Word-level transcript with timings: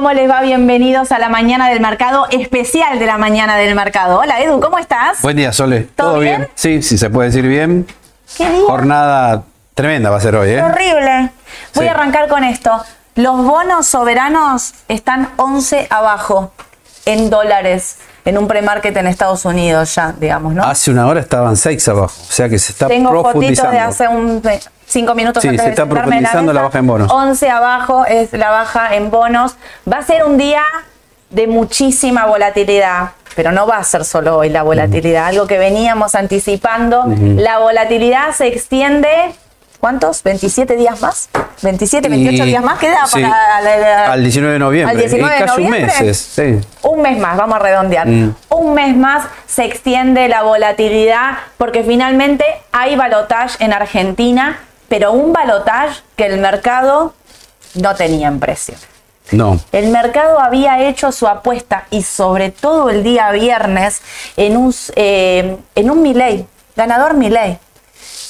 ¿cómo 0.00 0.14
les 0.14 0.30
va? 0.30 0.40
Bienvenidos 0.40 1.12
a 1.12 1.18
la 1.18 1.28
mañana 1.28 1.68
del 1.68 1.78
mercado, 1.82 2.26
especial 2.30 2.98
de 2.98 3.04
la 3.04 3.18
mañana 3.18 3.56
del 3.56 3.74
mercado. 3.74 4.20
Hola 4.20 4.40
Edu, 4.40 4.58
¿cómo 4.58 4.78
estás? 4.78 5.20
Buen 5.20 5.36
día, 5.36 5.52
Sole. 5.52 5.88
¿Todo 5.94 6.18
bien? 6.20 6.48
Sí, 6.54 6.80
sí, 6.80 6.96
se 6.96 7.10
puede 7.10 7.28
decir 7.28 7.46
bien. 7.46 7.86
¿Qué 8.34 8.48
día? 8.48 8.62
Jornada 8.66 9.42
tremenda 9.74 10.08
va 10.08 10.16
a 10.16 10.20
ser 10.20 10.36
hoy, 10.36 10.52
¿eh? 10.52 10.62
Horrible. 10.62 11.28
Voy 11.74 11.84
Sí. 11.84 11.88
a 11.88 11.90
arrancar 11.90 12.28
con 12.28 12.44
esto. 12.44 12.82
Los 13.16 13.44
bonos 13.44 13.88
soberanos 13.88 14.72
están 14.88 15.28
11 15.36 15.86
abajo 15.90 16.50
en 17.04 17.28
dólares 17.28 17.98
en 18.24 18.38
un 18.38 18.46
premarket 18.48 18.96
en 18.96 19.06
Estados 19.06 19.44
Unidos 19.44 19.94
ya, 19.94 20.14
digamos, 20.18 20.54
¿no? 20.54 20.64
Hace 20.64 20.90
una 20.90 21.06
hora 21.06 21.20
estaban 21.20 21.56
seis 21.56 21.86
abajo, 21.88 22.14
o 22.20 22.32
sea 22.32 22.48
que 22.48 22.58
se 22.58 22.72
está 22.72 22.86
Tengo 22.88 23.10
fotitos 23.10 23.32
profundizando. 23.32 23.72
de 23.72 23.78
hace 23.78 24.08
un 24.08 24.42
cinco 24.86 25.14
minutos 25.14 25.40
Sí, 25.42 25.48
antes 25.48 25.64
se 25.64 25.70
está 25.70 25.86
profundizando 25.86 26.52
la 26.52 26.62
baja 26.62 26.78
en 26.78 26.86
bonos. 26.86 27.10
11 27.10 27.48
abajo 27.50 28.04
es 28.06 28.32
la 28.32 28.50
baja 28.50 28.94
en 28.96 29.10
bonos. 29.10 29.54
Va 29.90 29.98
a 29.98 30.02
ser 30.02 30.24
un 30.24 30.36
día 30.36 30.62
de 31.30 31.46
muchísima 31.46 32.26
volatilidad, 32.26 33.10
pero 33.36 33.52
no 33.52 33.66
va 33.66 33.76
a 33.76 33.84
ser 33.84 34.04
solo 34.04 34.36
hoy 34.38 34.48
la 34.48 34.62
volatilidad, 34.62 35.26
algo 35.26 35.46
que 35.46 35.58
veníamos 35.58 36.14
anticipando. 36.14 37.04
La 37.36 37.58
volatilidad 37.58 38.32
se 38.32 38.48
extiende, 38.48 39.08
¿cuántos? 39.80 40.22
¿27 40.24 40.76
días 40.76 41.00
más? 41.00 41.28
¿27, 41.62 42.08
28 42.08 42.44
Y- 42.44 42.46
días 42.46 42.62
más? 42.62 42.78
¿Queda 42.78 43.06
sí, 43.06 43.22
para 43.22 43.60
la- 43.62 43.76
la- 43.76 44.12
al 44.12 44.22
19 44.22 44.52
de 44.52 44.58
noviembre. 44.58 44.92
Al 44.94 45.00
19 45.00 45.34
de 45.34 45.40
casi 45.40 45.50
noviembre. 45.64 45.80
un 45.80 45.86
mes, 45.86 46.00
es, 46.00 46.18
sí. 46.18 46.60
Un 46.82 47.02
mes 47.02 47.18
más, 47.18 47.36
vamos 47.36 47.56
a 47.56 47.58
redondear. 47.58 48.06
Mm. 48.06 48.34
Un 48.50 48.74
mes 48.74 48.96
más 48.96 49.26
se 49.46 49.64
extiende 49.64 50.28
la 50.28 50.42
volatilidad 50.42 51.38
porque 51.58 51.82
finalmente 51.82 52.44
hay 52.72 52.94
balotage 52.96 53.56
en 53.64 53.72
Argentina, 53.72 54.60
pero 54.88 55.12
un 55.12 55.32
balotage 55.32 56.02
que 56.16 56.26
el 56.26 56.38
mercado 56.38 57.14
no 57.74 57.94
tenía 57.94 58.28
en 58.28 58.40
precio. 58.40 58.74
No. 59.32 59.60
El 59.70 59.90
mercado 59.90 60.40
había 60.40 60.80
hecho 60.88 61.12
su 61.12 61.28
apuesta 61.28 61.84
y 61.90 62.02
sobre 62.02 62.50
todo 62.50 62.90
el 62.90 63.04
día 63.04 63.30
viernes 63.30 64.00
en 64.36 64.56
un, 64.56 64.74
eh, 64.96 65.56
en 65.76 65.90
un 65.90 66.02
Milei, 66.02 66.46
ganador 66.74 67.14
Milei. 67.14 67.58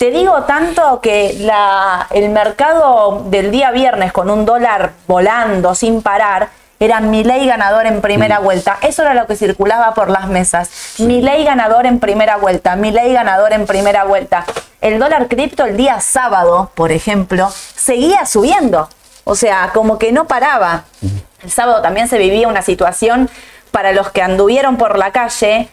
Te 0.01 0.11
digo 0.11 0.45
tanto 0.45 1.03
que 1.03 1.37
la, 1.41 2.07
el 2.09 2.31
mercado 2.31 3.25
del 3.27 3.51
día 3.51 3.71
viernes 3.71 4.15
con 4.15 4.31
un 4.31 4.47
dólar 4.47 4.93
volando 5.07 5.75
sin 5.75 6.01
parar 6.01 6.49
era 6.79 7.01
Milei 7.01 7.47
ganador 7.47 7.85
en 7.85 8.01
primera 8.01 8.39
vuelta. 8.39 8.79
Eso 8.81 9.03
era 9.03 9.13
lo 9.13 9.27
que 9.27 9.37
circulaba 9.37 9.93
por 9.93 10.09
las 10.09 10.27
mesas. 10.29 10.95
Milei 11.01 11.45
ganador 11.45 11.85
en 11.85 12.01
primera 12.01 12.39
vuelta, 12.39 12.77
Milei 12.77 13.13
ganador 13.13 13.53
en 13.53 13.67
primera 13.67 14.05
vuelta. 14.05 14.47
El 14.81 14.99
dólar 14.99 15.29
cripto 15.29 15.67
el 15.67 15.77
día 15.77 16.01
sábado, 16.01 16.71
por 16.75 16.93
ejemplo, 16.93 17.51
seguía 17.51 18.25
subiendo. 18.25 18.89
O 19.25 19.35
sea, 19.35 19.71
como 19.75 19.99
que 19.99 20.13
no 20.13 20.27
paraba. 20.27 20.85
El 21.43 21.51
sábado 21.51 21.83
también 21.83 22.09
se 22.09 22.17
vivía 22.17 22.49
una 22.49 22.63
situación 22.63 23.29
para 23.71 23.93
los 23.93 24.09
que 24.13 24.23
anduvieron 24.23 24.79
por 24.79 24.97
la 24.97 25.13
calle 25.13 25.69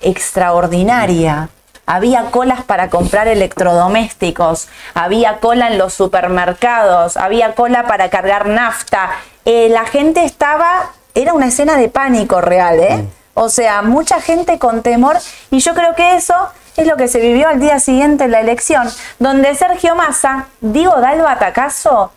extraordinaria. 0.00 1.50
Había 1.90 2.30
colas 2.30 2.62
para 2.64 2.90
comprar 2.90 3.28
electrodomésticos, 3.28 4.68
había 4.92 5.38
cola 5.38 5.68
en 5.68 5.78
los 5.78 5.94
supermercados, 5.94 7.16
había 7.16 7.54
cola 7.54 7.86
para 7.86 8.10
cargar 8.10 8.46
nafta. 8.46 9.08
Eh, 9.46 9.70
la 9.70 9.86
gente 9.86 10.22
estaba, 10.24 10.90
era 11.14 11.32
una 11.32 11.46
escena 11.46 11.78
de 11.78 11.88
pánico 11.88 12.42
real, 12.42 12.78
¿eh? 12.78 13.06
O 13.32 13.48
sea, 13.48 13.80
mucha 13.80 14.20
gente 14.20 14.58
con 14.58 14.82
temor 14.82 15.16
y 15.50 15.60
yo 15.60 15.72
creo 15.72 15.94
que 15.94 16.16
eso 16.16 16.34
es 16.76 16.86
lo 16.86 16.98
que 16.98 17.08
se 17.08 17.20
vivió 17.20 17.48
al 17.48 17.58
día 17.58 17.80
siguiente 17.80 18.24
en 18.24 18.32
la 18.32 18.40
elección, 18.40 18.86
donde 19.18 19.54
Sergio 19.54 19.94
Massa, 19.94 20.48
digo, 20.60 20.94
da 21.00 21.14
el 21.14 21.22
batacazo 21.22 22.12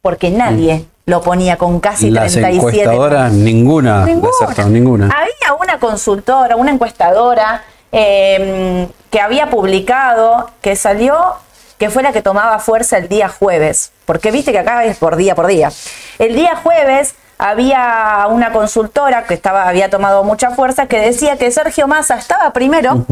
porque 0.00 0.30
nadie 0.30 0.86
lo 1.04 1.20
ponía 1.20 1.58
con 1.58 1.80
casi 1.80 2.10
Las 2.10 2.32
37 2.32 2.56
encuestadoras, 2.56 3.30
ninguna, 3.32 4.06
Ninguna. 4.06 4.64
ninguna. 4.68 5.06
Había 5.06 5.54
una 5.60 5.78
consultora, 5.78 6.56
una 6.56 6.70
encuestadora 6.70 7.62
eh, 7.92 8.88
que 9.10 9.20
había 9.20 9.50
publicado, 9.50 10.50
que 10.60 10.76
salió, 10.76 11.36
que 11.78 11.90
fue 11.90 12.02
la 12.02 12.12
que 12.12 12.22
tomaba 12.22 12.58
fuerza 12.58 12.98
el 12.98 13.08
día 13.08 13.28
jueves, 13.28 13.92
porque 14.04 14.30
viste 14.30 14.52
que 14.52 14.58
acá 14.58 14.84
es 14.84 14.96
por 14.98 15.16
día 15.16 15.34
por 15.34 15.46
día. 15.46 15.70
El 16.18 16.34
día 16.34 16.56
jueves 16.56 17.14
había 17.38 18.26
una 18.30 18.52
consultora 18.52 19.24
que 19.24 19.34
estaba, 19.34 19.68
había 19.68 19.90
tomado 19.90 20.24
mucha 20.24 20.50
fuerza 20.50 20.86
que 20.86 20.98
decía 20.98 21.36
que 21.36 21.50
Sergio 21.50 21.86
Massa 21.86 22.16
estaba 22.16 22.52
primero 22.52 23.04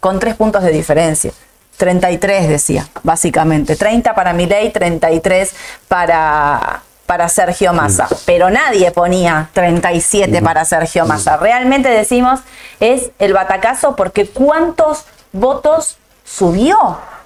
con 0.00 0.18
tres 0.18 0.34
puntos 0.34 0.62
de 0.62 0.70
diferencia. 0.70 1.32
33 1.76 2.48
decía, 2.48 2.88
básicamente. 3.02 3.76
30 3.76 4.14
para 4.14 4.32
Milei, 4.32 4.70
33 4.70 5.52
para, 5.88 6.82
para 7.06 7.28
Sergio 7.28 7.72
Massa. 7.72 8.08
Pero 8.26 8.50
nadie 8.50 8.90
ponía 8.90 9.48
37 9.52 10.40
para 10.42 10.64
Sergio 10.64 11.06
Massa. 11.06 11.36
Realmente 11.36 11.88
decimos 11.88 12.40
es 12.80 13.10
el 13.18 13.32
batacazo 13.32 13.96
porque 13.96 14.26
¿cuántos 14.28 15.04
votos 15.32 15.96
subió? 16.24 16.76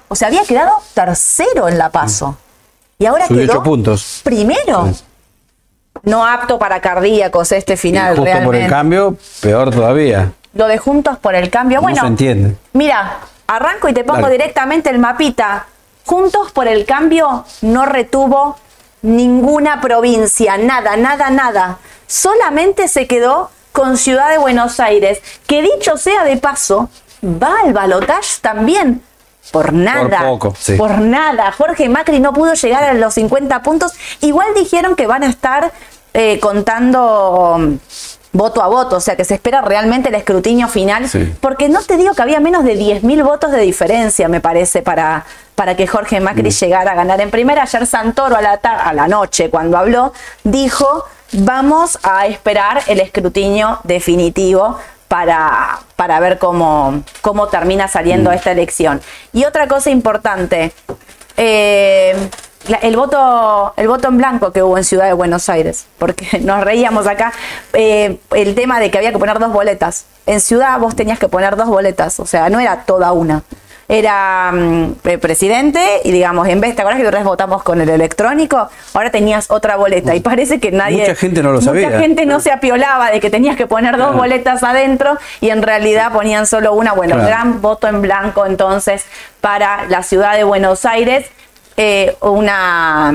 O 0.08 0.14
sea, 0.17 0.28
había 0.28 0.44
quedado 0.44 0.73
tercero 0.94 1.69
en 1.69 1.78
la 1.78 1.90
paso. 1.90 2.37
Y 2.99 3.06
ahora 3.06 3.26
Subió 3.26 3.46
quedó 3.46 3.62
puntos. 3.62 4.20
primero. 4.25 4.88
Sí. 4.93 5.05
No 6.02 6.26
apto 6.26 6.58
para 6.58 6.81
cardíacos 6.81 7.52
este 7.52 7.75
Y 7.75 7.76
final, 7.76 8.08
justo 8.11 8.25
realmente. 8.25 8.46
por 8.46 8.55
el 8.56 8.70
cambio, 8.70 9.17
peor 9.40 9.70
todavía. 9.70 10.32
Lo 10.55 10.67
de 10.69 10.78
Juntos 10.78 11.19
por 11.19 11.34
el 11.34 11.50
Cambio. 11.50 11.78
No 11.78 11.82
Bueno, 11.82 12.00
se 12.00 12.06
entiende. 12.06 12.56
Mira, 12.73 13.19
arranco 13.46 13.88
y 13.88 13.93
te 13.94 14.05
pongo 14.05 14.23
Dale. 14.23 14.32
directamente 14.32 14.88
el 14.88 14.99
mapita. 14.99 15.67
Juntos 16.06 16.52
por 16.52 16.67
el 16.69 16.87
Cambio 16.87 17.44
no 17.62 17.84
retuvo 17.84 18.56
ninguna 19.06 19.80
provincia, 19.80 20.58
nada, 20.58 20.96
nada, 20.96 21.30
nada. 21.30 21.78
Solamente 22.06 22.88
se 22.88 23.06
quedó 23.06 23.50
con 23.72 23.96
Ciudad 23.96 24.30
de 24.30 24.38
Buenos 24.38 24.80
Aires, 24.80 25.20
que 25.46 25.62
dicho 25.62 25.96
sea 25.96 26.24
de 26.24 26.36
paso, 26.36 26.90
va 27.22 27.60
al 27.64 27.72
balotaje 27.72 28.40
también. 28.40 29.02
Por 29.52 29.72
nada. 29.72 30.22
poco, 30.22 30.54
sí. 30.58 30.74
Por 30.74 30.98
nada. 30.98 31.52
Jorge 31.52 31.88
Macri 31.88 32.18
no 32.18 32.32
pudo 32.32 32.54
llegar 32.54 32.82
a 32.82 32.94
los 32.94 33.14
50 33.14 33.62
puntos. 33.62 33.92
Igual 34.20 34.54
dijeron 34.54 34.96
que 34.96 35.06
van 35.06 35.22
a 35.22 35.28
estar 35.28 35.72
eh, 36.12 36.40
contando 36.40 37.78
voto 38.36 38.62
a 38.62 38.68
voto, 38.68 38.96
o 38.96 39.00
sea 39.00 39.16
que 39.16 39.24
se 39.24 39.34
espera 39.34 39.62
realmente 39.62 40.08
el 40.08 40.14
escrutinio 40.14 40.68
final. 40.68 41.08
Sí. 41.08 41.34
Porque 41.40 41.68
no 41.68 41.82
te 41.82 41.96
digo 41.96 42.14
que 42.14 42.22
había 42.22 42.40
menos 42.40 42.64
de 42.64 42.78
10.000 42.78 43.24
votos 43.24 43.50
de 43.50 43.60
diferencia, 43.60 44.28
me 44.28 44.40
parece, 44.40 44.82
para, 44.82 45.24
para 45.54 45.76
que 45.76 45.86
Jorge 45.86 46.20
Macri 46.20 46.50
llegara 46.50 46.92
a 46.92 46.94
ganar 46.94 47.20
en 47.20 47.30
primera. 47.30 47.62
Ayer 47.62 47.86
Santoro 47.86 48.36
a 48.36 48.42
la, 48.42 48.52
a 48.52 48.92
la 48.92 49.08
noche, 49.08 49.50
cuando 49.50 49.78
habló, 49.78 50.12
dijo, 50.44 51.04
vamos 51.32 51.98
a 52.02 52.26
esperar 52.26 52.82
el 52.86 53.00
escrutinio 53.00 53.80
definitivo 53.84 54.78
para, 55.08 55.80
para 55.96 56.20
ver 56.20 56.38
cómo, 56.38 57.02
cómo 57.20 57.48
termina 57.48 57.88
saliendo 57.88 58.32
esta 58.32 58.52
elección. 58.52 59.00
Y 59.32 59.44
otra 59.44 59.68
cosa 59.68 59.90
importante, 59.90 60.72
eh, 61.36 62.28
la- 62.68 62.78
el, 62.78 62.96
voto, 62.96 63.72
el 63.76 63.88
voto 63.88 64.08
en 64.08 64.18
blanco 64.18 64.52
que 64.52 64.62
hubo 64.62 64.76
en 64.78 64.84
Ciudad 64.84 65.06
de 65.06 65.12
Buenos 65.12 65.48
Aires, 65.48 65.86
porque 65.98 66.26
nos 66.40 66.62
reíamos 66.64 67.06
acá, 67.06 67.32
eh, 67.72 68.18
el 68.34 68.54
tema 68.54 68.80
de 68.80 68.90
que 68.90 68.98
había 68.98 69.12
que 69.12 69.18
poner 69.18 69.38
dos 69.38 69.52
boletas. 69.52 70.06
En 70.26 70.40
Ciudad 70.40 70.78
vos 70.80 70.96
tenías 70.96 71.18
que 71.18 71.28
poner 71.28 71.56
dos 71.56 71.68
boletas, 71.68 72.18
o 72.20 72.26
sea, 72.26 72.48
no 72.50 72.58
era 72.60 72.82
toda 72.84 73.12
una. 73.12 73.42
Era 73.88 74.50
mm, 74.52 74.94
el 75.04 75.20
presidente 75.20 75.80
y 76.02 76.10
digamos, 76.10 76.48
en 76.48 76.60
vez, 76.60 76.74
¿te 76.74 76.82
acuerdas 76.82 76.98
que 76.98 77.04
nosotros 77.04 77.22
votamos 77.24 77.62
con 77.62 77.80
el 77.80 77.88
electrónico? 77.88 78.68
Ahora 78.94 79.10
tenías 79.12 79.48
otra 79.48 79.76
boleta 79.76 80.16
y 80.16 80.18
parece 80.20 80.58
que 80.58 80.72
nadie... 80.72 81.02
Mucha 81.02 81.14
gente 81.14 81.40
no 81.40 81.50
lo 81.52 81.60
mucha 81.60 81.66
sabía. 81.66 82.00
gente 82.00 82.26
no 82.26 82.40
se 82.40 82.50
apiolaba 82.50 83.12
de 83.12 83.20
que 83.20 83.30
tenías 83.30 83.56
que 83.56 83.68
poner 83.68 83.92
dos 83.96 84.06
Claro. 84.08 84.18
boletas 84.18 84.64
adentro 84.64 85.16
y 85.40 85.50
en 85.50 85.62
realidad 85.62 86.10
ponían 86.12 86.46
solo 86.48 86.72
una. 86.72 86.94
Bueno, 86.94 87.14
Claro. 87.14 87.28
gran 87.28 87.62
voto 87.62 87.86
en 87.86 88.02
blanco 88.02 88.44
entonces 88.44 89.04
para 89.40 89.84
la 89.84 90.02
ciudad 90.02 90.34
de 90.34 90.42
Buenos 90.42 90.84
Aires. 90.84 91.26
Eh, 91.76 92.17
una, 92.20 93.08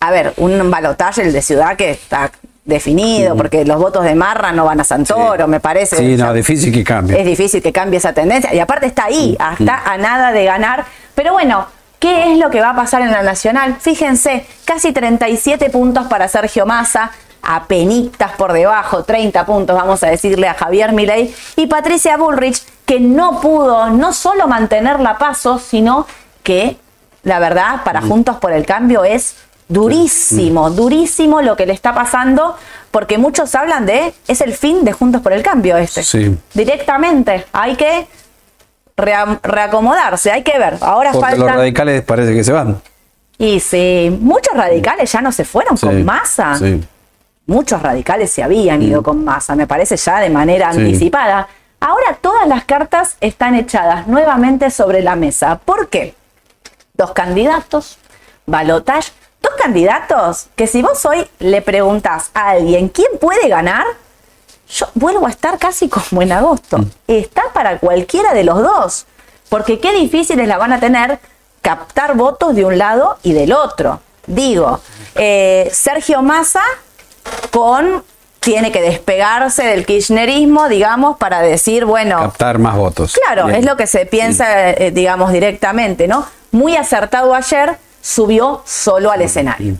a 0.00 0.10
ver, 0.10 0.34
un 0.36 0.70
balotaje 0.70 1.22
el 1.22 1.32
de 1.32 1.42
ciudad 1.42 1.76
que 1.76 1.90
está 1.90 2.30
definido, 2.64 3.36
porque 3.36 3.64
los 3.64 3.78
votos 3.78 4.04
de 4.04 4.14
Marra 4.14 4.52
no 4.52 4.64
van 4.64 4.80
a 4.80 4.84
Santoro, 4.84 5.44
Sí. 5.44 5.50
me 5.50 5.60
parece. 5.60 5.96
Sí, 5.96 6.16
no, 6.16 6.32
difícil 6.32 6.72
que 6.72 6.82
cambie. 6.84 7.18
es 7.20 7.26
difícil 7.26 7.62
que 7.62 7.72
cambie 7.72 7.98
esa 7.98 8.12
tendencia. 8.12 8.54
Y 8.54 8.58
aparte 8.58 8.86
está 8.86 9.04
ahí, 9.04 9.36
está 9.58 9.82
a 9.84 9.98
nada 9.98 10.32
de 10.32 10.44
ganar. 10.44 10.84
Pero 11.14 11.32
bueno, 11.32 11.66
¿qué 11.98 12.32
es 12.32 12.38
lo 12.38 12.50
que 12.50 12.60
va 12.60 12.70
a 12.70 12.74
pasar 12.76 13.02
en 13.02 13.10
la 13.10 13.22
Nacional? 13.22 13.76
Fíjense, 13.80 14.46
casi 14.64 14.92
37 14.92 15.68
puntos 15.70 16.06
para 16.06 16.26
Sergio 16.28 16.64
Massa, 16.64 17.10
apenitas 17.42 18.32
por 18.32 18.52
debajo, 18.54 19.04
30 19.04 19.44
puntos, 19.44 19.76
vamos 19.76 20.02
a 20.02 20.06
decirle 20.08 20.48
a 20.48 20.54
Javier 20.54 20.92
Milei, 20.92 21.34
y 21.56 21.66
Patricia 21.66 22.16
Bullrich, 22.16 22.62
que 22.86 23.00
no 23.00 23.40
pudo 23.42 23.90
no 23.90 24.14
solo 24.14 24.48
mantener 24.48 25.00
la 25.00 25.18
paso, 25.18 25.58
sino 25.58 26.06
que, 26.42 26.78
la 27.24 27.38
verdad, 27.38 27.82
para 27.84 28.00
Juntos 28.02 28.36
por 28.36 28.52
el 28.52 28.64
Cambio 28.66 29.04
es 29.04 29.36
durísimo, 29.68 30.70
durísimo 30.70 31.40
lo 31.42 31.56
que 31.56 31.66
le 31.66 31.72
está 31.72 31.94
pasando, 31.94 32.56
porque 32.90 33.18
muchos 33.18 33.54
hablan 33.54 33.86
de, 33.86 34.14
es 34.28 34.40
el 34.40 34.52
fin 34.54 34.84
de 34.84 34.92
Juntos 34.92 35.20
por 35.22 35.32
el 35.32 35.42
Cambio 35.42 35.76
este. 35.76 36.02
Sí. 36.02 36.36
Directamente, 36.52 37.44
hay 37.52 37.74
que 37.76 38.06
rea- 38.96 39.38
reacomodarse, 39.42 40.30
hay 40.30 40.42
que 40.42 40.58
ver. 40.58 40.78
Ahora 40.80 41.12
Porque 41.12 41.36
los 41.36 41.50
radicales 41.50 42.02
parece 42.02 42.34
que 42.34 42.44
se 42.44 42.52
van. 42.52 42.80
Y 43.38 43.58
sí, 43.60 44.16
muchos 44.20 44.54
radicales 44.54 45.10
ya 45.10 45.20
no 45.20 45.32
se 45.32 45.44
fueron 45.44 45.76
Sí, 45.76 45.86
con 45.86 46.04
masa. 46.04 46.56
Sí. 46.56 46.82
Muchos 47.46 47.82
radicales 47.82 48.30
se 48.30 48.42
habían 48.42 48.80
ido 48.82 49.02
con 49.02 49.24
masa, 49.24 49.54
me 49.56 49.66
parece 49.66 49.96
ya 49.96 50.20
de 50.20 50.30
manera 50.30 50.72
Sí. 50.72 50.80
anticipada. 50.80 51.48
Ahora 51.80 52.16
todas 52.20 52.46
las 52.48 52.64
cartas 52.64 53.16
están 53.20 53.54
echadas 53.54 54.06
nuevamente 54.06 54.70
sobre 54.70 55.02
la 55.02 55.16
mesa. 55.16 55.58
¿Por 55.62 55.88
qué? 55.88 56.14
Dos 56.94 57.12
candidatos, 57.12 57.98
balotage, 58.46 59.10
dos 59.42 59.52
candidatos 59.60 60.46
que 60.54 60.66
si 60.66 60.80
vos 60.80 61.04
hoy 61.04 61.28
le 61.40 61.60
preguntás 61.60 62.30
a 62.34 62.50
alguien 62.50 62.88
quién 62.88 63.18
puede 63.20 63.48
ganar, 63.48 63.84
yo 64.68 64.86
vuelvo 64.94 65.26
a 65.26 65.30
estar 65.30 65.58
casi 65.58 65.88
como 65.88 66.22
en 66.22 66.32
agosto. 66.32 66.78
Está 67.08 67.42
para 67.52 67.78
cualquiera 67.78 68.32
de 68.32 68.44
los 68.44 68.62
dos. 68.62 69.06
Porque 69.48 69.78
qué 69.78 69.92
difíciles 69.92 70.48
la 70.48 70.56
van 70.56 70.72
a 70.72 70.80
tener 70.80 71.18
captar 71.62 72.16
votos 72.16 72.54
de 72.54 72.64
un 72.64 72.78
lado 72.78 73.18
y 73.22 73.32
del 73.32 73.52
otro. 73.52 74.00
Digo, 74.26 74.80
eh, 75.16 75.68
Sergio 75.72 76.22
Massa 76.22 76.62
con 77.50 78.04
tiene 78.40 78.70
que 78.70 78.82
despegarse 78.82 79.64
del 79.64 79.86
kirchnerismo, 79.86 80.68
digamos, 80.68 81.16
para 81.16 81.40
decir, 81.40 81.86
bueno, 81.86 82.18
Captar 82.18 82.58
más 82.58 82.76
votos. 82.76 83.18
Claro, 83.24 83.46
Bien. 83.46 83.60
es 83.60 83.64
lo 83.64 83.76
que 83.76 83.86
se 83.86 84.04
piensa, 84.04 84.70
eh, 84.70 84.90
digamos, 84.90 85.32
directamente, 85.32 86.06
¿no? 86.06 86.26
Muy 86.54 86.76
acertado 86.76 87.34
ayer, 87.34 87.78
subió 88.00 88.62
solo 88.64 89.10
al 89.10 89.22
escenario. 89.22 89.74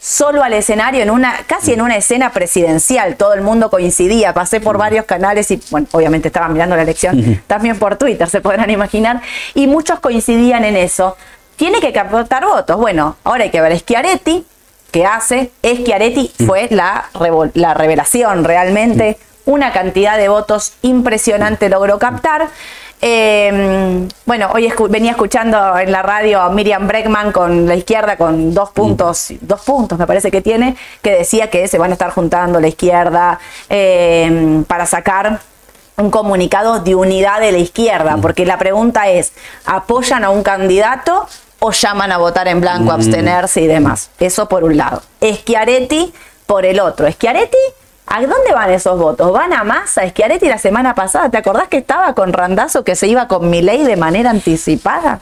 Solo 0.00 0.44
al 0.44 0.52
escenario, 0.52 1.02
en 1.02 1.10
una, 1.10 1.34
casi 1.48 1.72
en 1.72 1.82
una 1.82 1.96
escena 1.96 2.30
presidencial, 2.30 3.16
todo 3.16 3.34
el 3.34 3.40
mundo 3.40 3.70
coincidía, 3.70 4.32
pasé 4.32 4.60
por 4.60 4.78
varios 4.78 5.04
canales 5.04 5.50
y, 5.50 5.60
bueno, 5.72 5.88
obviamente 5.90 6.28
estaba 6.28 6.46
mirando 6.46 6.76
la 6.76 6.82
elección, 6.82 7.42
también 7.48 7.76
por 7.76 7.96
Twitter, 7.96 8.30
se 8.30 8.40
podrán 8.40 8.70
imaginar, 8.70 9.20
y 9.54 9.66
muchos 9.66 9.98
coincidían 9.98 10.64
en 10.64 10.76
eso. 10.76 11.16
Tiene 11.56 11.80
que 11.80 11.92
captar 11.92 12.44
votos. 12.44 12.76
Bueno, 12.76 13.16
ahora 13.24 13.42
hay 13.42 13.50
que 13.50 13.60
ver, 13.60 13.76
Schiaretti, 13.76 14.46
que 14.92 15.04
hace, 15.04 15.50
Schiaretti 15.64 16.30
fue 16.46 16.68
la, 16.70 17.06
la 17.54 17.74
revelación 17.74 18.44
realmente, 18.44 19.18
una 19.44 19.72
cantidad 19.72 20.16
de 20.18 20.28
votos 20.28 20.74
impresionante 20.82 21.68
logró 21.68 21.98
captar. 21.98 22.48
Eh, 23.04 24.06
bueno, 24.26 24.50
hoy 24.54 24.68
escu- 24.68 24.88
venía 24.88 25.10
escuchando 25.10 25.76
en 25.76 25.90
la 25.90 26.02
radio 26.02 26.40
a 26.40 26.50
Miriam 26.50 26.86
Breckman 26.86 27.32
con 27.32 27.66
la 27.66 27.74
izquierda 27.74 28.16
con 28.16 28.54
dos 28.54 28.70
puntos, 28.70 29.32
dos 29.40 29.60
puntos 29.62 29.98
me 29.98 30.06
parece 30.06 30.30
que 30.30 30.40
tiene, 30.40 30.76
que 31.02 31.10
decía 31.10 31.50
que 31.50 31.66
se 31.66 31.78
van 31.78 31.90
a 31.90 31.94
estar 31.94 32.10
juntando 32.12 32.60
la 32.60 32.68
izquierda 32.68 33.40
eh, 33.68 34.62
para 34.68 34.86
sacar 34.86 35.40
un 35.96 36.10
comunicado 36.12 36.78
de 36.78 36.94
unidad 36.94 37.40
de 37.40 37.50
la 37.50 37.58
izquierda, 37.58 38.16
porque 38.22 38.46
la 38.46 38.56
pregunta 38.56 39.08
es, 39.08 39.32
¿apoyan 39.66 40.22
a 40.22 40.30
un 40.30 40.44
candidato 40.44 41.26
o 41.58 41.72
llaman 41.72 42.12
a 42.12 42.18
votar 42.18 42.46
en 42.46 42.60
blanco, 42.60 42.92
a 42.92 42.94
abstenerse 42.94 43.62
y 43.62 43.66
demás? 43.66 44.10
Eso 44.20 44.48
por 44.48 44.62
un 44.62 44.76
lado. 44.76 45.02
Schiaretti 45.20 46.14
por 46.46 46.64
el 46.64 46.78
otro. 46.78 47.10
Schiaretti, 47.10 47.58
¿a 48.12 48.20
dónde 48.20 48.52
van 48.54 48.70
esos 48.70 48.98
votos? 48.98 49.32
¿Van 49.32 49.52
a 49.52 49.64
Massa? 49.64 50.06
Schiaretti 50.08 50.46
la 50.48 50.58
semana 50.58 50.94
pasada, 50.94 51.30
¿te 51.30 51.38
acordás 51.38 51.68
que 51.68 51.78
estaba 51.78 52.14
con 52.14 52.32
Randazo 52.32 52.84
que 52.84 52.94
se 52.94 53.06
iba 53.08 53.26
con 53.26 53.48
Milei 53.48 53.84
de 53.84 53.96
manera 53.96 54.30
anticipada? 54.30 55.20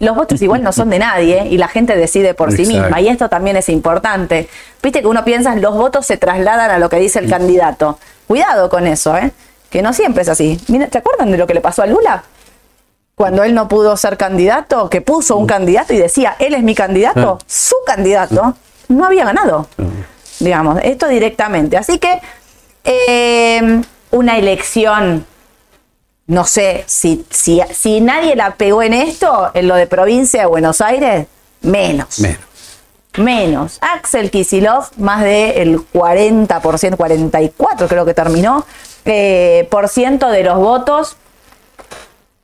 Los 0.00 0.16
votos 0.16 0.40
igual 0.42 0.62
no 0.62 0.72
son 0.72 0.90
de 0.90 0.98
nadie 0.98 1.46
y 1.50 1.58
la 1.58 1.68
gente 1.68 1.96
decide 1.96 2.34
por 2.34 2.52
sí 2.52 2.66
misma 2.66 3.00
y 3.00 3.08
esto 3.08 3.28
también 3.28 3.56
es 3.56 3.68
importante. 3.68 4.48
Viste 4.82 5.00
que 5.00 5.06
uno 5.06 5.24
piensa 5.24 5.54
los 5.56 5.74
votos 5.76 6.06
se 6.06 6.16
trasladan 6.16 6.70
a 6.70 6.78
lo 6.78 6.88
que 6.88 6.96
dice 6.98 7.18
el 7.18 7.28
candidato. 7.28 7.98
Cuidado 8.26 8.68
con 8.68 8.86
eso, 8.86 9.16
¿eh? 9.16 9.32
Que 9.70 9.82
no 9.82 9.92
siempre 9.92 10.22
es 10.22 10.28
así. 10.28 10.60
Mira, 10.68 10.86
¿te 10.88 10.98
acuerdan 10.98 11.30
de 11.30 11.38
lo 11.38 11.46
que 11.46 11.54
le 11.54 11.60
pasó 11.60 11.82
a 11.82 11.86
Lula? 11.86 12.22
Cuando 13.14 13.42
él 13.44 13.54
no 13.54 13.66
pudo 13.68 13.96
ser 13.96 14.16
candidato, 14.16 14.88
que 14.88 15.00
puso 15.00 15.36
un 15.36 15.46
candidato 15.46 15.92
y 15.92 15.98
decía, 15.98 16.36
él 16.38 16.54
es 16.54 16.62
mi 16.62 16.74
candidato, 16.74 17.38
Ah. 17.40 17.44
su 17.46 17.74
candidato, 17.84 18.54
no 18.88 19.04
había 19.04 19.24
ganado. 19.24 19.66
Digamos, 20.40 20.78
esto 20.82 21.08
directamente. 21.08 21.76
Así 21.76 21.98
que 21.98 22.20
eh, 22.84 23.82
una 24.10 24.38
elección 24.38 25.26
no 26.26 26.44
sé, 26.44 26.84
si, 26.86 27.24
si, 27.30 27.62
si 27.72 28.02
nadie 28.02 28.36
la 28.36 28.54
pegó 28.56 28.82
en 28.82 28.92
esto, 28.92 29.50
en 29.54 29.66
lo 29.66 29.74
de 29.76 29.86
provincia 29.86 30.40
de 30.40 30.46
Buenos 30.46 30.82
Aires, 30.82 31.26
menos. 31.62 32.18
Menos. 32.18 32.40
Menos. 33.16 33.78
Axel 33.80 34.30
Kisilov, 34.30 34.88
más 34.98 35.22
del 35.24 35.78
40%, 35.90 36.96
44 36.96 37.88
creo 37.88 38.04
que 38.04 38.12
terminó, 38.12 38.66
eh, 39.06 39.66
por 39.70 39.88
ciento 39.88 40.28
de 40.28 40.44
los 40.44 40.58
votos. 40.58 41.16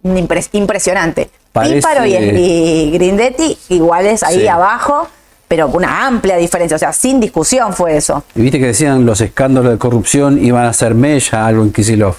Impres- 0.02 0.48
impresionante. 0.52 1.30
Parece- 1.52 1.76
Píparo 1.76 2.04
y, 2.06 2.14
y 2.16 2.90
Grindetti 2.92 3.58
iguales 3.68 4.22
ahí 4.22 4.40
Sí. 4.40 4.48
abajo, 4.48 5.08
pero 5.54 5.68
una 5.68 6.04
amplia 6.04 6.36
diferencia, 6.36 6.74
o 6.74 6.78
sea, 6.80 6.92
sin 6.92 7.20
discusión 7.20 7.72
fue 7.74 7.96
eso. 7.96 8.24
Y 8.34 8.42
viste 8.42 8.58
que 8.58 8.66
decían 8.66 9.06
los 9.06 9.20
escándalos 9.20 9.70
de 9.70 9.78
corrupción 9.78 10.44
iban 10.44 10.64
a 10.66 10.72
ser 10.72 10.94
mella 10.96 11.46
algo 11.46 11.62
en 11.62 11.72
Kisilov. 11.72 12.16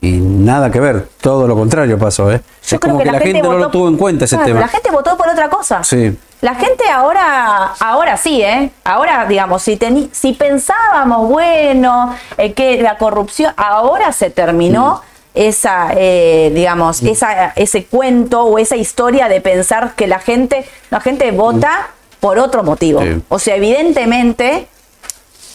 Y 0.00 0.12
nada 0.12 0.70
que 0.70 0.80
ver, 0.80 1.08
todo 1.20 1.46
lo 1.46 1.54
contrario 1.54 1.98
pasó, 1.98 2.32
¿eh? 2.32 2.40
Yo 2.66 2.76
es 2.76 2.80
creo 2.80 2.94
como 2.94 3.04
que, 3.04 3.12
la 3.12 3.18
gente, 3.20 3.42
no 3.42 3.52
lo 3.58 3.68
tuvo 3.68 3.86
en 3.86 3.98
cuenta 3.98 4.24
ese 4.24 4.36
Claro, 4.36 4.48
tema. 4.48 4.60
La 4.60 4.68
gente 4.68 4.90
votó 4.90 5.14
por 5.18 5.28
otra 5.28 5.50
cosa. 5.50 5.84
Sí. 5.84 6.16
La 6.40 6.54
gente 6.54 6.84
ahora, 6.90 7.74
ahora 7.80 8.16
sí, 8.16 8.40
¿eh? 8.40 8.70
Ahora, 8.82 9.26
digamos, 9.28 9.60
si, 9.60 9.76
teni- 9.76 10.08
si 10.10 10.32
pensábamos, 10.32 11.28
bueno, 11.28 12.14
eh, 12.38 12.54
que 12.54 12.80
la 12.80 12.96
corrupción, 12.96 13.52
ahora 13.58 14.10
se 14.12 14.30
terminó 14.30 15.02
Mm. 15.02 15.38
esa, 15.38 15.88
eh, 15.94 16.50
digamos, 16.54 17.02
esa, 17.02 17.48
ese 17.56 17.84
cuento 17.84 18.44
o 18.44 18.58
esa 18.58 18.76
historia 18.76 19.28
de 19.28 19.42
pensar 19.42 19.92
que 19.96 20.06
la 20.06 20.18
gente, 20.18 20.64
la 20.88 21.00
gente 21.00 21.30
vota 21.30 21.88
por 22.20 22.38
otro 22.38 22.62
motivo. 22.62 23.00
Sí. 23.02 23.22
O 23.28 23.38
sea, 23.38 23.56
evidentemente, 23.56 24.68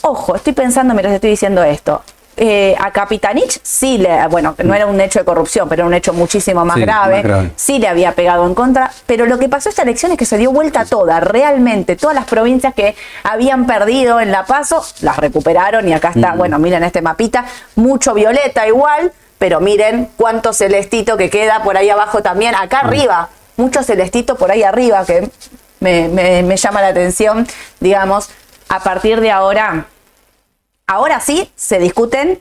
ojo, 0.01 0.35
estoy 0.35 0.53
pensando 0.53 0.93
mientras 0.93 1.13
estoy 1.15 1.29
diciendo 1.31 1.63
esto. 1.63 2.01
eh, 2.37 2.75
a 2.77 2.91
Capitanich 2.91 3.61
sí 3.63 3.97
le, 3.97 4.27
bueno, 4.27 4.55
no 4.61 4.73
era 4.73 4.87
un 4.87 4.99
hecho 4.99 5.19
de 5.19 5.25
corrupción, 5.25 5.69
pero 5.69 5.83
era 5.83 5.87
un 5.87 5.93
hecho 5.93 6.11
muchísimo 6.11 6.65
más 6.65 6.75
Sí, 6.75 6.81
grave. 6.81 7.13
más 7.15 7.23
grave. 7.23 7.51
Sí 7.55 7.79
le 7.79 7.87
había 7.87 8.11
pegado 8.11 8.45
en 8.45 8.53
contra, 8.53 8.91
pero 9.05 9.25
lo 9.25 9.39
que 9.39 9.47
pasó 9.47 9.69
esta 9.69 9.83
elección 9.83 10.11
es 10.11 10.17
que 10.17 10.25
se 10.25 10.37
dio 10.37 10.51
vuelta 10.51 10.83
toda, 10.83 11.21
realmente. 11.21 11.95
Todas 11.95 12.13
las 12.13 12.25
provincias 12.25 12.73
que 12.73 12.93
habían 13.23 13.65
perdido 13.65 14.19
en 14.19 14.31
La 14.33 14.43
Paso, 14.45 14.83
las 14.99 15.15
recuperaron 15.15 15.87
y 15.87 15.93
acá 15.93 16.11
está, 16.13 16.33
bueno, 16.33 16.59
miren 16.59 16.83
este 16.83 17.01
mapita, 17.01 17.45
mucho 17.75 18.13
violeta 18.13 18.67
igual, 18.67 19.13
pero 19.37 19.61
miren 19.61 20.09
cuánto 20.17 20.51
celestito 20.51 21.15
que 21.15 21.29
queda 21.29 21.63
por 21.63 21.77
ahí 21.77 21.89
abajo 21.89 22.21
también, 22.21 22.53
acá 22.53 22.79
arriba, 22.81 23.29
mucho 23.55 23.81
celestito 23.81 24.35
por 24.35 24.51
ahí 24.51 24.63
arriba 24.63 25.05
que 25.05 25.29
me, 25.79 26.07
me- 26.07 26.43
me 26.43 26.57
llama 26.57 26.81
la 26.81 26.87
atención, 26.89 27.47
digamos, 27.79 28.29
a 28.69 28.81
partir 28.81 29.21
de 29.21 29.31
ahora, 29.31 29.85
ahora 30.87 31.19
sí 31.19 31.51
se 31.55 31.79
discuten 31.79 32.39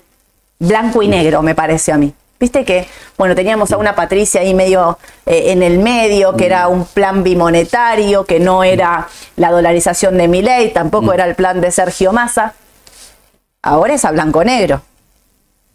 blanco 0.58 1.02
y 1.02 1.08
negro, 1.08 1.42
me 1.42 1.54
parece 1.54 1.92
a 1.92 1.98
mí. 1.98 2.14
Viste 2.40 2.64
que, 2.64 2.86
bueno, 3.16 3.34
teníamos 3.34 3.72
a 3.72 3.76
una 3.78 3.94
Patricia 3.94 4.40
ahí 4.40 4.54
medio 4.54 4.98
eh, 5.24 5.52
en 5.52 5.62
el 5.62 5.78
medio, 5.78 6.36
que 6.36 6.46
era 6.46 6.68
un 6.68 6.84
plan 6.84 7.22
bimonetario, 7.22 8.24
que 8.24 8.40
no 8.40 8.64
era 8.64 9.08
la 9.36 9.50
dolarización 9.50 10.18
de 10.18 10.28
mi 10.28 10.42
ley, 10.42 10.70
tampoco 10.72 11.12
era 11.12 11.24
el 11.26 11.34
plan 11.36 11.60
de 11.60 11.70
Sergio 11.70 12.12
Massa. 12.12 12.54
Ahora 13.62 13.94
es 13.94 14.04
a 14.04 14.10
blanco-negro. 14.10 14.82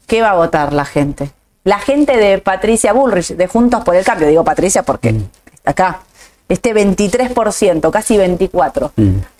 ¿Qué 0.05 0.21
va 0.21 0.31
a 0.31 0.35
votar 0.35 0.73
la 0.73 0.85
gente? 0.85 1.31
La 1.63 1.79
gente 1.79 2.17
de 2.17 2.37
Patricia 2.39 2.93
Bullrich, 2.93 3.29
de 3.35 3.47
Juntos 3.47 3.83
por 3.83 3.95
el 3.95 4.03
Cambio, 4.03 4.27
digo 4.27 4.43
Patricia 4.43 4.83
porque 4.83 5.15
está 5.53 5.71
acá, 5.71 5.99
este 6.49 6.73
23%, 6.73 7.91
casi 7.91 8.17
24%, 8.17 8.91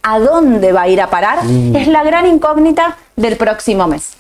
¿a 0.04 0.20
dónde 0.20 0.72
va 0.72 0.84
a 0.84 0.88
ir 0.88 1.02
a 1.02 1.10
parar? 1.10 1.40
Es 1.76 1.88
la 1.88 2.04
gran 2.04 2.28
incógnita 2.28 2.98
del 3.16 3.36
próximo 3.36 3.88
mes. 3.88 4.14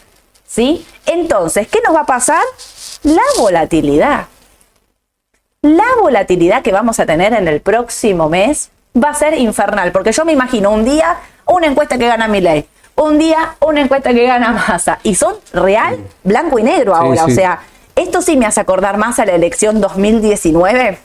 ¿Sí? 0.47 0.83
Entonces, 1.05 1.67
¿qué 1.67 1.79
nos 1.85 1.95
va 1.95 2.01
a 2.01 2.05
pasar? 2.05 2.41
La 3.03 3.21
volatilidad. 3.37 4.25
La 5.61 5.83
volatilidad 6.01 6.63
que 6.63 6.71
vamos 6.71 6.99
a 6.99 7.05
tener 7.05 7.33
en 7.33 7.47
el 7.47 7.61
próximo 7.61 8.29
mes 8.29 8.71
va 9.01 9.09
a 9.09 9.13
ser 9.13 9.37
infernal, 9.37 9.91
porque 9.91 10.11
yo 10.11 10.25
me 10.25 10.31
imagino 10.31 10.71
un 10.71 10.83
día 10.85 11.17
una 11.45 11.67
encuesta 11.67 11.97
que 11.97 12.07
gana 12.07 12.27
Milei, 12.27 12.65
un 12.95 13.19
día 13.19 13.55
una 13.59 13.81
encuesta 13.81 14.11
que 14.13 14.25
gana 14.25 14.51
Massa, 14.51 14.97
y 15.03 15.13
son 15.15 15.35
real, 15.53 15.99
blanco 16.23 16.57
y 16.57 16.63
negro 16.63 16.93
Sí, 16.93 16.99
ahora. 16.99 17.25
sí. 17.25 17.31
O 17.31 17.35
sea, 17.35 17.59
esto 17.95 18.21
sí 18.21 18.35
me 18.37 18.45
hace 18.47 18.61
acordar 18.61 18.97
más 18.97 19.19
a 19.19 19.25
la 19.25 19.33
elección 19.33 19.79
2019 19.81 20.97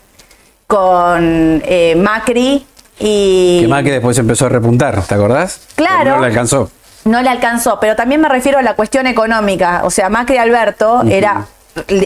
con 0.66 1.62
eh, 1.64 1.94
Macri 1.96 2.66
y... 2.98 3.66
Que 3.68 3.84
que 3.84 3.92
después 3.92 4.18
empezó 4.18 4.46
a 4.46 4.48
repuntar, 4.48 5.02
¿te 5.02 5.14
acordás? 5.14 5.60
Claro. 5.74 5.98
Pero 6.02 6.16
No 6.16 6.20
le 6.22 6.26
alcanzó. 6.26 6.70
No 7.04 7.22
le 7.22 7.28
alcanzó, 7.28 7.78
pero 7.80 7.96
también 7.96 8.20
me 8.20 8.28
refiero 8.28 8.58
a 8.58 8.62
la 8.62 8.74
cuestión 8.74 9.06
económica. 9.06 9.82
O 9.84 9.90
sea, 9.90 10.08
Macri 10.08 10.36
y 10.36 10.38
Alberto 10.38 11.02
era, 11.02 11.46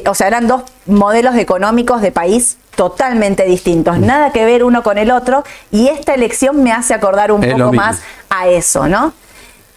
o 0.06 0.14
sea, 0.14 0.26
eran 0.26 0.48
dos 0.48 0.62
modelos 0.86 1.36
económicos 1.36 2.02
de 2.02 2.10
país 2.10 2.58
totalmente 2.74 3.44
distintos, 3.44 3.98
nada 3.98 4.30
que 4.30 4.44
ver 4.44 4.62
uno 4.62 4.84
con 4.84 4.98
el 4.98 5.10
otro, 5.10 5.42
y 5.72 5.88
esta 5.88 6.14
elección 6.14 6.62
me 6.62 6.70
hace 6.70 6.94
acordar 6.94 7.32
un 7.32 7.42
Es 7.42 7.52
poco 7.52 7.72
más 7.72 8.00
a 8.30 8.46
eso, 8.46 8.86
¿no? 8.86 9.12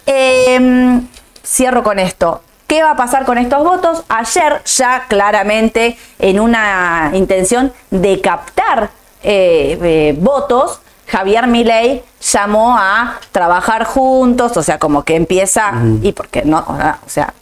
Eh, 0.05 1.01
cierro 1.43 1.81
con 1.81 1.97
esto. 1.97 2.43
¿Qué 2.71 2.81
va 2.81 2.91
a 2.91 2.95
pasar 2.95 3.25
con 3.25 3.37
estos 3.37 3.65
votos? 3.65 4.03
Ayer 4.07 4.61
ya 4.63 5.03
claramente 5.09 5.97
en 6.19 6.39
una 6.39 7.11
intención 7.13 7.73
de 7.89 8.21
captar 8.21 8.91
eh, 9.23 9.77
eh, 9.83 10.15
votos, 10.17 10.79
Javier 11.05 11.47
Milei 11.47 12.01
llamó 12.21 12.77
a 12.77 13.19
trabajar 13.33 13.83
juntos, 13.83 14.55
o 14.55 14.63
sea, 14.63 14.79
como 14.79 15.03
que 15.03 15.17
empieza, 15.17 15.73
y 16.01 16.13
porque 16.13 16.43
no, 16.45 16.59
o 16.59 17.09
sea, 17.09 17.33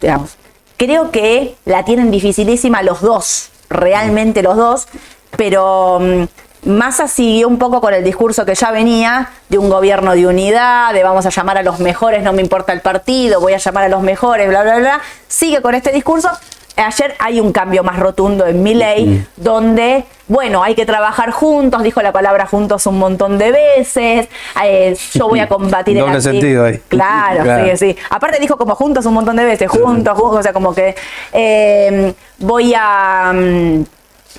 digamos, 0.00 0.38
creo 0.78 1.10
que 1.10 1.54
la 1.66 1.84
tienen 1.84 2.10
dificilísima 2.10 2.82
los 2.82 3.02
dos, 3.02 3.50
realmente 3.68 4.42
los 4.42 4.56
dos, 4.56 4.88
pero 5.36 5.98
mm, 6.00 6.24
Massa 6.64 7.08
siguió 7.08 7.48
un 7.48 7.58
poco 7.58 7.80
con 7.80 7.94
el 7.94 8.02
discurso 8.04 8.44
que 8.44 8.54
ya 8.54 8.70
venía 8.70 9.30
de 9.48 9.58
un 9.58 9.70
gobierno 9.70 10.12
de 10.12 10.26
unidad, 10.26 10.92
de 10.92 11.02
vamos 11.02 11.24
a 11.24 11.30
llamar 11.30 11.58
a 11.58 11.62
los 11.62 11.78
mejores, 11.80 12.22
no 12.22 12.32
me 12.32 12.42
importa 12.42 12.72
el 12.72 12.80
partido, 12.80 13.40
voy 13.40 13.52
a 13.54 13.58
llamar 13.58 13.84
a 13.84 13.88
los 13.88 14.02
mejores, 14.02 14.48
bla, 14.48 14.62
bla, 14.62 14.78
bla. 14.78 15.00
Sigue 15.28 15.62
con 15.62 15.74
este 15.74 15.92
discurso, 15.92 16.28
ayer 16.76 17.14
hay 17.20 17.40
un 17.40 17.52
cambio 17.52 17.82
más 17.84 17.98
rotundo 17.98 18.46
en 18.46 18.62
mi 18.62 18.74
ley, 18.74 19.26
donde, 19.36 20.04
bueno, 20.26 20.62
hay 20.62 20.74
que 20.74 20.84
trabajar 20.84 21.30
juntos, 21.30 21.82
dijo 21.82 22.02
la 22.02 22.12
palabra 22.12 22.46
juntos 22.46 22.86
un 22.86 22.98
montón 22.98 23.38
de 23.38 23.50
veces, 23.52 24.28
eh, 24.62 24.96
yo 25.14 25.28
voy 25.28 25.40
a 25.40 25.48
combatir 25.48 25.96
el 25.96 26.04
Doble 26.04 26.20
sentido 26.20 26.64
ahí. 26.64 26.80
Claro, 26.88 27.42
Claro. 27.44 27.76
sí, 27.76 27.76
sí. 27.94 27.96
Aparte 28.10 28.38
dijo 28.40 28.56
como 28.56 28.74
juntos 28.74 29.06
un 29.06 29.14
montón 29.14 29.36
de 29.36 29.44
veces, 29.44 29.68
juntos, 29.70 30.18
juntos, 30.18 30.40
o 30.40 30.42
sea, 30.42 30.52
como 30.52 30.74
que 30.74 30.94
eh, 31.32 32.12
voy 32.38 32.74
a... 32.76 33.32
mm, 33.34 33.82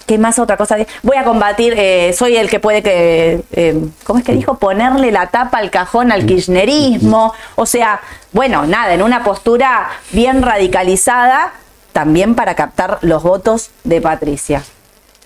¿Qué 0.06 0.18
más 0.18 0.40
otra 0.40 0.58
cosa? 0.58 0.78
Voy 1.04 1.18
a 1.18 1.24
combatir, 1.24 1.76
eh, 1.78 2.14
soy 2.14 2.36
el 2.36 2.50
que 2.50 2.60
puede 2.60 2.82
que, 2.82 3.44
eh, 3.52 3.88
¿cómo 4.04 4.20
es 4.20 4.26
que 4.26 4.34
dijo? 4.34 4.58
Ponerle 4.58 5.12
la 5.12 5.28
tapa 5.28 5.60
al 5.60 5.70
cajón 5.70 6.12
al 6.12 6.26
kirchnerismo. 6.26 7.34
O 7.56 7.66
sea, 7.66 8.02
bueno, 8.32 8.66
nada, 8.66 8.94
en 8.94 9.02
una 9.02 9.24
postura 9.24 9.90
bien 10.12 10.42
radicalizada, 10.42 11.54
también 11.94 12.36
para 12.36 12.56
captar 12.56 12.98
los 13.02 13.24
votos 13.24 13.72
de 13.84 14.02
Patricia. 14.02 14.64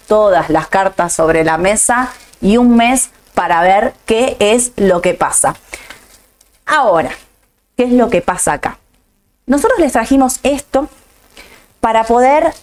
Todas 0.08 0.50
las 0.50 0.68
cartas 0.68 1.14
sobre 1.14 1.44
la 1.44 1.58
mesa 1.58 2.12
y 2.42 2.58
un 2.58 2.76
mes 2.76 3.10
para 3.34 3.62
ver 3.62 3.94
qué 4.06 4.36
es 4.40 4.74
lo 4.76 5.02
que 5.02 5.14
pasa. 5.14 5.56
Ahora, 6.66 7.12
¿qué 7.78 7.86
es 7.86 7.92
lo 7.94 8.10
que 8.10 8.22
pasa 8.22 8.54
acá? 8.54 8.80
Nosotros 9.46 9.80
les 9.80 9.92
trajimos 9.92 10.40
esto 10.44 10.88
para 11.80 12.06
poder, 12.06 12.54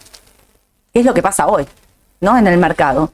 ¿qué 0.93 1.00
es 1.00 1.07
lo 1.07 1.12
que 1.12 1.23
pasa 1.23 1.47
hoy? 1.47 1.67
¿No? 2.20 2.36
En 2.38 2.46
el 2.46 2.58
mercado. 2.58 3.12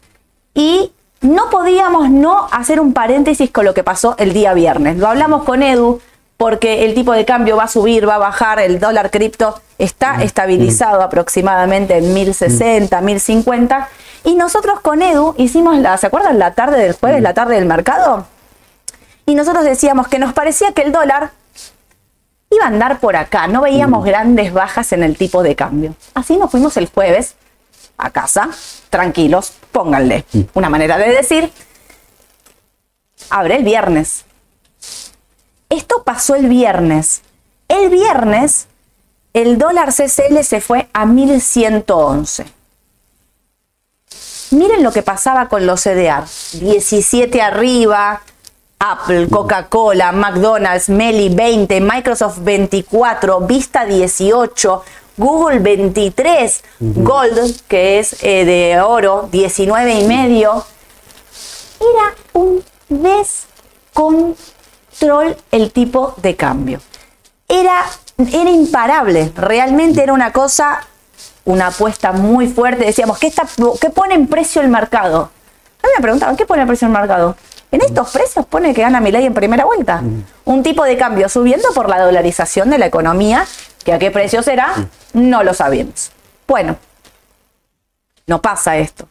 Y 0.55 0.93
no 1.21 1.51
podíamos 1.51 2.11
no 2.11 2.47
hacer 2.51 2.81
un 2.81 2.93
paréntesis 2.93 3.51
con 3.51 3.65
lo 3.65 3.75
que 3.75 3.83
pasó 3.85 4.15
el 4.19 4.33
día 4.33 4.55
viernes. 4.55 4.99
Lo 4.99 5.09
hablamos 5.09 5.45
con 5.45 5.63
Edu 5.63 6.01
porque 6.37 6.85
el 6.85 6.95
tipo 6.95 7.13
de 7.13 7.25
cambio 7.25 7.57
va 7.57 7.65
a 7.65 7.69
subir, 7.69 8.09
va 8.09 8.17
a 8.17 8.19
bajar, 8.19 8.61
el 8.61 8.79
dólar 8.79 9.11
cripto 9.11 9.61
está 9.79 10.23
estabilizado 10.23 11.03
aproximadamente 11.03 11.97
en 11.97 12.13
1060, 12.13 13.01
1050. 13.01 13.89
Y 14.25 14.35
nosotros 14.35 14.81
con 14.81 15.03
Edu 15.03 15.35
hicimos 15.39 15.79
la, 15.79 15.97
¿se 15.97 16.09
acuerdan? 16.09 16.39
La 16.39 16.55
tarde 16.55 16.83
del 16.83 16.93
jueves, 16.93 17.23
la 17.23 17.33
tarde 17.33 17.55
del 17.55 17.67
mercado. 17.67 18.27
Y 19.25 19.35
nosotros 19.35 19.65
decíamos 19.65 20.09
que 20.09 20.19
nos 20.19 20.33
parecía 20.33 20.73
que 20.73 20.83
el 20.83 20.93
dólar 20.93 21.31
iba 22.51 22.65
a 22.65 22.69
andar 22.69 23.01
por 23.01 23.17
acá, 23.17 23.49
no 23.49 23.63
veíamos 23.63 24.05
grandes 24.05 24.53
bajas 24.53 24.93
en 24.93 25.03
el 25.03 25.17
tipo 25.17 25.43
de 25.43 25.57
cambio. 25.57 25.95
Así 26.15 26.37
nos 26.37 26.51
fuimos 26.51 26.77
el 26.77 26.89
jueves 26.89 27.35
a 27.99 28.11
casa, 28.11 28.51
tranquilos, 28.91 29.53
pónganle 29.73 30.25
una 30.55 30.69
manera 30.69 30.99
de 30.99 31.11
decir. 31.11 31.53
Abre 33.31 33.57
el 33.57 33.65
viernes. 33.65 34.25
Esto 35.69 36.03
pasó 36.05 36.35
el 36.35 36.49
viernes. 36.49 37.23
El 37.69 37.91
viernes 37.91 38.69
el 39.37 39.59
dólar 39.59 39.93
CCL 39.93 40.43
se 40.45 40.63
fue 40.63 40.89
a 40.95 41.05
1111. 41.05 42.47
Miren 44.53 44.83
lo 44.83 44.91
que 44.93 45.03
pasaba 45.03 45.51
con 45.51 45.67
los 45.67 45.83
CDR. 45.83 46.25
17 46.53 47.43
arriba, 47.43 48.23
Apple, 48.79 49.29
Coca-Cola, 49.29 50.13
McDonald's, 50.13 50.89
Meli 50.89 51.29
20, 51.29 51.83
Microsoft 51.83 52.39
24, 52.39 53.41
Vista 53.41 53.85
18, 53.85 54.85
Google 55.17 55.61
23, 55.61 56.63
Gold, 56.81 57.63
que 57.69 57.99
es 57.99 58.23
eh, 58.23 58.45
de 58.45 58.81
oro, 58.81 59.29
19 59.33 59.95
y 59.95 60.05
medio. 60.07 60.65
Era 61.81 62.15
un 62.35 62.63
descontrol 62.89 64.37
el 65.51 65.73
tipo 65.73 66.15
de 66.19 66.37
cambio. 66.37 66.81
Era, 67.49 67.85
era 68.19 68.51
imparable, 68.51 69.33
realmente 69.37 70.03
era 70.03 70.13
una 70.13 70.33
cosa, 70.33 70.85
una 71.45 71.69
apuesta 71.69 72.13
muy 72.13 72.49
fuerte. 72.49 72.85
Decíamos, 72.85 73.19
¿qué, 73.19 73.29
está, 73.29 73.45
¿qué 73.81 73.91
pone 73.91 74.15
en 74.15 74.27
precio 74.27 74.61
el 74.61 74.69
mercado? 74.69 75.31
A 75.83 75.87
mí 75.87 75.93
me 75.97 76.03
preguntaban, 76.03 76.37
¿qué 76.37 76.45
pone 76.45 76.63
en 76.63 76.69
precio 76.69 76.87
el 76.89 76.93
mercado? 76.93 77.37
En 77.71 77.83
estos 77.83 78.11
precios 78.11 78.47
pone 78.47 78.75
que 78.75 78.83
gana 78.83 79.01
Milei 79.01 79.27
en 79.27 79.35
primera 79.35 79.65
vuelta. 79.65 80.03
Un 80.45 80.63
tipo 80.63 80.85
de 80.85 80.97
cambio 80.97 81.29
subiendo 81.29 81.73
por 81.75 81.89
la 81.89 82.01
dolarización 82.01 82.71
de 82.71 82.79
la 82.79 82.87
economía, 82.87 83.45
que 83.87 83.93
a 83.93 84.01
qué 84.01 84.11
precio 84.11 84.43
será, 84.43 84.75
no 85.13 85.45
lo 85.45 85.55
sabemos. 85.55 86.11
Bueno, 86.49 86.77
no 88.27 88.43
pasa 88.43 88.77
esto. 88.79 89.09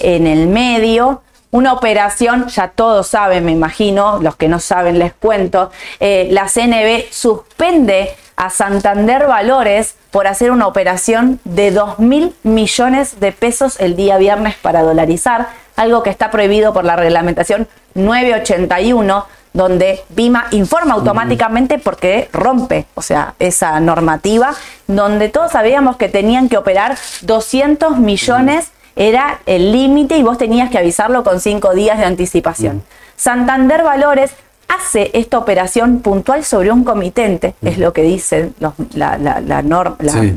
En 0.00 0.26
el 0.26 0.48
medio, 0.48 1.22
una 1.50 1.72
operación, 1.72 2.48
ya 2.48 2.68
todos 2.68 3.08
saben, 3.08 3.46
me 3.46 3.52
imagino, 3.52 4.20
los 4.20 4.36
que 4.36 4.48
no 4.48 4.60
saben 4.60 4.98
les 4.98 5.14
cuento, 5.14 5.70
eh, 5.98 6.28
la 6.30 6.46
CNB 6.48 7.10
suspende 7.10 8.14
a 8.36 8.50
Santander 8.50 9.26
Valores 9.26 9.96
por 10.10 10.26
hacer 10.26 10.50
una 10.50 10.66
operación 10.66 11.40
de 11.44 11.70
2 11.70 11.98
mil 11.98 12.34
millones 12.42 13.18
de 13.18 13.32
pesos 13.32 13.80
el 13.80 13.96
día 13.96 14.18
viernes 14.18 14.56
para 14.56 14.82
dolarizar, 14.82 15.48
algo 15.74 16.02
que 16.02 16.10
está 16.10 16.30
prohibido 16.30 16.74
por 16.74 16.84
la 16.84 16.96
reglamentación 16.96 17.66
981 17.94 19.26
donde 19.52 20.00
Bima 20.08 20.46
informa 20.52 20.94
automáticamente 20.94 21.78
porque 21.78 22.28
rompe, 22.32 22.86
o 22.94 23.02
sea, 23.02 23.34
esa 23.38 23.78
normativa, 23.80 24.54
donde 24.86 25.28
todos 25.28 25.52
sabíamos 25.52 25.96
que 25.96 26.08
tenían 26.08 26.48
que 26.48 26.56
operar 26.56 26.96
200 27.22 27.98
millones, 27.98 28.70
era 28.96 29.40
el 29.46 29.72
límite 29.72 30.16
y 30.16 30.22
vos 30.22 30.38
tenías 30.38 30.70
que 30.70 30.78
avisarlo 30.78 31.22
con 31.24 31.40
cinco 31.40 31.74
días 31.74 31.98
de 31.98 32.04
anticipación. 32.04 32.82
Santander 33.16 33.82
Valores 33.82 34.32
hace 34.68 35.10
esta 35.14 35.38
operación 35.38 36.00
puntual 36.00 36.44
sobre 36.44 36.72
un 36.72 36.82
comitente, 36.84 37.54
es 37.62 37.78
lo 37.78 37.92
que 37.92 38.02
dice 38.02 38.52
los- 38.58 38.74
la, 38.94 39.18
la- 39.18 39.40
la 39.40 39.62
norma, 39.62 39.96
la- 40.00 40.12
Sí. 40.12 40.34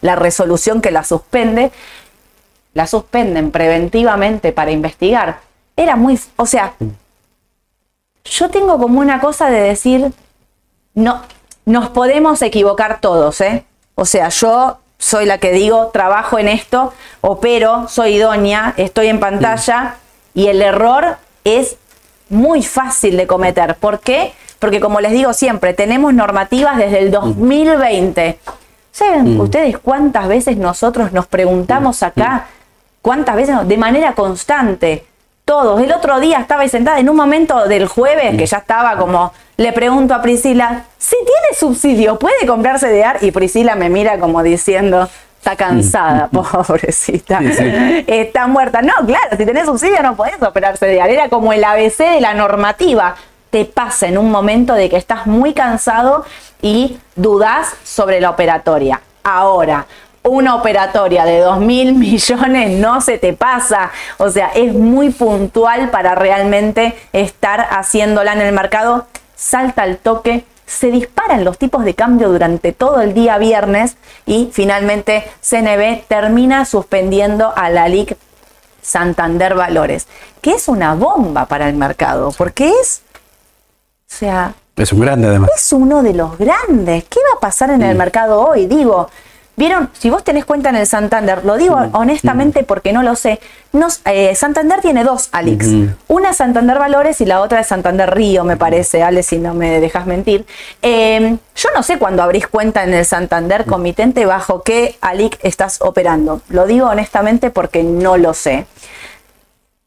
la 0.00 0.16
resolución 0.16 0.80
que 0.80 0.90
la 0.90 1.04
suspende, 1.04 1.70
la 2.74 2.86
suspenden 2.86 3.50
preventivamente 3.52 4.52
para 4.52 4.70
investigar. 4.70 5.38
Era 5.76 5.96
muy, 5.96 6.18
o 6.36 6.46
sea, 6.46 6.74
yo 8.30 8.50
tengo 8.50 8.78
como 8.78 9.00
una 9.00 9.20
cosa 9.20 9.50
de 9.50 9.60
decir, 9.60 10.12
no, 10.94 11.22
nos 11.64 11.88
podemos 11.90 12.42
equivocar 12.42 13.00
todos, 13.00 13.40
¿eh? 13.40 13.64
O 13.94 14.04
sea, 14.04 14.28
yo 14.28 14.78
soy 14.98 15.26
la 15.26 15.38
que 15.38 15.52
digo, 15.52 15.88
trabajo 15.88 16.38
en 16.38 16.48
esto, 16.48 16.92
opero, 17.20 17.88
soy 17.88 18.14
idónea, 18.14 18.74
estoy 18.76 19.08
en 19.08 19.20
pantalla 19.20 19.96
y 20.34 20.48
el 20.48 20.62
error 20.62 21.16
es 21.44 21.76
muy 22.28 22.62
fácil 22.62 23.16
de 23.16 23.26
cometer. 23.26 23.76
¿Por 23.76 24.00
qué? 24.00 24.32
Porque 24.58 24.80
como 24.80 25.00
les 25.00 25.12
digo 25.12 25.32
siempre, 25.32 25.74
tenemos 25.74 26.14
normativas 26.14 26.76
desde 26.78 27.00
el 27.00 27.10
2020. 27.10 28.38
¿Saben 28.90 29.38
ustedes 29.40 29.78
cuántas 29.78 30.26
veces 30.26 30.56
nosotros 30.56 31.12
nos 31.12 31.26
preguntamos 31.26 32.02
acá? 32.02 32.46
¿Cuántas 33.02 33.36
veces? 33.36 33.68
De 33.68 33.76
manera 33.76 34.14
constante. 34.14 35.04
Todos. 35.46 35.80
El 35.80 35.92
otro 35.92 36.18
día 36.18 36.40
estaba 36.40 36.66
sentada 36.66 36.98
en 36.98 37.08
un 37.08 37.14
momento 37.14 37.68
del 37.68 37.86
jueves 37.86 38.36
que 38.36 38.46
ya 38.46 38.56
estaba 38.56 38.96
como, 38.96 39.32
le 39.56 39.72
pregunto 39.72 40.12
a 40.12 40.20
Priscila, 40.20 40.86
si 40.98 41.14
tiene 41.18 41.56
subsidio, 41.56 42.18
¿puede 42.18 42.44
comprarse 42.48 42.88
de 42.88 43.04
ar? 43.04 43.18
Y 43.20 43.30
Priscila 43.30 43.76
me 43.76 43.88
mira 43.88 44.18
como 44.18 44.42
diciendo, 44.42 45.08
está 45.38 45.54
cansada, 45.54 46.28
pobrecita. 46.32 47.38
Sí, 47.38 47.52
sí. 47.52 48.04
Está 48.08 48.48
muerta. 48.48 48.82
No, 48.82 48.94
claro, 49.06 49.36
si 49.36 49.46
tenés 49.46 49.66
subsidio 49.66 50.02
no 50.02 50.16
podés 50.16 50.42
operarse 50.42 50.84
de 50.84 51.00
ar. 51.00 51.10
Era 51.10 51.28
como 51.28 51.52
el 51.52 51.62
ABC 51.62 51.98
de 51.98 52.20
la 52.20 52.34
normativa. 52.34 53.14
Te 53.50 53.66
pasa 53.66 54.08
en 54.08 54.18
un 54.18 54.32
momento 54.32 54.74
de 54.74 54.90
que 54.90 54.96
estás 54.96 55.28
muy 55.28 55.54
cansado 55.54 56.24
y 56.60 56.98
dudás 57.14 57.72
sobre 57.84 58.20
la 58.20 58.30
operatoria. 58.30 59.00
Ahora, 59.22 59.86
una 60.26 60.54
operatoria 60.54 61.24
de 61.24 61.38
2 61.40 61.60
mil 61.60 61.94
millones 61.98 62.78
no 62.78 63.00
se 63.00 63.18
te 63.18 63.32
pasa. 63.32 63.90
O 64.18 64.30
sea, 64.30 64.48
es 64.54 64.72
muy 64.74 65.10
puntual 65.10 65.90
para 65.90 66.14
realmente 66.14 66.96
estar 67.12 67.60
haciéndola 67.70 68.32
en 68.32 68.40
el 68.40 68.52
mercado. 68.52 69.06
Salta 69.34 69.82
al 69.82 69.98
toque, 69.98 70.44
se 70.66 70.88
disparan 70.90 71.44
los 71.44 71.58
tipos 71.58 71.84
de 71.84 71.94
cambio 71.94 72.28
durante 72.28 72.72
todo 72.72 73.00
el 73.00 73.14
día 73.14 73.38
viernes 73.38 73.96
y 74.24 74.50
finalmente 74.52 75.24
CNB 75.42 76.06
termina 76.08 76.64
suspendiendo 76.64 77.52
a 77.54 77.70
la 77.70 77.88
LIC 77.88 78.16
Santander 78.82 79.54
Valores, 79.54 80.06
que 80.40 80.52
es 80.52 80.68
una 80.68 80.94
bomba 80.94 81.46
para 81.46 81.68
el 81.68 81.76
mercado, 81.76 82.32
porque 82.36 82.68
es, 82.80 83.02
o 84.08 84.14
sea, 84.14 84.54
Es 84.76 84.92
un 84.92 85.00
grande 85.00 85.26
además. 85.28 85.50
es 85.56 85.72
uno 85.72 86.02
de 86.02 86.14
los 86.14 86.38
grandes. 86.38 87.04
¿Qué 87.04 87.18
va 87.32 87.36
a 87.36 87.40
pasar 87.40 87.70
en 87.70 87.82
el 87.82 87.96
mercado 87.96 88.40
hoy? 88.40 88.66
Digo, 88.66 89.08
Vieron, 89.58 89.88
si 89.98 90.10
vos 90.10 90.22
tenés 90.22 90.44
cuenta 90.44 90.68
en 90.68 90.76
el 90.76 90.86
Santander, 90.86 91.44
lo 91.46 91.56
digo 91.56 91.76
honestamente 91.92 92.62
porque 92.62 92.92
no 92.92 93.02
lo 93.02 93.16
sé, 93.16 93.40
nos, 93.72 94.02
eh, 94.04 94.34
Santander 94.34 94.82
tiene 94.82 95.02
dos 95.02 95.30
Alix. 95.32 95.66
Ujú. 95.68 95.88
Una 96.08 96.30
es 96.30 96.36
Santander 96.36 96.78
Valores 96.78 97.22
y 97.22 97.24
la 97.24 97.40
otra 97.40 97.60
es 97.60 97.66
Santander 97.66 98.14
Río, 98.14 98.44
me 98.44 98.58
parece, 98.58 99.02
Ale, 99.02 99.22
si 99.22 99.38
no 99.38 99.54
me 99.54 99.80
dejas 99.80 100.06
mentir. 100.06 100.44
Eh, 100.82 101.38
yo 101.56 101.68
no 101.74 101.82
sé 101.82 101.98
cuándo 101.98 102.22
abrís 102.22 102.46
cuenta 102.46 102.84
en 102.84 102.92
el 102.92 103.06
Santander 103.06 103.64
Comitente 103.64 104.26
bajo 104.26 104.62
qué 104.62 104.96
Alic 105.00 105.38
estás 105.42 105.80
operando. 105.80 106.42
Lo 106.50 106.66
digo 106.66 106.88
honestamente 106.88 107.50
porque 107.50 107.82
no 107.82 108.18
lo 108.18 108.34
sé. 108.34 108.66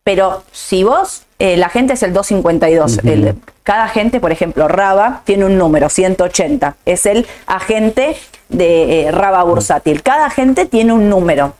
Pero 0.03 0.43
si 0.51 0.83
vos, 0.83 1.23
eh, 1.37 1.57
la 1.57 1.69
gente 1.69 1.93
es 1.93 2.01
el 2.03 2.13
252. 2.13 2.99
el- 3.03 3.35
cada 3.63 3.83
agente, 3.83 4.19
por 4.19 4.31
ejemplo, 4.31 4.67
Raba 4.67 5.21
tiene 5.25 5.45
un 5.45 5.59
número, 5.59 5.89
180. 5.89 6.75
Es 6.85 7.05
el 7.05 7.27
agente 7.45 8.17
de 8.49 9.03
eh, 9.07 9.11
Raba 9.11 9.43
Bursátil. 9.43 10.03
Cada 10.03 10.25
agente 10.25 10.65
tiene 10.65 10.93
un 10.93 11.09
número. 11.09 11.53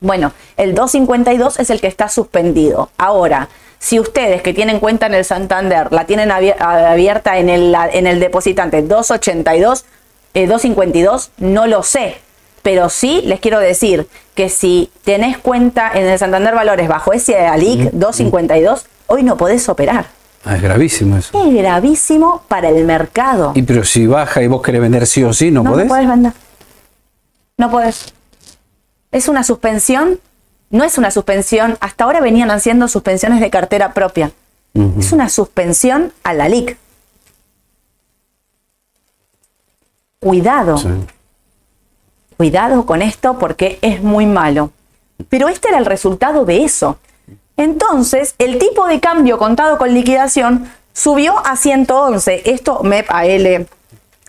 Bueno, 0.00 0.32
el 0.56 0.74
252 0.74 1.58
es 1.58 1.70
el 1.70 1.80
que 1.80 1.88
está 1.88 2.08
suspendido. 2.08 2.90
Ahora, 2.96 3.48
si 3.80 3.98
ustedes 4.00 4.42
que 4.42 4.54
tienen 4.54 4.80
cuenta 4.80 5.06
en 5.06 5.14
el 5.14 5.24
Santander 5.24 5.92
la 5.92 6.04
tienen 6.04 6.30
abier- 6.30 6.60
abierta 6.60 7.38
en 7.38 7.48
el, 7.48 7.74
en 7.92 8.06
el 8.06 8.20
depositante 8.20 8.82
282, 8.82 9.84
eh, 10.34 10.46
252, 10.46 11.30
no 11.38 11.66
lo 11.66 11.82
sé. 11.82 12.18
Pero 12.62 12.88
sí 12.90 13.22
les 13.24 13.40
quiero 13.40 13.60
decir 13.60 14.08
que 14.34 14.48
si 14.48 14.90
tenés 15.04 15.38
cuenta 15.38 15.90
en 15.94 16.06
el 16.06 16.18
Santander 16.18 16.54
Valores 16.54 16.88
bajo 16.88 17.12
ese 17.12 17.36
ALIC 17.38 17.90
252, 17.92 18.86
hoy 19.06 19.22
no 19.22 19.36
podés 19.36 19.68
operar. 19.68 20.06
Ah, 20.44 20.56
es 20.56 20.62
gravísimo 20.62 21.16
eso. 21.16 21.46
Es 21.46 21.54
gravísimo 21.54 22.42
para 22.48 22.68
el 22.70 22.84
mercado. 22.84 23.52
Y 23.54 23.62
pero 23.62 23.84
si 23.84 24.06
baja 24.06 24.42
y 24.42 24.46
vos 24.46 24.62
querés 24.62 24.80
vender 24.80 25.06
sí 25.06 25.22
o 25.24 25.32
sí, 25.32 25.50
¿no, 25.50 25.62
no, 25.62 25.70
podés? 25.72 25.86
no 25.86 25.88
podés 25.94 26.08
vender. 26.08 26.32
No 27.58 27.70
podés. 27.70 28.14
Es 29.10 29.28
una 29.28 29.42
suspensión, 29.42 30.20
no 30.70 30.84
es 30.84 30.96
una 30.98 31.10
suspensión, 31.10 31.76
hasta 31.80 32.04
ahora 32.04 32.20
venían 32.20 32.50
haciendo 32.50 32.88
suspensiones 32.88 33.40
de 33.40 33.50
cartera 33.50 33.92
propia. 33.94 34.32
Es 34.98 35.10
una 35.12 35.28
suspensión 35.28 36.12
a 36.22 36.34
la 36.34 36.48
LIC. 36.48 36.76
Cuidado, 40.20 40.76
Sí. 40.78 40.88
cuidado 42.36 42.86
con 42.86 43.02
esto 43.02 43.38
porque 43.38 43.78
es 43.82 44.02
muy 44.02 44.26
malo. 44.26 44.70
Pero 45.28 45.48
este 45.48 45.68
era 45.68 45.78
el 45.78 45.86
resultado 45.86 46.44
de 46.44 46.64
eso. 46.64 46.98
Entonces, 47.58 48.36
el 48.38 48.58
tipo 48.58 48.86
de 48.86 49.00
cambio 49.00 49.36
contado 49.36 49.78
con 49.78 49.92
liquidación 49.92 50.70
subió 50.92 51.44
a 51.44 51.56
111. 51.56 52.50
Esto 52.52 52.84
MEP 52.84 53.10
a 53.10 53.26
L, 53.26 53.66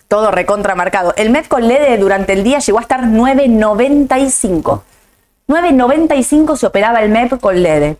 todo 0.08 0.32
recontramarcado. 0.32 1.14
El 1.16 1.30
MEP 1.30 1.46
con 1.46 1.66
LED 1.66 2.00
durante 2.00 2.32
el 2.32 2.42
día 2.42 2.58
llegó 2.58 2.78
a 2.78 2.82
estar 2.82 3.02
9.95. 3.04 4.82
9.95 5.46 6.56
se 6.56 6.66
operaba 6.66 7.02
el 7.02 7.10
MEP 7.10 7.40
con 7.40 7.62
LED. 7.62 7.96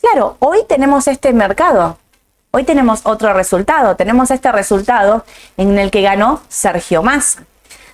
Claro, 0.00 0.36
hoy 0.38 0.60
tenemos 0.66 1.06
este 1.06 1.34
mercado. 1.34 1.98
Hoy 2.50 2.64
tenemos 2.64 3.02
otro 3.04 3.34
resultado. 3.34 3.96
Tenemos 3.96 4.30
este 4.30 4.50
resultado 4.52 5.26
en 5.58 5.78
el 5.78 5.90
que 5.90 6.00
ganó 6.00 6.40
Sergio 6.48 7.02
Massa, 7.02 7.44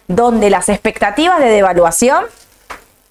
donde 0.07 0.49
las 0.49 0.69
expectativas 0.69 1.41
de 1.41 1.47
devaluación, 1.47 2.25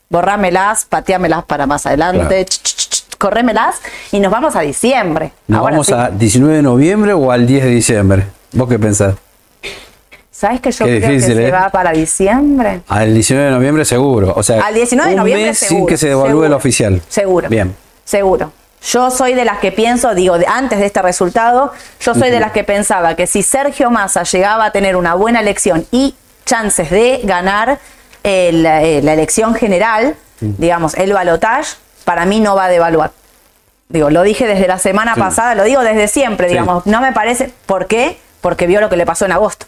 borrámelas, 0.09 0.85
pateámelas 0.85 1.43
para 1.43 1.65
más 1.65 1.85
adelante, 1.85 2.45
Claro. 2.45 2.76
Corrémelas 3.17 3.81
y 4.11 4.19
nos 4.19 4.31
vamos 4.31 4.55
a 4.55 4.61
diciembre. 4.61 5.31
¿Nos 5.47 5.59
Ahora 5.59 5.71
vamos 5.73 5.87
sí. 5.87 5.93
a 5.93 6.09
19 6.09 6.55
de 6.57 6.61
noviembre 6.61 7.13
o 7.13 7.31
al 7.31 7.45
10 7.47 7.63
de 7.65 7.69
diciembre? 7.69 8.23
¿Vos 8.53 8.67
qué 8.69 8.79
pensás? 8.79 9.15
¿Sabes 10.31 10.61
que 10.61 10.71
yo 10.71 10.85
Qué 10.85 10.99
creo 10.99 11.09
difícil, 11.11 11.35
que 11.35 11.41
se 11.41 11.47
¿eh? 11.47 11.51
va 11.51 11.69
para 11.69 11.91
diciembre? 11.91 12.81
Al 12.87 13.11
19 13.13 13.45
de 13.49 13.51
noviembre 13.55 13.85
seguro. 13.85 14.33
O 14.35 14.43
sea, 14.43 14.61
Al 14.61 14.75
19 14.75 15.09
de 15.09 15.15
un 15.15 15.19
noviembre 15.21 15.47
mes 15.47 15.57
sin 15.57 15.85
que 15.87 15.97
se 15.97 16.09
devalúe 16.09 16.43
el 16.45 16.53
oficial. 16.53 17.01
Seguro. 17.09 17.49
Bien. 17.49 17.75
Seguro. 18.05 18.51
Yo 18.83 19.09
soy 19.09 19.33
de 19.33 19.43
las 19.45 19.57
que 19.57 19.71
pienso, 19.71 20.13
digo, 20.13 20.37
de- 20.37 20.45
antes 20.45 20.77
de 20.79 20.85
este 20.85 21.01
resultado, 21.01 21.73
yo 21.99 22.13
soy 22.13 22.29
de 22.29 22.39
las 22.39 22.51
que 22.51 22.63
pensaba 22.63 23.15
que 23.15 23.25
si 23.25 23.41
Sergio 23.41 23.89
Massa 23.89 24.21
llegaba 24.23 24.65
a 24.65 24.71
tener 24.71 24.95
una 24.95 25.15
buena 25.15 25.39
elección 25.39 25.87
y 25.91 26.13
chances 26.45 26.91
de 26.91 27.21
ganar 27.23 27.79
el, 28.23 28.63
eh, 28.65 29.01
la 29.01 29.13
elección 29.13 29.55
general, 29.55 30.15
digamos, 30.39 30.93
el 30.93 31.11
balotage, 31.13 31.75
para 32.07 32.25
mí 32.25 32.39
no 32.39 32.55
va 32.55 32.65
a 32.65 32.69
devaluar. 32.69 33.11
Digo, 33.89 34.09
lo 34.09 34.23
dije 34.23 34.47
desde 34.47 34.65
la 34.65 34.79
semana 34.79 35.13
Sí. 35.15 35.19
pasada, 35.19 35.55
lo 35.55 35.63
digo 35.65 35.81
desde 35.81 36.07
siempre, 36.07 36.47
Sí. 36.47 36.53
digamos, 36.53 36.85
no 36.85 37.01
me 37.01 37.11
parece. 37.11 37.51
¿Por 37.65 37.87
qué? 37.87 38.17
Porque 38.39 38.65
vio 38.65 38.79
lo 38.79 38.87
que 38.87 38.95
le 38.95 39.05
pasó 39.05 39.25
en 39.25 39.33
agosto, 39.33 39.65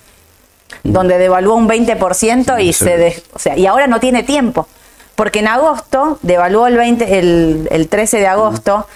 donde 0.84 1.18
devaluó 1.18 1.56
un 1.56 1.68
20% 1.68 2.58
y 2.58 2.72
Sí. 2.72 2.86
se 2.86 2.96
de- 2.98 3.24
o 3.34 3.40
sea, 3.40 3.58
y 3.58 3.66
ahora 3.66 3.88
no 3.88 4.00
tiene 4.00 4.24
tiempo. 4.24 4.68
Porque 5.16 5.40
en 5.40 5.50
agosto 5.50 6.18
devaluó 6.22 6.68
el 6.68 6.78
20, 6.78 7.20
el, 7.20 7.68
el 7.72 7.90
13 7.90 8.20
de 8.20 8.28
agosto, 8.28 8.88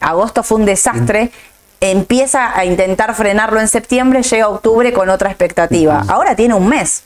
agosto 0.00 0.42
fue 0.42 0.58
un 0.58 0.66
desastre, 0.66 1.30
empieza 1.80 2.58
a 2.58 2.66
intentar 2.66 3.14
frenarlo 3.14 3.58
en 3.58 3.68
septiembre, 3.68 4.22
llega 4.22 4.48
octubre 4.48 4.92
con 4.92 5.08
otra 5.08 5.30
expectativa. 5.30 6.04
Ahora 6.08 6.36
tiene 6.36 6.52
un 6.52 6.68
mes. 6.68 7.04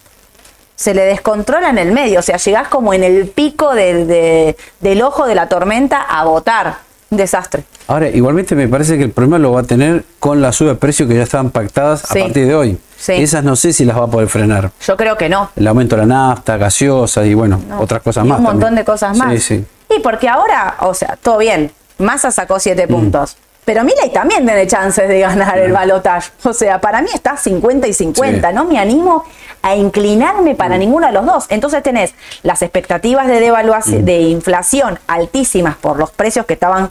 Se 0.81 0.95
le 0.95 1.03
descontrola 1.05 1.69
en 1.69 1.77
el 1.77 1.93
medio, 1.93 2.21
o 2.21 2.23
sea, 2.23 2.39
llegás 2.39 2.69
como 2.69 2.95
en 2.95 3.05
el 3.05 3.27
pico 3.29 3.75
del- 3.75 4.07
de- 4.07 4.57
del 4.81 5.03
ojo 5.03 5.27
de 5.27 5.35
la 5.35 5.47
tormenta 5.47 6.01
a 6.01 6.25
votar. 6.25 6.79
Un 7.11 7.19
desastre. 7.19 7.65
Ahora, 7.87 8.09
igualmente 8.09 8.55
me 8.55 8.67
parece 8.67 8.97
que 8.97 9.05
el 9.05 9.11
problema 9.11 9.39
lo 9.39 9.53
va 9.53 9.61
a 9.61 9.65
tener 9.65 10.05
con 10.21 10.41
la 10.41 10.53
suba 10.53 10.71
de 10.71 10.77
precios 10.77 11.07
que 11.07 11.17
ya 11.17 11.25
estaban 11.25 11.51
pactadas 11.51 12.01
Sí. 12.11 12.19
a 12.19 12.23
partir 12.25 12.47
de 12.47 12.55
hoy. 12.55 12.79
Sí. 12.97 13.13
Esas 13.13 13.45
no 13.45 13.57
sé 13.57 13.75
si 13.75 13.85
las 13.85 13.99
va 13.99 14.05
a 14.05 14.07
poder 14.07 14.29
frenar. 14.29 14.71
Yo 14.87 14.97
creo 14.97 15.19
que 15.19 15.29
no. 15.29 15.51
El 15.55 15.67
aumento 15.67 15.97
de 15.97 16.07
la 16.07 16.07
nafta, 16.07 16.57
gaseosa 16.57 17.27
y 17.27 17.35
bueno, 17.35 17.61
No. 17.69 17.81
otras 17.81 18.01
cosas 18.01 18.25
Y 18.25 18.29
más. 18.29 18.39
Un 18.39 18.45
montón 18.45 18.61
también. 18.61 18.77
de 18.77 18.85
cosas 18.87 19.15
más. 19.19 19.33
Sí, 19.35 19.41
sí. 19.41 19.65
Y 19.95 20.01
porque 20.01 20.29
ahora, 20.31 20.77
o 20.81 20.95
sea, 20.95 21.19
todo 21.21 21.37
bien. 21.39 21.73
Massa 21.99 22.31
sacó 22.31 22.59
siete 22.59 22.87
Mm. 22.87 22.91
puntos. 22.91 23.37
Pero 23.65 23.85
Milei 23.85 24.11
también 24.13 24.45
tiene 24.47 24.67
chances 24.67 25.07
de 25.07 25.21
ganar 25.21 25.59
el 25.59 25.71
balotaje. 25.73 26.31
O 26.45 26.53
sea, 26.55 26.81
para 26.81 27.03
mí 27.03 27.09
está 27.13 27.37
50 27.37 27.87
y 27.87 27.93
50. 27.93 28.49
Sí. 28.49 28.55
No 28.55 28.65
me 28.65 28.79
animo 28.79 29.25
a 29.63 29.77
inclinarme 29.77 30.55
para 30.55 30.79
ninguno 30.79 31.07
de 31.07 31.13
los 31.13 31.27
dos. 31.27 31.47
Entonces 31.49 31.83
tenés 31.83 32.15
las 32.43 32.63
expectativas 32.63 33.27
de 33.27 33.41
devaluación, 33.41 34.05
de 34.05 34.21
inflación 34.23 34.99
altísimas 35.07 35.77
por 35.77 35.99
los 35.99 36.11
precios 36.11 36.47
que 36.47 36.55
estaban 36.55 36.91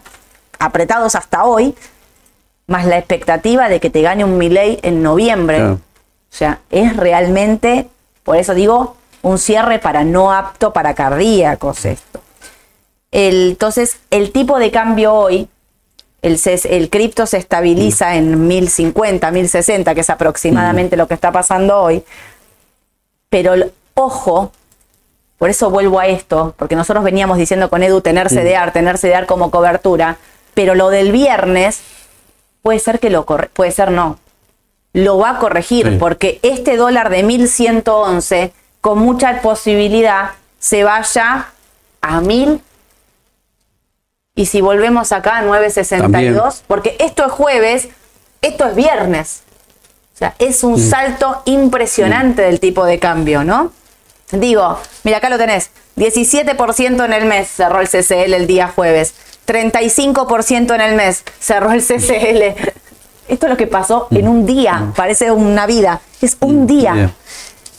apretados 0.60 1.16
hasta 1.16 1.46
hoy, 1.46 1.76
más 2.68 2.86
la 2.86 2.98
expectativa 2.98 3.70
de 3.70 3.80
que 3.80 3.90
te 3.90 4.02
gane 4.02 4.24
un 4.24 4.38
Milei 4.38 4.80
en 4.84 5.02
noviembre. 5.02 5.58
Claro. 5.58 5.74
O 5.74 6.36
sea, 6.36 6.60
es 6.70 6.96
realmente, 6.96 7.88
por 8.24 8.36
eso 8.38 8.54
digo, 8.54 8.96
un 9.24 9.40
cierre 9.40 9.80
para 9.80 10.04
no 10.04 10.32
apto 10.32 10.72
para 10.72 10.94
cardíacos 10.94 11.86
esto. 11.86 12.22
El- 13.12 13.50
entonces, 13.52 13.98
el 14.12 14.32
tipo 14.32 14.60
de 14.60 14.70
cambio 14.70 15.14
hoy, 15.14 15.50
el, 16.22 16.38
ces- 16.38 16.66
el 16.66 16.90
cripto 16.92 17.26
se 17.26 17.38
estabiliza 17.38 18.16
en 18.16 18.48
1050, 18.48 19.32
1060, 19.32 19.96
que 19.96 20.02
es 20.02 20.10
aproximadamente 20.10 20.96
lo 20.98 21.08
que 21.08 21.16
está 21.16 21.32
pasando 21.32 21.80
hoy. 21.82 22.04
Pero 23.30 23.54
el- 23.54 23.72
ojo, 23.94 24.52
por 25.38 25.50
eso 25.50 25.70
vuelvo 25.70 26.00
a 26.00 26.08
esto, 26.08 26.54
porque 26.58 26.76
nosotros 26.76 27.04
veníamos 27.04 27.38
diciendo 27.38 27.70
con 27.70 27.84
Edu 27.84 28.02
tener 28.02 28.30
CDR, 28.30 28.72
tener 28.72 28.98
CDR 28.98 29.26
como 29.26 29.52
cobertura, 29.52 30.18
pero 30.54 30.76
lo 30.76 30.90
del 30.90 31.12
viernes 31.12 31.82
puede 32.62 32.80
ser 32.80 33.00
que 33.00 33.10
lo 33.10 33.26
corre, 33.26 33.50
puede 33.54 33.72
ser 33.72 33.92
no. 33.92 34.20
Lo 34.94 35.18
va 35.20 35.32
a 35.32 35.40
corregir 35.40 35.88
Sí. 35.88 35.98
porque 36.00 36.40
este 36.42 36.76
dólar 36.76 37.10
de 37.10 37.24
1111 37.24 38.52
con 38.82 38.98
mucha 39.00 39.42
posibilidad 39.42 40.32
se 40.60 40.84
vaya 40.84 41.48
a 42.02 42.22
1000 42.22 42.62
y 44.36 44.46
si 44.48 44.62
volvemos 44.62 45.12
acá 45.12 45.38
a 45.38 45.42
962, 45.42 46.12
También. 46.12 46.66
porque 46.68 46.96
esto 47.00 47.26
es 47.26 47.32
jueves, 47.32 47.90
esto 48.42 48.66
es 48.68 48.76
viernes. 48.76 49.44
O 50.20 50.24
sea, 50.28 50.36
es 50.38 50.66
un 50.66 50.78
salto 50.78 51.44
impresionante 51.46 52.42
del 52.42 52.60
tipo 52.60 52.84
de 52.84 53.00
cambio, 53.00 53.46
¿no? 53.46 53.72
Digo, 54.34 54.78
mira, 55.06 55.20
acá 55.20 55.30
lo 55.30 55.38
tenés. 55.38 55.70
17% 55.96 57.06
en 57.06 57.14
el 57.14 57.24
mes 57.24 57.48
cerró 57.48 57.80
el 57.80 57.88
CCL 57.88 58.34
el 58.34 58.46
día 58.46 58.68
jueves. 58.68 59.14
35% 59.48 60.76
en 60.76 60.82
el 60.82 60.96
mes 60.96 61.24
cerró 61.40 61.72
el 61.72 61.82
CCL. 61.82 62.60
Esto 63.30 63.46
es 63.46 63.50
lo 63.50 63.56
que 63.56 63.68
pasó 63.68 64.10
en 64.12 64.28
un 64.28 64.46
día. 64.46 64.92
Parece 64.94 65.32
una 65.32 65.66
vida. 65.66 66.02
Es 66.22 66.36
un 66.42 66.68
día. 66.68 66.92
Bien. 66.92 67.14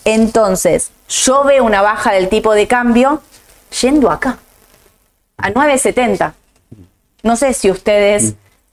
Entonces, 0.07 0.92
yo 1.11 1.44
veo 1.44 1.62
una 1.62 1.83
baja 1.83 2.12
del 2.12 2.31
tipo 2.31 2.55
de 2.55 2.66
cambio 2.66 3.20
yendo 3.83 4.11
acá. 4.11 4.38
A 5.37 5.50
9.70. 5.50 6.33
No 7.22 7.37
sé 7.37 7.53
si 7.53 7.70
ustedes, 7.70 8.33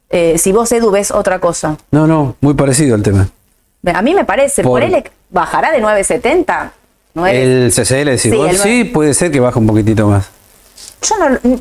eh, 0.10 0.38
si 0.38 0.54
vos, 0.54 0.72
Edu, 0.72 0.90
ves 0.90 1.12
otra 1.12 1.40
cosa. 1.40 1.76
No, 1.92 2.08
no, 2.08 2.38
muy 2.40 2.54
parecido 2.54 2.96
el 2.96 3.04
tema. 3.04 3.28
A 3.92 4.02
mí 4.02 4.14
me 4.14 4.26
parece, 4.26 4.64
Por- 4.64 4.82
por 4.82 4.84
él 4.84 5.04
bajará 5.30 5.72
de 5.72 5.80
9.70. 5.82 6.72
Nueve- 7.14 7.42
El 7.66 7.72
CCL, 7.72 8.06
decís 8.12 8.22
Sí, 8.32 8.38
vos, 8.38 8.50
el 8.52 8.58
sí, 8.58 8.84
puede 8.86 9.14
ser 9.14 9.32
que 9.32 9.40
baje 9.40 9.58
un 9.60 9.68
poquito 9.68 10.08
más. 10.08 10.30
Yo 11.02 11.16
no, 11.18 11.60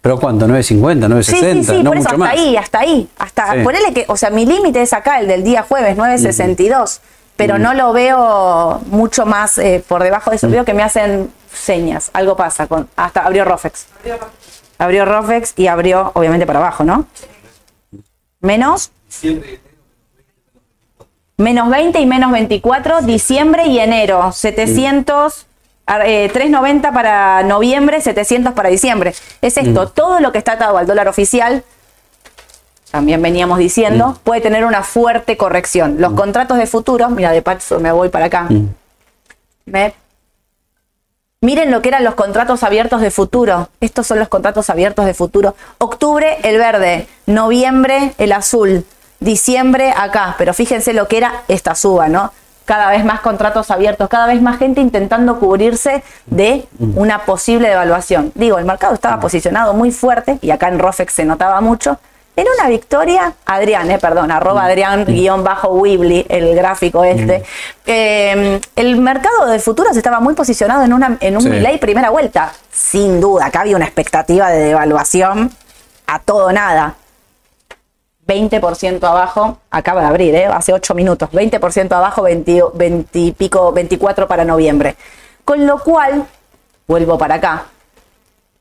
¿Pero 0.00 0.18
cuánto? 0.20 0.46
¿9.50? 0.46 1.22
Sí, 1.22 1.32
¿9.60? 1.32 1.52
sí, 1.54 1.64
sí, 1.64 1.82
no 1.82 1.90
por 1.90 1.98
eso 1.98 2.08
mucho 2.08 2.08
hasta 2.08 2.16
más. 2.18 2.30
ahí, 2.32 2.56
hasta 2.56 2.78
ahí. 2.80 3.08
Hasta, 3.18 3.52
Sí. 3.54 3.58
ponele 3.64 3.92
que, 3.92 4.04
o 4.08 4.16
sea, 4.16 4.30
mi 4.30 4.46
límite 4.46 4.80
es 4.82 4.92
acá, 4.92 5.20
el 5.20 5.26
del 5.26 5.42
día 5.42 5.62
jueves, 5.62 5.96
9.62. 5.96 7.00
pero 7.36 7.58
no 7.58 7.72
lo 7.74 7.92
veo 7.92 8.80
mucho 8.86 9.24
más 9.26 9.58
eh, 9.58 9.82
por 9.86 10.02
debajo 10.02 10.30
de 10.30 10.36
eso. 10.36 10.48
Veo 10.50 10.64
que 10.64 10.74
me 10.74 10.82
hacen 10.82 11.30
señas, 11.52 12.10
algo 12.12 12.36
pasa. 12.36 12.66
con 12.66 12.88
Hasta 12.96 13.20
abrió 13.20 13.44
Rofex. 13.44 13.86
Abrió 14.78 15.04
Rofex 15.04 15.52
y 15.56 15.66
abrió, 15.66 16.10
obviamente, 16.14 16.46
para 16.46 16.58
abajo, 16.60 16.84
¿no? 16.84 17.06
Menos. 18.40 18.90
Menos 21.38 21.70
20 21.70 22.00
y 22.00 22.06
menos 22.06 22.32
24, 22.32 23.02
diciembre 23.02 23.66
y 23.66 23.78
enero. 23.78 24.32
700, 24.32 25.46
eh, 26.04 26.28
390 26.32 26.92
para 26.92 27.42
noviembre, 27.44 28.00
700 28.00 28.52
para 28.54 28.68
diciembre. 28.68 29.14
Es 29.40 29.56
esto, 29.56 29.88
todo 29.88 30.18
lo 30.20 30.32
que 30.32 30.38
está 30.38 30.52
atado 30.52 30.76
al 30.78 30.86
dólar 30.86 31.06
oficial, 31.06 31.62
también 32.90 33.22
veníamos 33.22 33.58
diciendo, 33.58 34.18
puede 34.24 34.40
tener 34.40 34.64
una 34.64 34.82
fuerte 34.82 35.36
corrección. 35.36 35.96
Los 36.00 36.12
contratos 36.14 36.58
de 36.58 36.66
futuro, 36.66 37.08
mira, 37.10 37.30
de 37.30 37.42
paso 37.42 37.78
me 37.78 37.92
voy 37.92 38.08
para 38.08 38.26
acá. 38.26 38.48
Me- 39.66 39.94
Miren 41.40 41.70
lo 41.70 41.82
que 41.82 41.88
eran 41.90 42.02
los 42.02 42.16
contratos 42.16 42.64
abiertos 42.64 43.00
de 43.00 43.12
futuro. 43.12 43.68
Estos 43.80 44.08
son 44.08 44.18
los 44.18 44.26
contratos 44.26 44.70
abiertos 44.70 45.06
de 45.06 45.14
futuro. 45.14 45.54
Octubre, 45.78 46.38
el 46.42 46.58
verde. 46.58 47.06
Noviembre, 47.26 48.12
el 48.18 48.32
azul. 48.32 48.84
Diciembre, 49.20 49.92
acá. 49.96 50.34
Pero 50.38 50.54
fíjense 50.54 50.92
lo 50.92 51.08
que 51.08 51.18
era 51.18 51.42
esta 51.48 51.74
suba, 51.74 52.08
¿no? 52.08 52.32
Cada 52.64 52.90
vez 52.90 53.04
más 53.04 53.20
contratos 53.20 53.70
abiertos, 53.70 54.08
cada 54.10 54.26
vez 54.26 54.42
más 54.42 54.58
gente 54.58 54.80
intentando 54.80 55.38
cubrirse 55.40 56.02
de 56.26 56.66
una 56.96 57.20
posible 57.24 57.68
devaluación. 57.68 58.30
Digo, 58.34 58.58
el 58.58 58.66
mercado 58.66 58.92
estaba 58.94 59.18
posicionado 59.20 59.72
muy 59.72 59.90
fuerte, 59.90 60.38
y 60.42 60.50
acá 60.50 60.68
en 60.68 60.78
Rofex 60.78 61.12
se 61.14 61.24
notaba 61.24 61.60
mucho. 61.62 61.98
En 62.36 62.46
una 62.56 62.68
victoria, 62.68 63.32
Adrián, 63.46 63.90
eh, 63.90 63.98
perdón, 63.98 64.30
arroba 64.30 64.64
Adrián 64.66 65.06
guion 65.06 65.42
bajo 65.42 65.70
Weebly, 65.70 66.26
el 66.28 66.54
gráfico 66.54 67.02
este. 67.02 67.42
eh, 67.86 68.60
el 68.76 68.96
mercado 69.00 69.46
de 69.46 69.58
futuros 69.58 69.96
estaba 69.96 70.20
muy 70.20 70.34
posicionado 70.34 70.84
en, 70.84 70.92
una, 70.92 71.16
en 71.20 71.36
un 71.36 71.42
Sí. 71.42 71.48
Milei 71.48 71.78
primera 71.78 72.10
vuelta. 72.10 72.52
Sin 72.70 73.20
duda, 73.20 73.46
acá 73.46 73.62
había 73.62 73.74
una 73.76 73.86
expectativa 73.86 74.50
de 74.50 74.58
devaluación 74.58 75.50
a 76.06 76.18
todo 76.20 76.52
nada. 76.52 76.94
20% 78.28 79.02
abajo, 79.08 79.58
acaba 79.70 80.02
de 80.02 80.06
abrir, 80.06 80.34
¿eh? 80.34 80.44
hace 80.44 80.74
8 80.74 80.94
minutos, 80.94 81.30
20% 81.30 81.90
abajo, 81.92 82.22
20, 82.22 82.62
20 82.74 83.18
y 83.18 83.32
pico, 83.32 83.72
24 83.72 84.28
para 84.28 84.44
noviembre. 84.44 84.96
Con 85.44 85.66
lo 85.66 85.78
cual, 85.78 86.26
vuelvo 86.86 87.16
para 87.16 87.36
acá, 87.36 87.64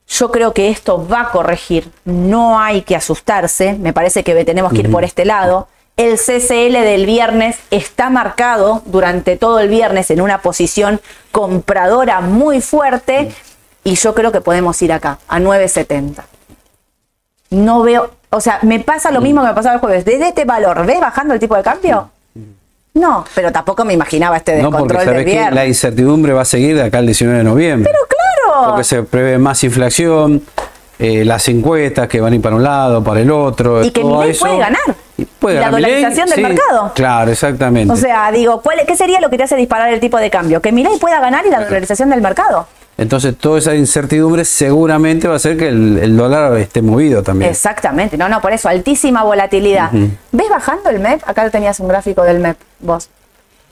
yo 0.08 0.32
creo 0.32 0.54
que 0.54 0.70
esto 0.70 1.06
va 1.06 1.22
a 1.22 1.32
corregir, 1.32 1.92
no 2.06 2.58
hay 2.58 2.82
que 2.82 2.96
asustarse, 2.96 3.74
me 3.74 3.92
parece 3.92 4.24
que 4.24 4.46
tenemos 4.46 4.72
que 4.72 4.80
ir 4.80 4.92
por 4.92 5.04
este 5.04 5.26
lado. 5.26 5.68
El 5.98 6.18
CCL 6.18 6.74
del 6.74 7.06
viernes 7.06 7.58
está 7.70 8.10
marcado 8.10 8.84
durante 8.86 9.36
todo 9.36 9.60
el 9.60 9.68
viernes 9.68 10.10
en 10.12 10.22
una 10.22 10.42
posición 10.42 11.02
compradora 11.34 12.22
muy 12.22 12.62
fuerte 12.62 13.34
y 13.84 13.96
yo 13.96 14.16
creo 14.16 14.32
que 14.32 14.40
podemos 14.40 14.82
ir 14.82 14.94
acá, 14.94 15.20
a 15.28 15.40
9.70 15.40 16.24
no 17.50 17.82
veo, 17.82 18.12
o 18.30 18.42
sea, 18.42 18.60
me 18.64 18.80
pasa 18.80 19.12
lo 19.12 19.22
mismo 19.22 19.42
que 19.42 19.48
me 19.48 19.54
pasaba 19.54 19.76
el 19.76 19.80
jueves. 19.80 20.06
Desde 20.06 20.30
este 20.30 20.46
valor, 20.46 20.86
¿ves 20.86 21.00
bajando 21.00 21.34
el 21.34 21.40
tipo 21.40 21.56
de 21.56 21.64
cambio? 21.64 22.10
No, 22.94 23.26
pero 23.36 23.52
tampoco 23.52 23.86
me 23.86 23.94
imaginaba 23.94 24.38
este 24.38 24.62
No, 24.62 24.72
porque 24.72 24.94
descontrol 24.94 25.16
del 25.16 25.26
sabes 25.26 25.50
que 25.50 25.56
la 25.56 25.66
incertidumbre 25.68 26.34
va 26.34 26.42
a 26.42 26.46
seguir 26.46 26.76
de 26.76 26.84
acá 26.84 26.98
al 26.98 27.06
19 27.06 27.38
de 27.38 27.44
noviembre. 27.44 27.92
Pero 27.92 28.08
claro, 28.08 28.70
Porque 28.70 28.84
se 28.84 29.04
prevé 29.04 29.38
más 29.38 29.64
inflación, 29.64 30.42
eh, 30.98 31.24
las 31.24 31.48
encuestas 31.48 32.08
que 32.08 32.20
van 32.20 32.34
a 32.34 32.36
ir 32.36 32.42
para 32.42 32.56
un 32.56 32.64
lado, 32.64 33.04
para 33.04 33.22
el 33.22 33.30
otro. 33.30 33.84
Y 33.84 33.92
que 33.92 34.02
todo 34.02 34.22
Milei 34.22 34.38
puede 34.38 34.58
ganar. 34.58 34.82
Y 35.16 35.26
puede 35.26 35.56
Y 35.56 35.60
la 35.60 35.66
ganar 35.70 35.82
dolarización 35.82 36.30
del 36.30 36.36
sí, 36.36 36.42
mercado. 36.42 36.92
Claro, 36.96 37.32
exactamente. 37.32 37.94
o 37.94 37.96
sea, 37.96 38.32
digo, 38.32 38.62
¿cuál, 38.62 38.80
¿qué 38.88 38.96
sería 38.96 39.22
lo 39.22 39.30
que 39.30 39.38
te 39.38 39.44
hace 39.44 39.56
disparar 39.56 39.94
el 39.94 40.00
tipo 40.00 40.18
de 40.18 40.32
cambio? 40.32 40.60
Que 40.62 40.72
Milei 40.72 40.98
pueda 40.98 41.20
ganar 41.20 41.46
y 41.46 41.50
la 41.50 41.64
dolarización 41.64 42.10
del 42.10 42.22
mercado. 42.22 42.68
Entonces, 42.98 43.38
toda 43.38 43.60
esa 43.60 43.76
incertidumbre 43.76 44.44
seguramente 44.44 45.28
va 45.28 45.36
a 45.36 45.38
hacer 45.38 45.56
que 45.56 45.68
el, 45.68 46.00
el 46.00 46.18
dólar 46.18 46.58
esté 46.58 46.82
movido 46.82 47.22
también. 47.22 47.52
Exactamente, 47.52 48.18
no, 48.18 48.28
no, 48.28 48.42
por 48.42 48.52
eso, 48.54 48.70
altísima 48.70 49.24
volatilidad. 49.24 49.92
¿Ves 50.32 50.50
bajando 50.50 50.90
el 50.90 51.00
MEP? 51.00 51.22
Acá 51.28 51.50
tenías 51.52 51.80
un 51.80 51.88
gráfico 51.88 52.24
del 52.24 52.40
MEP, 52.40 52.58
vos. 52.80 53.10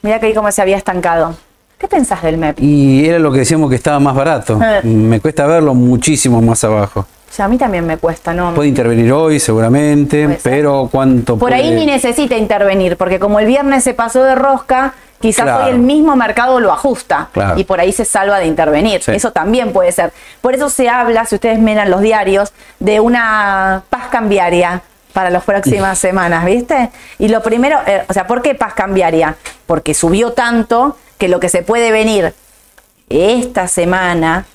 Mira 0.03 0.19
que 0.19 0.27
ahí 0.27 0.33
cómo 0.35 0.51
se 0.51 0.61
había 0.61 0.77
estancado. 0.77 1.35
¿Qué 1.79 1.88
pensás 1.88 2.21
del 2.21 2.38
MEP? 2.38 2.59
Y 2.59 3.07
era 3.07 3.17
lo 3.17 3.31
que 3.31 3.39
decíamos 3.39 3.69
que 3.69 3.75
estaba 3.75 3.99
más 3.99 4.15
barato. 4.15 4.59
Eh. 4.61 4.81
Me 4.83 5.19
cuesta 5.19 5.47
verlo 5.47 5.73
muchísimo 5.73 6.39
más 6.41 6.63
abajo. 6.63 7.01
O 7.01 7.33
sea, 7.35 7.45
a 7.45 7.47
mí 7.47 7.57
también 7.57 7.85
me 7.85 7.97
cuesta, 7.97 8.33
¿no? 8.33 8.53
Puede 8.53 8.69
intervenir 8.69 9.11
hoy 9.11 9.39
seguramente, 9.39 10.39
pero 10.41 10.88
cuánto 10.89 11.38
Por 11.38 11.53
ahí 11.53 11.71
ni 11.71 11.85
necesita 11.85 12.38
intervenir, 12.38 12.95
porque 12.95 13.19
como 13.19 13.39
el 13.39 13.47
viernes 13.47 13.83
se 13.83 13.93
pasó 13.93 14.23
de 14.23 14.35
rosca, 14.35 14.93
quizás 15.27 15.43
Claro. 15.45 15.65
hoy 15.65 15.71
el 15.71 15.79
mismo 15.79 16.15
mercado 16.15 16.59
lo 16.59 16.71
ajusta 16.71 17.29
Claro. 17.33 17.59
y 17.59 17.63
por 17.63 17.79
ahí 17.79 17.91
se 17.91 18.05
salva 18.05 18.39
de 18.39 18.45
intervenir. 18.45 19.01
Sí. 19.03 19.11
Eso 19.11 19.31
también 19.31 19.73
puede 19.73 19.91
ser. 19.91 20.11
Por 20.41 20.53
eso 20.55 20.69
se 20.69 20.88
habla, 20.89 21.25
si 21.25 21.35
ustedes 21.35 21.59
miran 21.59 21.89
los 21.89 22.01
diarios, 22.01 22.53
de 22.79 22.99
una 22.99 23.83
paz 23.89 24.07
cambiaria 24.09 24.81
para 25.13 25.29
las 25.29 25.43
próximas 25.43 25.97
semanas, 25.97 26.43
¿viste? 26.45 26.89
Y 27.19 27.29
lo 27.29 27.41
primero, 27.41 27.79
eh, 27.88 28.03
o 28.09 28.13
sea, 28.13 28.27
¿por 28.27 28.41
qué 28.41 28.53
paz 28.55 28.73
cambiaria? 28.73 29.35
Porque 29.65 29.93
subió 29.93 30.33
tanto 30.33 30.97
que 31.17 31.27
lo 31.29 31.39
que 31.39 31.47
se 31.49 31.61
puede 31.61 31.91
venir 31.91 32.33
esta 33.09 33.67
semana, 33.67 34.45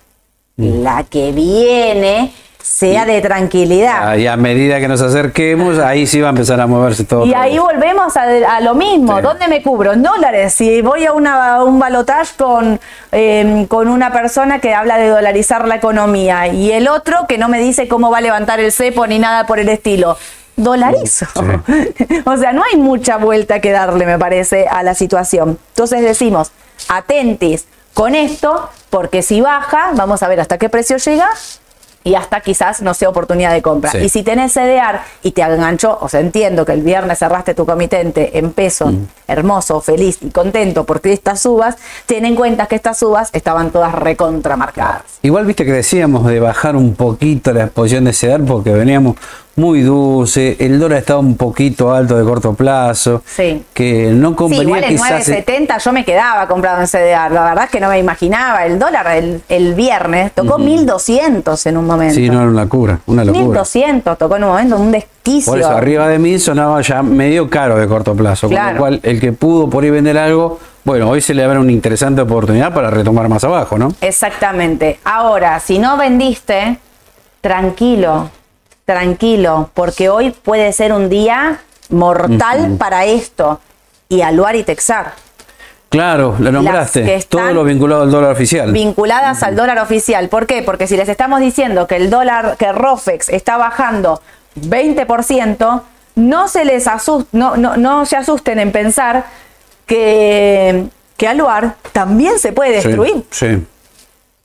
Mm. 0.57 0.83
la 0.83 1.05
que 1.05 1.33
viene, 1.33 2.33
sea 2.63 3.05
de 3.07 3.21
tranquilidad. 3.21 4.17
Y 4.17 4.27
a 4.27 4.37
medida 4.37 4.81
que 4.81 4.89
nos 4.89 5.01
acerquemos, 5.01 5.79
ahí 5.79 6.07
sí 6.07 6.21
va 6.21 6.29
a 6.29 6.31
empezar 6.31 6.61
a 6.61 6.67
moverse 6.67 7.05
todo. 7.05 7.27
Y 7.27 7.35
ahí 7.35 7.53
vez. 7.53 7.61
volvemos 7.61 8.17
a, 8.17 8.23
a 8.23 8.61
lo 8.61 8.75
mismo. 8.75 9.17
Sí. 9.17 9.23
¿Dónde 9.23 9.49
me 9.49 9.63
cubro? 9.63 9.93
En 9.93 10.03
dólares. 10.03 10.55
Si 10.55 10.83
voy 10.83 11.05
a, 11.07 11.13
una, 11.13 11.55
a 11.55 11.65
un 11.65 11.79
balotage 11.79 12.37
con, 12.37 12.81
eh, 13.13 13.67
con 13.69 13.89
una 13.89 14.13
persona 14.13 14.59
que 14.61 14.75
habla 14.75 14.99
de 14.99 15.09
dolarizar 15.09 15.67
la 15.67 15.77
economía 15.77 16.49
y 16.49 16.73
el 16.73 16.89
otro 16.89 17.27
que 17.29 17.39
no 17.39 17.49
me 17.49 17.61
dice 17.61 17.89
cómo 17.89 18.11
va 18.11 18.19
a 18.19 18.23
levantar 18.23 18.61
el 18.61 18.73
cepo 18.73 19.07
ni 19.07 19.19
nada 19.19 19.47
por 19.47 19.59
el 19.59 19.69
estilo. 19.69 20.17
Dolarizo. 20.57 21.27
o 22.25 22.37
sea, 22.37 22.53
no 22.53 22.63
hay 22.71 22.79
mucha 22.79 23.17
vuelta 23.17 23.61
que 23.61 23.71
darle, 23.71 24.05
me 24.05 24.19
parece, 24.19 24.67
a 24.69 24.83
la 24.83 24.95
situación. 24.95 25.59
Entonces 25.71 26.03
decimos, 26.03 26.53
atentis 26.89 27.67
con 27.95 28.15
esto, 28.15 28.69
porque 28.91 29.23
si 29.23 29.41
baja, 29.41 29.93
vamos 29.95 30.23
a 30.23 30.29
ver 30.29 30.41
hasta 30.41 30.59
qué 30.59 30.69
precio 30.69 30.99
llega 30.99 31.29
y 32.03 32.15
hasta 32.15 32.41
quizás 32.41 32.81
no 32.81 32.95
sea 32.95 33.11
oportunidad 33.11 33.53
de 33.53 33.61
compra. 33.61 33.91
Sí. 33.91 33.99
Y 33.99 34.09
si 34.09 34.23
tenés 34.23 34.53
CDR 34.55 35.01
y 35.23 35.33
te 35.33 35.43
enganchó, 35.43 35.99
o 36.01 36.09
sea, 36.09 36.21
entiendo 36.21 36.65
que 36.65 36.73
el 36.73 36.83
viernes 36.83 37.19
cerraste 37.19 37.55
tu 37.55 37.67
comitente 37.67 38.39
en 38.39 38.53
peso, 38.53 38.87
Mm. 38.87 39.07
hermoso, 39.29 39.81
feliz 39.83 40.19
y 40.23 40.31
contento 40.31 40.85
porque 40.85 41.13
estas 41.13 41.41
subas, 41.41 41.77
ten 42.07 42.25
en 42.25 42.37
cuenta 42.37 42.67
que 42.67 42.77
estas 42.77 42.99
subas 42.99 43.29
estaban 43.35 43.71
todas 43.71 43.95
recontramarcadas. 43.95 45.03
Igual 45.23 45.45
viste 45.45 45.65
que 45.65 45.73
decíamos 45.73 46.27
de 46.27 46.41
bajar 46.41 46.75
un 46.77 46.95
poquito 46.95 47.53
la 47.53 47.65
exposición 47.65 48.05
de 48.05 48.13
CEDAR 48.15 48.43
porque 48.45 48.71
veníamos 48.73 49.17
muy 49.61 49.83
dulce, 49.83 50.57
el 50.59 50.81
dólar 50.81 50.99
estaba 50.99 51.21
un 51.21 51.37
poquito 51.37 51.93
alto 51.95 52.17
de 52.17 52.25
corto 52.25 52.55
plazo, 52.55 53.23
Sí. 53.27 53.63
que 53.75 54.11
no 54.13 54.31
Sí, 54.31 54.35
convenía 54.37 54.63
igual 54.65 54.85
en 54.85 54.89
quizás... 54.91 55.29
9.70 55.29 55.79
yo 55.85 55.93
me 55.93 56.05
quedaba 56.05 56.49
comprado 56.49 56.81
en 56.81 56.87
CDR. 56.87 57.31
La 57.33 57.45
verdad 57.45 57.65
es 57.65 57.71
que 57.71 57.79
no 57.81 57.89
me 57.89 57.99
imaginaba. 57.99 58.65
El 58.65 58.79
dólar 58.79 59.07
el, 59.09 59.43
el 59.49 59.75
viernes 59.75 60.33
tocó 60.33 60.59
1.200 60.59 61.67
en 61.67 61.77
un 61.77 61.87
momento. 61.87 62.15
Sí, 62.15 62.29
no 62.29 62.41
era 62.41 62.51
una 62.51 62.63
locura, 62.65 63.01
una 63.07 63.25
locura. 63.25 63.61
1.200 63.63 64.17
tocó 64.17 64.37
en 64.37 64.45
un 64.45 64.51
momento, 64.51 64.77
un 64.77 64.91
desquicio. 64.91 65.53
Por 65.53 65.61
eso, 65.61 65.71
arriba 65.71 66.09
de 66.09 66.19
mí 66.19 66.39
sonaba 66.39 66.81
ya 66.81 67.03
medio 67.03 67.49
caro 67.51 67.77
de 67.77 67.87
corto 67.87 68.15
plazo. 68.15 68.49
Con 68.49 68.57
lo 68.73 68.79
cual, 68.79 69.01
el 69.03 69.21
que 69.21 69.33
pudo 69.33 69.69
por 69.69 69.85
ahí 69.85 69.91
vender 69.91 70.17
algo, 70.19 70.59
bueno, 70.85 71.11
hoy 71.11 71.21
se 71.21 71.35
le 71.35 71.45
abre 71.45 71.59
una 71.59 71.71
interesante 71.73 72.23
oportunidad 72.23 72.73
para 72.73 72.89
retomar 72.91 73.29
más 73.29 73.45
abajo, 73.45 73.77
¿no? 73.77 73.93
Exactamente. 74.01 74.99
Ahora, 75.05 75.61
si 75.61 75.79
no 75.79 75.97
vendiste, 75.99 76.79
tranquilo, 77.41 78.31
tranquilo, 78.95 79.71
porque 79.75 80.09
hoy 80.09 80.31
puede 80.33 80.73
ser 80.73 80.93
un 80.93 81.09
día 81.09 81.61
mortal 81.91 82.77
para 82.79 83.05
esto. 83.05 83.61
Y 84.09 84.23
Aluar 84.23 84.57
y 84.57 84.65
Texar, 84.65 85.13
Claro, 85.89 86.37
lo 86.39 86.51
nombraste. 86.53 87.05
que 87.05 87.15
están 87.17 87.41
Todo 87.43 87.55
lo 87.55 87.65
vinculado 87.65 88.03
al 88.03 88.11
dólar 88.11 88.33
oficial. 88.33 88.71
vinculadas 88.73 89.43
al 89.43 89.55
dólar 89.57 89.79
oficial. 89.79 90.29
¿Por 90.29 90.47
qué? 90.47 90.63
Porque 90.63 90.87
si 90.87 90.97
les 90.97 91.09
estamos 91.09 91.41
diciendo 91.41 91.87
que 91.87 91.97
el 91.97 92.11
dólar, 92.11 92.57
que 92.59 92.71
Rofex 92.73 93.29
está 93.29 93.57
bajando 93.57 94.21
20%, 94.61 95.83
no 96.17 96.49
se 96.49 96.65
les 96.65 96.87
asust, 96.89 97.29
no, 97.33 97.57
no, 97.57 97.77
no 97.77 98.05
se 98.07 98.17
asusten 98.17 98.59
en 98.59 98.73
pensar 98.73 99.25
que, 99.87 100.87
que 101.17 101.29
Aluar 101.29 101.75
también 101.93 102.39
se 102.39 102.53
puede 102.53 102.81
Sí, 102.81 102.89
destruir. 102.89 103.25
Sí. 103.31 103.67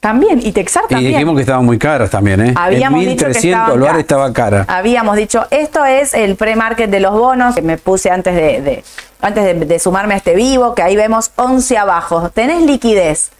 También. 0.05 0.39
Y 0.43 0.51
Texar 0.51 0.83
Y 0.87 0.93
también. 0.93 1.13
dijimos 1.13 1.33
que 1.35 1.41
estaban 1.41 1.65
muy 1.65 1.79
caras 1.79 2.11
también, 2.11 2.39
¿eh? 2.39 2.53
Habíamos 2.55 3.01
en 3.01 3.09
dicho 3.09 3.25
que 3.25 3.29
1300 3.29 3.43
estaban 3.61 3.79
dólares 3.79 3.99
estaba 4.01 4.31
cara. 4.33 4.65
Habíamos 4.67 5.15
dicho, 5.15 5.45
esto 5.49 5.83
es 5.83 6.13
el 6.13 6.35
pre-market 6.35 6.91
de 6.91 6.99
los 6.99 7.13
bonos 7.13 7.55
que 7.55 7.63
me 7.63 7.79
puse 7.79 8.11
antes 8.11 8.35
de, 8.35 8.61
de- 8.61 8.83
antes 9.21 9.43
de, 9.43 9.65
de 9.65 9.79
sumarme 9.79 10.13
a 10.13 10.17
este 10.17 10.35
vivo, 10.35 10.75
que 10.75 10.83
ahí 10.83 10.95
vemos 10.95 11.31
11 11.37 11.77
abajo. 11.79 12.29
¿Tenés 12.29 12.61
liquidez? 12.61 13.31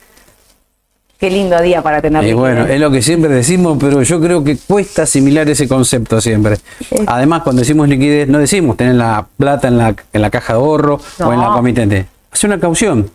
Qué 1.19 1.29
lindo 1.29 1.61
día 1.61 1.83
para 1.83 2.01
tener 2.01 2.23
Y 2.23 2.25
liquidez. 2.31 2.39
bueno, 2.39 2.65
es 2.65 2.79
lo 2.79 2.89
que 2.89 3.01
siempre 3.03 3.29
decimos, 3.29 3.77
pero 3.79 4.01
yo 4.01 4.19
creo 4.19 4.43
que 4.43 4.57
cuesta 4.57 5.03
asimilar 5.03 5.47
ese 5.47 5.67
concepto 5.67 6.19
siempre. 6.19 6.57
Además, 7.05 7.43
cuando 7.43 7.59
decimos 7.61 7.87
liquidez, 7.87 8.27
no 8.27 8.39
decimos 8.39 8.75
tener 8.75 8.95
la 8.95 9.25
plata 9.37 9.67
en 9.67 9.77
la, 9.77 9.95
en 10.13 10.21
la 10.21 10.31
caja 10.31 10.53
de 10.53 10.59
ahorro 10.59 10.99
o 11.19 11.31
en 11.33 11.39
la 11.39 11.47
comitente. 11.49 12.07
hace 12.31 12.47
una 12.47 12.59
caución. 12.59 13.09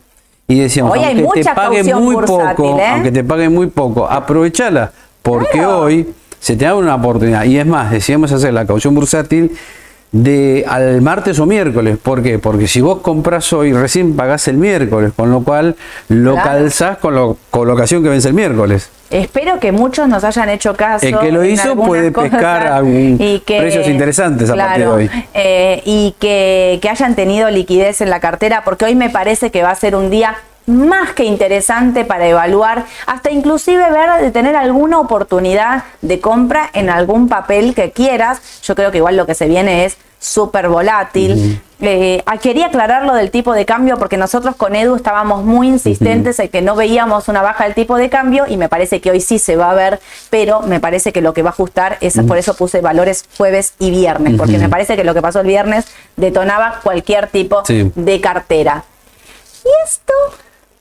Y 0.50 0.58
decíamos, 0.58 0.92
Hoy 0.92 1.04
hay 1.04 1.20
aunque 1.20 1.44
te 1.44 1.54
caución 1.54 2.02
muy 2.02 2.14
bursátil, 2.16 2.56
poco, 2.56 2.78
¿eh? 2.80 2.86
aunque 2.88 3.12
te 3.12 3.22
paguen 3.22 3.54
muy 3.54 3.68
poco, 3.68 4.10
aprovechala, 4.10 4.90
porque 5.22 5.58
Claro. 5.58 5.82
hoy 5.82 6.08
se 6.40 6.56
te 6.56 6.64
da 6.64 6.74
una 6.74 6.96
oportunidad. 6.96 7.44
Y 7.44 7.56
es 7.56 7.66
más, 7.66 7.92
decíamos 7.92 8.32
hacer 8.32 8.52
la 8.52 8.66
caución 8.66 8.94
bursátil 8.94 9.52
de 10.12 10.64
al 10.68 11.00
martes 11.02 11.38
o 11.38 11.46
miércoles. 11.46 11.96
¿Por 12.02 12.22
qué? 12.22 12.38
Porque 12.38 12.66
si 12.66 12.80
vos 12.80 12.98
compras 13.00 13.52
hoy, 13.52 13.72
recién 13.72 14.16
pagás 14.16 14.48
el 14.48 14.56
miércoles, 14.56 15.12
con 15.14 15.30
lo 15.30 15.42
cual 15.42 15.76
lo 16.08 16.32
Claro. 16.34 16.48
calzás 16.50 16.98
con 16.98 17.14
la 17.14 17.32
colocación 17.50 18.02
que 18.02 18.08
vence 18.08 18.28
el 18.28 18.34
miércoles. 18.34 18.90
Espero 19.10 19.58
que 19.58 19.72
muchos 19.72 20.08
nos 20.08 20.22
hayan 20.24 20.48
hecho 20.50 20.74
caso. 20.74 21.04
El 21.06 21.18
que 21.18 21.32
lo 21.32 21.44
hizo 21.44 21.74
puede 21.76 22.10
pescar 22.12 22.66
algún 22.72 23.18
precios 23.46 23.86
interesantes 23.88 24.50
a 24.50 24.56
partir 24.56 24.84
de 24.84 24.90
hoy. 24.90 25.10
eh, 25.34 25.82
y 25.84 26.14
que, 26.18 26.78
que 26.82 26.88
hayan 26.88 27.14
tenido 27.16 27.50
liquidez 27.50 28.00
en 28.00 28.10
la 28.10 28.20
cartera, 28.20 28.62
porque 28.64 28.84
hoy 28.84 28.94
me 28.94 29.10
parece 29.10 29.50
que 29.50 29.62
va 29.62 29.70
a 29.70 29.74
ser 29.74 29.94
un 29.96 30.10
día 30.10 30.36
más 30.70 31.12
que 31.12 31.24
interesante 31.24 32.04
para 32.04 32.26
evaluar, 32.26 32.84
hasta 33.06 33.30
inclusive 33.30 33.90
ver 33.90 34.22
de 34.22 34.30
tener 34.30 34.56
alguna 34.56 34.98
oportunidad 34.98 35.84
de 36.00 36.20
compra 36.20 36.70
en 36.72 36.88
algún 36.90 37.28
papel 37.28 37.74
que 37.74 37.92
quieras. 37.92 38.40
Yo 38.62 38.74
creo 38.74 38.90
que 38.90 38.98
igual 38.98 39.16
lo 39.16 39.26
que 39.26 39.34
se 39.34 39.46
viene 39.48 39.84
es 39.84 39.96
súper 40.18 40.68
volátil. 40.68 41.60
Eh, 41.80 42.22
quería 42.42 42.66
aclarar 42.66 43.06
lo 43.06 43.14
del 43.14 43.30
tipo 43.30 43.54
de 43.54 43.64
cambio 43.64 43.96
porque 43.96 44.18
nosotros 44.18 44.54
con 44.54 44.76
Edu 44.76 44.94
estábamos 44.96 45.44
muy 45.46 45.68
insistentes 45.68 46.38
en 46.38 46.48
que 46.50 46.60
no 46.60 46.76
veíamos 46.76 47.28
una 47.28 47.40
baja 47.40 47.64
del 47.64 47.74
tipo 47.74 47.96
de 47.96 48.10
cambio 48.10 48.44
y 48.46 48.58
me 48.58 48.68
parece 48.68 49.00
que 49.00 49.10
hoy 49.10 49.22
sí 49.22 49.38
se 49.38 49.56
va 49.56 49.70
a 49.70 49.74
ver, 49.74 49.98
pero 50.28 50.60
me 50.60 50.78
parece 50.78 51.10
que 51.14 51.22
lo 51.22 51.32
que 51.32 51.42
va 51.42 51.48
a 51.48 51.52
ajustar 51.52 51.96
es 52.02 52.18
por 52.28 52.36
eso 52.36 52.52
puse 52.54 52.82
valores 52.82 53.24
jueves 53.38 53.72
y 53.78 53.90
viernes, 53.90 54.34
porque 54.36 54.58
me 54.58 54.68
parece 54.68 54.94
que 54.94 55.04
lo 55.04 55.14
que 55.14 55.22
pasó 55.22 55.40
el 55.40 55.46
viernes 55.46 55.86
detonaba 56.16 56.80
cualquier 56.82 57.28
tipo 57.28 57.64
Sí. 57.64 57.90
de 57.94 58.20
cartera. 58.20 58.84
Y 59.64 59.68
esto, 59.88 60.12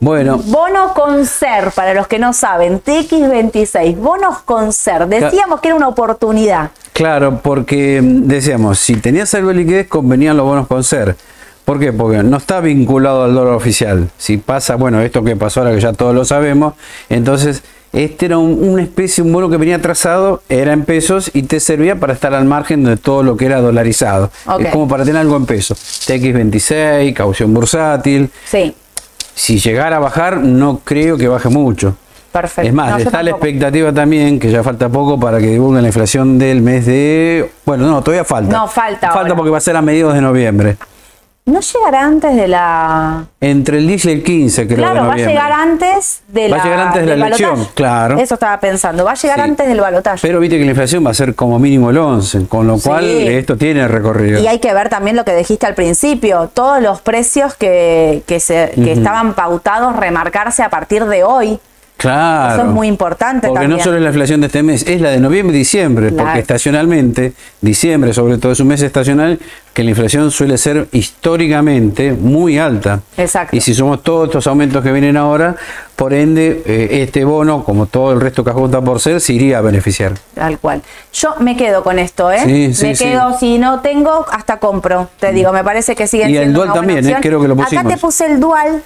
Bueno, 0.01 0.37
bono 0.45 0.93
con 0.93 1.25
ser, 1.25 1.71
para 1.71 1.93
los 1.93 2.07
que 2.07 2.19
no 2.19 2.31
saben, 2.31 2.81
TX26, 2.81 3.97
bonos 3.97 4.39
con 4.45 4.71
ser, 4.71 5.07
decíamos 5.07 5.59
que 5.59 5.67
era 5.67 5.75
una 5.75 5.89
oportunidad. 5.89 6.71
Claro, 6.93 7.41
porque 7.43 7.99
decíamos, 8.01 8.79
si 8.79 8.95
tenías 8.95 9.33
algo 9.33 9.49
de 9.49 9.55
liquidez, 9.55 9.87
convenían 9.87 10.37
los 10.37 10.45
bonos 10.45 10.67
con 10.67 10.85
ser. 10.85 11.17
¿Por 11.65 11.79
qué? 11.79 11.91
Porque 11.91 12.23
no 12.23 12.37
está 12.37 12.61
vinculado 12.61 13.25
al 13.25 13.35
dólar 13.35 13.53
oficial. 13.53 14.09
Si 14.17 14.37
pasa, 14.37 14.75
bueno, 14.75 15.01
esto 15.01 15.21
que 15.21 15.35
pasó 15.35 15.59
ahora 15.59 15.73
que 15.75 15.81
ya 15.81 15.91
todos 15.91 16.15
lo 16.15 16.23
sabemos, 16.23 16.75
entonces 17.09 17.61
este 17.91 18.27
era 18.27 18.37
un- 18.37 18.69
una 18.69 18.81
especie, 18.83 19.21
un 19.23 19.33
bono 19.33 19.49
que 19.49 19.57
venía 19.57 19.81
trazado, 19.81 20.41
era 20.47 20.71
en 20.71 20.85
pesos 20.85 21.29
y 21.33 21.43
te 21.43 21.59
servía 21.59 21.99
para 21.99 22.13
estar 22.13 22.33
al 22.33 22.45
margen 22.45 22.85
de 22.85 22.95
todo 22.95 23.21
lo 23.21 23.35
que 23.35 23.47
era 23.47 23.59
dolarizado. 23.59 24.31
Es 24.59 24.71
como 24.71 24.87
para 24.87 25.03
tener 25.03 25.19
algo 25.21 25.35
en 25.35 25.45
pesos. 25.45 25.77
TX26, 26.07 27.13
caución 27.13 27.53
bursátil. 27.53 28.29
Sí, 28.45 28.73
Si 29.39 29.57
llegara 29.57 29.95
a 29.95 29.99
bajar, 29.99 30.37
no 30.41 30.81
creo 30.83 31.17
que 31.17 31.29
baje 31.29 31.47
mucho. 31.47 31.95
perfecto. 32.31 32.67
Es 32.67 32.73
más, 32.73 32.91
No, 32.91 32.97
está 32.97 33.23
la 33.23 33.29
expectativa 33.31 33.93
también, 33.93 34.37
que 34.37 34.51
ya 34.51 34.61
falta 34.63 34.89
poco 34.89 35.17
para 35.17 35.39
que 35.39 35.47
divulguen 35.47 35.81
la 35.81 35.87
inflación 35.87 36.37
del 36.37 36.61
mes 36.61 36.85
de... 36.85 37.49
Bueno, 37.65 37.87
no, 37.87 38.01
todavía 38.01 38.25
falta. 38.25 38.51
No, 38.55 38.67
falta 38.67 39.07
Falta 39.07 39.19
ahora. 39.21 39.35
porque 39.35 39.49
va 39.49 39.57
a 39.59 39.61
ser 39.61 39.77
a 39.77 39.81
mediados 39.81 40.13
de 40.13 40.19
noviembre. 40.21 40.75
¿No 41.49 41.59
llegará 41.61 42.05
antes 42.05 42.35
de 42.35 42.47
la 42.47 43.25
Entre 43.41 43.77
el 43.79 43.87
10 43.87 44.05
y 44.05 44.11
el 44.11 44.23
15, 44.23 44.67
creo, 44.67 44.77
de 44.77 44.83
Claro, 44.83 45.07
va 45.07 45.13
a 45.13 45.17
llegar 45.17 45.51
antes 45.51 46.21
de 46.27 46.47
Va 46.49 46.55
a 46.55 46.57
la, 46.59 46.63
llegar 46.63 46.79
antes 46.87 47.01
de 47.01 47.07
la 47.07 47.13
elección, 47.25 47.49
balotaje. 47.51 47.73
claro. 47.75 48.17
Eso 48.19 48.33
estaba 48.35 48.59
pensando, 48.59 49.03
va 49.05 49.11
a 49.11 49.15
llegar 49.15 49.37
Sí. 49.37 49.41
antes 49.43 49.67
del 49.67 49.81
balotaje. 49.81 50.19
Pero 50.27 50.39
viste 50.39 50.57
que 50.57 50.63
la 50.65 50.71
inflación 50.71 51.05
va 51.05 51.09
a 51.11 51.13
ser 51.13 51.33
como 51.35 51.57
mínimo 51.59 51.89
el 51.89 51.97
11, 51.97 52.45
con 52.47 52.67
lo 52.67 52.77
Sí. 52.77 52.87
cual 52.89 53.05
esto 53.05 53.57
tiene 53.57 53.87
recorrido. 53.87 54.39
Y 54.39 54.47
hay 54.47 54.59
que 54.59 54.73
ver 54.73 54.89
también 54.89 55.15
lo 55.15 55.25
que 55.25 55.35
dijiste 55.35 55.65
al 55.65 55.73
principio, 55.75 56.49
todos 56.53 56.81
los 56.81 57.01
precios 57.01 57.55
que, 57.55 58.21
que, 58.27 58.39
se, 58.39 58.71
que 58.75 58.91
estaban 58.91 59.33
pautados 59.33 59.95
remarcarse 59.95 60.61
a 60.63 60.69
partir 60.69 61.05
de 61.05 61.23
hoy. 61.23 61.59
Claro. 61.99 62.53
Eso 62.61 62.69
es 62.69 62.73
muy 62.73 62.87
importante 62.87 63.47
Porque 63.49 63.59
también. 63.63 63.77
no 63.77 63.83
solo 63.83 63.97
es 63.97 64.01
la 64.03 64.09
inflación 64.09 64.39
de 64.39 64.47
este 64.47 64.63
mes, 64.63 64.83
es 64.87 65.01
la 65.01 65.09
de 65.09 65.19
noviembre 65.19 65.53
y 65.55 65.59
diciembre, 65.59 66.07
Claro. 66.09 66.23
porque 66.23 66.39
estacionalmente, 66.39 67.33
diciembre 67.59 68.13
sobre 68.13 68.37
todo 68.37 68.53
es 68.53 68.59
un 68.61 68.67
mes 68.69 68.81
estacional, 68.81 69.37
que 69.73 69.83
la 69.83 69.89
inflación 69.89 70.31
suele 70.31 70.57
ser 70.57 70.87
históricamente 70.93 72.13
muy 72.13 72.57
alta. 72.57 73.01
Exacto. 73.17 73.55
Y 73.55 73.61
si 73.61 73.73
somos 73.73 74.01
todos 74.01 74.27
estos 74.29 74.47
aumentos 74.47 74.81
que 74.83 74.91
vienen 74.93 75.17
ahora, 75.17 75.55
por 75.97 76.13
ende, 76.13 76.63
eh, 76.65 77.01
este 77.03 77.25
bono, 77.25 77.63
como 77.65 77.85
todo 77.85 78.13
el 78.13 78.21
resto 78.21 78.43
que 78.45 78.51
junta 78.51 78.81
por 78.81 78.99
ser, 79.01 79.19
se 79.19 79.33
iría 79.33 79.57
a 79.57 79.61
beneficiar. 79.61 80.13
Tal 80.33 80.57
cual. 80.57 80.81
Yo 81.13 81.35
me 81.39 81.57
quedo 81.57 81.83
con 81.83 81.99
esto, 81.99 82.31
¿eh? 82.31 82.39
Sí, 82.45 82.73
sí, 82.73 82.85
me 82.87 82.95
sí. 82.95 83.03
quedo, 83.03 83.37
si 83.37 83.57
no 83.57 83.81
tengo, 83.81 84.25
hasta 84.31 84.57
compro. 84.57 85.09
Te 85.19 85.33
digo, 85.33 85.51
me 85.51 85.63
parece 85.63 85.95
que 85.95 86.07
sigue 86.07 86.29
Y 86.29 86.37
el 86.37 86.43
siendo 86.43 86.59
dual 86.59 86.69
una 86.71 86.81
buena 86.81 86.93
también, 86.95 87.15
¿eh? 87.17 87.19
Creo 87.21 87.41
que 87.41 87.47
lo 87.49 87.53
Acá 87.55 87.63
pusimos. 87.65 87.93
te 87.93 87.97
puse 87.97 88.25
el 88.25 88.39
dual. 88.39 88.81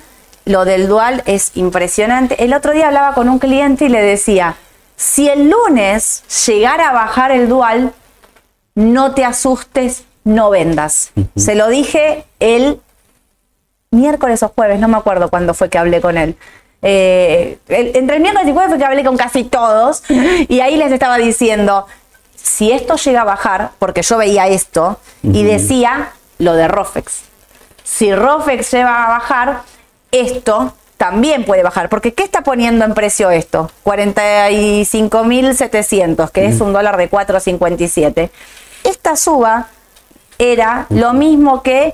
Lo 0.46 0.66
del 0.66 0.88
dual 0.88 1.24
es 1.26 1.52
impresionante. 1.56 2.44
El 2.44 2.54
otro 2.54 2.74
día 2.74 2.88
hablaba 2.88 3.14
con 3.14 3.30
un 3.30 3.40
cliente 3.40 3.86
y 3.86 3.90
le 3.90 4.02
decía, 4.02 4.56
si 4.96 5.30
el 5.30 5.50
lunes 5.50 6.24
llegara 6.48 6.90
a 6.90 6.94
bajar 6.94 7.32
el 7.32 7.48
dual, 7.48 7.94
no 8.76 9.14
te 9.14 9.24
asustes, 9.24 10.04
no 10.24 10.50
vendas. 10.50 11.12
Se 11.36 11.56
lo 11.56 11.68
dije 11.70 12.26
el 12.40 12.80
miércoles 13.92 14.44
o 14.44 14.50
jueves, 14.50 14.80
no 14.80 14.88
me 14.88 14.98
acuerdo 14.98 15.30
cuándo 15.30 15.54
fue 15.54 15.70
que 15.70 15.78
hablé 15.78 16.02
con 16.02 16.18
él. 16.18 16.36
Eh, 16.82 17.60
el- 17.70 17.96
entre 17.96 18.18
el 18.18 18.22
miércoles 18.22 18.50
y 18.50 18.52
jueves 18.52 18.70
fue 18.70 18.78
que 18.80 18.86
hablé 18.86 19.04
con 19.06 19.16
casi 19.16 19.44
todos 19.46 20.04
y 20.10 20.60
ahí 20.60 20.76
les 20.76 20.92
estaba 20.92 21.18
diciendo, 21.18 21.88
si 22.36 22.72
esto 22.72 22.96
llega 22.98 23.22
a 23.22 23.26
bajar, 23.26 23.72
porque 23.80 24.02
yo 24.02 24.18
veía 24.18 24.48
esto 24.48 25.00
y 25.22 25.44
decía 25.44 26.12
lo 26.40 26.54
de 26.56 26.68
Rofex. 26.68 27.22
Si 27.84 28.14
Rofex 28.14 28.72
lleva 28.72 29.06
a 29.06 29.08
bajar, 29.10 29.62
esto 30.14 30.74
también 30.98 31.44
puede 31.44 31.64
bajar. 31.64 31.90
Porque 31.90 32.14
¿qué 32.14 32.24
está 32.24 32.40
poniendo 32.42 32.86
en 32.86 32.94
precio 32.94 33.30
esto? 33.30 33.70
45.700, 33.84 36.32
que 36.32 36.46
es 36.46 36.62
un 36.62 36.72
dólar 36.72 36.96
de 36.96 37.12
4.57. 37.12 38.30
Esta 38.86 39.18
suba 39.18 39.68
era 40.38 40.86
lo 40.90 41.12
mismo 41.14 41.62
que 41.62 41.94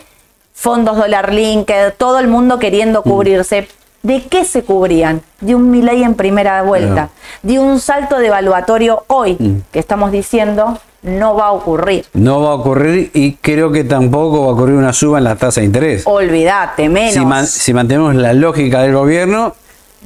fondos 0.54 0.98
dólar 0.98 1.34
linked, 1.34 1.96
todo 1.98 2.20
el 2.20 2.28
mundo 2.28 2.60
queriendo 2.60 3.02
cubrirse. 3.02 3.68
¿De 4.04 4.22
qué 4.24 4.46
se 4.46 4.64
cubrían? 4.64 5.24
De 5.42 5.56
un 5.56 5.72
Milei 5.72 6.04
en 6.04 6.14
primera 6.16 6.62
vuelta, 6.62 7.10
de 7.42 7.58
un 7.60 7.80
salto 7.80 8.18
devaluatorio 8.18 9.06
hoy, 9.08 9.64
que 9.72 9.80
estamos 9.80 10.12
diciendo 10.12 10.80
no 11.02 11.36
va 11.36 11.48
a 11.48 11.52
ocurrir. 11.52 12.06
No 12.14 12.42
va 12.42 12.50
a 12.52 12.54
ocurrir 12.56 13.12
y 13.14 13.34
creo 13.34 13.72
que 13.72 13.84
tampoco 13.84 14.42
va 14.46 14.48
a 14.52 14.54
ocurrir 14.54 14.76
una 14.76 14.94
suba 14.94 15.18
en 15.20 15.24
la 15.24 15.36
tasa 15.36 15.62
de 15.62 15.66
interés. 15.66 16.04
Olvídate, 16.06 16.90
menos. 16.90 17.14
Si, 17.14 17.26
man- 17.26 17.48
si 17.48 17.74
mantenemos 17.74 18.16
la 18.16 18.34
lógica 18.34 18.82
del 18.82 18.94
gobierno, 18.94 19.56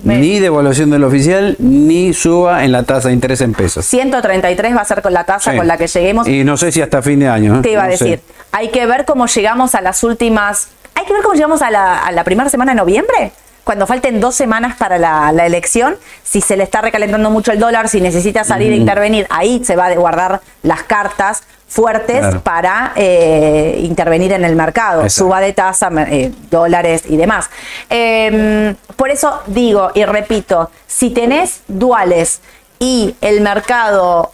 ni 0.03 0.39
devaluación 0.39 0.89
del 0.89 1.03
oficial, 1.03 1.55
ni 1.59 2.13
suba 2.13 2.63
en 2.63 2.71
la 2.71 2.83
tasa 2.83 3.09
de 3.09 3.13
interés 3.13 3.41
en 3.41 3.53
pesos. 3.53 3.85
133 3.85 4.75
va 4.75 4.81
a 4.81 4.85
ser 4.85 5.01
con 5.01 5.13
la 5.13 5.23
tasa 5.23 5.51
Sí. 5.51 5.57
con 5.57 5.67
la 5.67 5.77
que 5.77 5.87
lleguemos. 5.87 6.27
Y 6.27 6.43
no 6.43 6.57
sé 6.57 6.71
si 6.71 6.81
hasta 6.81 7.01
fin 7.01 7.19
de 7.19 7.27
año. 7.27 7.57
¿eh? 7.59 7.61
Te 7.61 7.71
iba 7.71 7.83
a 7.83 7.87
No 7.89 7.97
sé. 7.97 8.03
decir, 8.05 8.21
hay 8.51 8.69
que 8.69 8.85
ver 8.85 9.05
cómo 9.05 9.27
llegamos 9.27 9.75
a 9.75 9.81
las 9.81 10.03
últimas. 10.03 10.69
Hay 10.95 11.05
que 11.05 11.13
ver 11.13 11.21
cómo 11.21 11.35
llegamos 11.35 11.61
a 11.61 11.69
la, 11.71 11.99
a 11.99 12.11
la 12.11 12.23
primera 12.23 12.49
semana 12.49 12.71
de 12.71 12.77
noviembre. 12.77 13.31
Cuando 13.63 13.87
falten 13.87 14.19
dos 14.19 14.35
semanas 14.35 14.75
para 14.77 14.97
la, 14.97 15.31
la 15.31 15.45
elección, 15.45 15.95
si 16.23 16.41
se 16.41 16.57
le 16.57 16.63
está 16.63 16.81
recalentando 16.81 17.29
mucho 17.29 17.51
el 17.51 17.59
dólar, 17.59 17.87
si 17.87 18.01
necesita 18.01 18.43
salir 18.43 18.73
e 18.73 18.75
intervenir, 18.75 19.25
ahí 19.29 19.63
se 19.63 19.75
va 19.77 19.85
a 19.85 19.95
guardar 19.95 20.41
las 20.63 20.83
cartas 20.83 21.43
fuertes 21.67 22.19
Claro. 22.19 22.41
para 22.41 22.91
eh, 22.95 23.79
intervenir 23.81 24.31
en 24.33 24.43
el 24.45 24.55
mercado, 24.55 25.03
Exacto. 25.03 25.23
suba 25.25 25.39
de 25.39 25.53
tasa, 25.53 25.89
eh, 26.09 26.31
dólares 26.51 27.03
y 27.07 27.17
demás. 27.17 27.49
Eh, 27.89 28.75
por 28.95 29.09
eso 29.09 29.41
digo 29.47 29.89
y 29.95 30.03
repito, 30.05 30.69
si 30.85 31.09
tenés 31.09 31.61
duales 31.67 32.41
y 32.79 33.15
el 33.21 33.41
mercado 33.41 34.31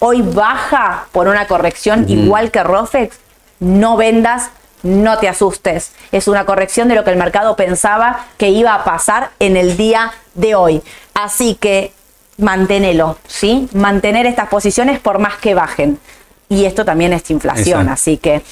hoy 0.00 0.20
baja 0.22 1.06
por 1.12 1.28
una 1.28 1.46
corrección 1.46 2.04
igual 2.08 2.50
que 2.50 2.62
Rofex, 2.62 3.16
no 3.60 3.96
vendas, 3.96 4.50
no 4.82 5.18
te 5.18 5.28
asustes. 5.28 5.92
Es 6.10 6.28
una 6.28 6.44
corrección 6.44 6.88
de 6.88 6.94
lo 6.94 7.04
que 7.04 7.10
el 7.10 7.16
mercado 7.16 7.56
pensaba 7.56 8.26
que 8.38 8.48
iba 8.48 8.74
a 8.74 8.84
pasar 8.84 9.30
en 9.38 9.56
el 9.56 9.76
día 9.76 10.12
de 10.34 10.54
hoy. 10.54 10.82
Así 11.14 11.54
que 11.54 11.92
manténelo, 12.38 13.18
¿sí? 13.26 13.68
Mantener 13.72 14.26
estas 14.26 14.48
posiciones 14.48 14.98
por 14.98 15.18
más 15.18 15.36
que 15.36 15.54
bajen. 15.54 15.98
Y 16.48 16.64
esto 16.66 16.84
también 16.84 17.12
es 17.12 17.30
inflación, 17.30 17.82
Exacto. 17.82 17.92
así 17.92 18.16
que 18.18 18.42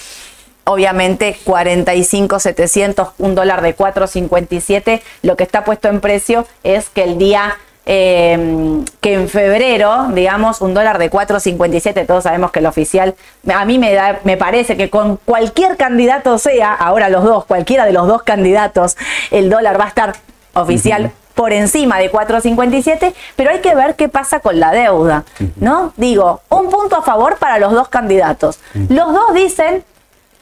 obviamente 0.64 1.36
45.700, 1.44 3.12
un 3.18 3.34
dólar 3.34 3.60
de 3.60 3.76
4.57, 3.76 5.02
lo 5.22 5.36
que 5.36 5.44
está 5.44 5.64
puesto 5.64 5.88
en 5.88 6.00
precio 6.00 6.46
es 6.62 6.88
que 6.88 7.02
el 7.02 7.18
día 7.18 7.58
eh, 7.92 8.84
que 9.00 9.14
en 9.14 9.28
febrero, 9.28 10.10
digamos, 10.12 10.60
un 10.60 10.74
dólar 10.74 10.98
de 10.98 11.10
4.57, 11.10 12.06
todos 12.06 12.22
sabemos 12.22 12.52
que 12.52 12.60
el 12.60 12.66
oficial, 12.66 13.16
a 13.52 13.64
mí 13.64 13.80
me, 13.80 13.92
da, 13.92 14.20
me 14.22 14.36
parece 14.36 14.76
que 14.76 14.88
con 14.88 15.16
cualquier 15.16 15.76
candidato 15.76 16.38
sea, 16.38 16.72
ahora 16.72 17.08
los 17.08 17.24
dos, 17.24 17.46
cualquiera 17.46 17.84
de 17.86 17.92
los 17.92 18.06
dos 18.06 18.22
candidatos, 18.22 18.96
el 19.32 19.50
dólar 19.50 19.80
va 19.80 19.86
a 19.86 19.88
estar 19.88 20.12
oficial 20.54 21.10
por 21.34 21.52
encima 21.52 21.98
de 21.98 22.12
4.57, 22.12 23.12
pero 23.34 23.50
hay 23.50 23.58
que 23.58 23.74
ver 23.74 23.96
qué 23.96 24.08
pasa 24.08 24.38
con 24.38 24.60
la 24.60 24.70
deuda, 24.70 25.24
¿no? 25.56 25.92
Digo, 25.96 26.42
un 26.48 26.70
punto 26.70 26.96
a 26.96 27.02
favor 27.02 27.38
para 27.38 27.58
los 27.58 27.72
dos 27.72 27.88
candidatos. 27.88 28.60
Los 28.88 29.12
dos 29.12 29.34
dicen 29.34 29.82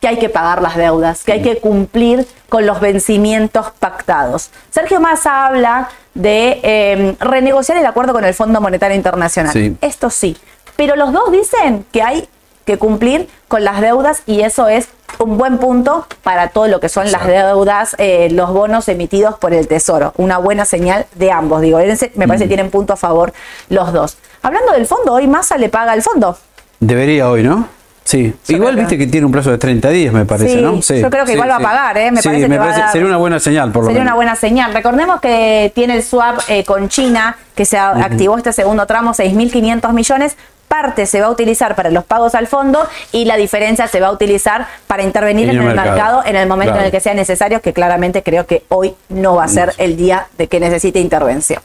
que 0.00 0.08
hay 0.08 0.18
que 0.18 0.28
pagar 0.28 0.62
las 0.62 0.76
deudas, 0.76 1.24
que 1.24 1.32
hay 1.32 1.42
que 1.42 1.58
cumplir 1.58 2.26
con 2.48 2.66
los 2.66 2.80
vencimientos 2.80 3.66
pactados. 3.78 4.50
Sergio 4.70 5.00
Massa 5.00 5.46
habla 5.46 5.88
de 6.14 6.61
eh, 6.62 7.16
renegociar 7.20 7.78
el 7.78 7.87
acuerdo 7.87 8.12
con 8.12 8.24
el 8.24 8.34
Fondo 8.34 8.61
Monetario 8.61 8.96
Internacional. 8.96 9.52
Sí. 9.52 9.76
Esto 9.80 10.11
sí, 10.11 10.37
pero 10.76 10.96
los 10.96 11.12
dos 11.12 11.30
dicen 11.32 11.84
que 11.92 12.02
hay 12.02 12.28
que 12.64 12.76
cumplir 12.76 13.28
con 13.48 13.64
las 13.64 13.80
deudas 13.80 14.22
y 14.26 14.42
eso 14.42 14.68
es 14.68 14.88
un 15.18 15.38
buen 15.38 15.58
punto 15.58 16.06
para 16.22 16.48
todo 16.48 16.68
lo 16.68 16.80
que 16.80 16.88
son 16.88 17.11
las 17.11 17.26
deudas, 17.26 17.96
eh, 17.98 18.28
los 18.30 18.52
bonos 18.52 18.88
emitidos 18.88 19.38
por 19.38 19.54
el 19.54 19.66
Tesoro. 19.66 20.12
Una 20.18 20.37
buena 20.38 20.64
señal 20.64 21.06
de 21.14 21.32
ambos. 21.32 21.62
Digo, 21.62 21.78
me 22.14 22.28
parece 22.28 22.44
que 22.44 22.48
tienen 22.48 22.70
punto 22.70 22.92
a 22.92 22.96
favor 22.96 23.32
los 23.70 23.92
dos. 23.92 24.18
Hablando 24.42 24.72
del 24.72 24.87
fondo, 24.87 25.14
hoy 25.14 25.26
Massa 25.26 25.56
le 25.56 25.70
paga 25.70 25.92
al 25.92 26.02
fondo. 26.02 26.37
Debería 26.78 27.30
hoy, 27.30 27.42
¿no? 27.42 27.68
Sí. 28.09 28.35
Yo 28.47 28.57
igual 28.57 28.75
que- 28.75 28.81
viste 28.81 28.97
que 28.97 29.07
tiene 29.07 29.27
un 29.27 29.33
plazo 29.33 29.51
de 29.51 29.59
30 29.59 29.90
días, 29.90 30.14
me 30.14 30.25
parece, 30.25 30.55
Sí, 30.55 30.62
¿no? 30.62 30.81
yo 30.81 31.11
creo 31.11 31.27
que 31.27 31.33
igual 31.35 31.51
va 31.51 31.57
a 31.57 31.61
pagar, 31.61 31.99
¿eh? 31.99 32.11
Me 32.11 32.23
Sí, 32.23 32.29
parece 32.29 32.44
que 32.44 32.49
me 32.49 32.57
va 32.57 32.64
a 32.64 32.66
parece- 32.68 32.81
dar- 32.81 32.92
sería 32.92 33.07
una 33.07 33.18
buena 33.18 33.38
señal, 33.38 33.71
por 33.71 33.83
lo 33.83 33.88
Sería 33.88 34.01
menos. 34.01 34.12
una 34.12 34.14
buena 34.16 34.35
señal. 34.35 34.73
Recordemos 34.73 35.21
que 35.21 35.71
tiene 35.75 35.94
el 35.94 36.03
swap 36.03 36.38
eh, 36.49 36.64
con 36.64 36.88
China, 36.88 37.37
que 37.55 37.66
se 37.66 37.77
a- 37.77 37.90
activó 37.90 38.38
este 38.38 38.55
segundo 38.55 38.87
tramo, 38.87 39.12
6.500 39.12 39.92
millones. 39.92 40.38
Parte 40.68 41.05
se 41.05 41.21
va 41.21 41.27
a 41.27 41.31
utilizar 41.31 41.75
para 41.75 41.90
los 41.90 42.03
pagos 42.05 42.35
al 42.35 42.47
fondo 42.47 42.87
y 43.12 43.27
la 43.27 43.37
diferencia 43.37 43.87
se 43.88 44.01
va 44.01 44.07
a 44.07 44.12
utilizar 44.12 44.66
para 44.87 45.03
intervenir 45.03 45.51
en, 45.51 45.59
el 45.59 45.75
mercado. 45.75 46.23
en 46.25 46.35
el 46.35 46.49
momento 46.49 46.73
Claro. 46.73 46.81
en 46.81 46.87
el 46.87 46.90
que 46.90 47.01
sea 47.01 47.12
necesario, 47.12 47.61
que 47.61 47.75
claramente 47.75 48.23
creo 48.23 48.47
que 48.47 48.64
hoy 48.68 48.94
no 49.11 49.35
va 49.35 49.44
a 49.44 49.49
ser 49.49 49.75
el 49.77 49.99
día 49.99 50.29
de 50.38 50.47
que 50.47 50.61
necesite 50.61 50.99
intervención. 50.99 51.61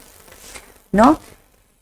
¿No? 0.92 1.18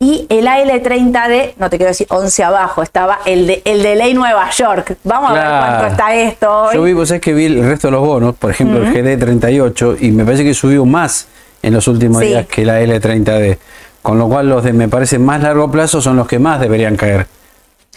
Y 0.03 0.27
el 0.31 0.49
AL30D, 0.49 1.53
no 1.59 1.71
te 1.71 1.77
quiero 1.77 1.91
decir 1.91 2.09
11 2.11 2.43
abajo, 2.43 2.83
estaba 2.83 3.21
el 3.25 3.47
de, 3.47 3.63
el 3.65 3.85
de 3.85 3.95
ley 3.95 4.15
Nueva 4.15 4.51
York. 4.51 4.97
Vamos 5.05 5.31
a 5.31 5.35
ver 5.35 5.45
cuánto 5.45 5.87
está 5.87 6.13
esto 6.17 6.51
hoy. 6.65 6.75
Yo 6.75 6.83
vi, 6.83 6.93
vos 6.93 7.07
sabés 7.07 7.21
que 7.21 7.33
vi 7.33 7.45
el 7.45 7.63
resto 7.63 7.87
de 7.87 7.93
los 7.93 8.01
bonos, 8.05 8.35
por 8.35 8.51
ejemplo 8.51 8.79
el 8.83 8.93
GD38, 8.93 9.99
y 10.01 10.11
me 10.11 10.25
parece 10.25 10.43
que 10.43 10.55
subió 10.55 10.85
más 10.85 11.29
en 11.63 11.73
los 11.75 11.87
últimos 11.87 12.19
Sí. 12.21 12.27
días 12.27 12.47
que 12.47 12.65
la 12.65 12.81
L30D. 12.83 13.59
Con 14.03 14.19
lo 14.19 14.27
cual 14.29 14.49
los 14.49 14.65
de, 14.65 14.73
me 14.73 14.89
parece, 14.89 15.21
más 15.21 15.41
largo 15.41 15.71
plazo 15.71 16.03
son 16.03 16.17
los 16.17 16.27
que 16.27 16.41
más 16.41 16.59
deberían 16.59 16.97
caer. 16.97 17.29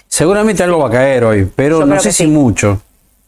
Seguramente 0.07 0.61
algo 0.61 0.77
va 0.77 0.89
a 0.89 0.91
caer 0.91 1.23
hoy, 1.23 1.49
pero 1.55 1.79
Yo 1.79 1.85
no 1.87 1.99
sé 1.99 2.11
si 2.11 2.25
sí. 2.25 2.29
mucho. 2.29 2.81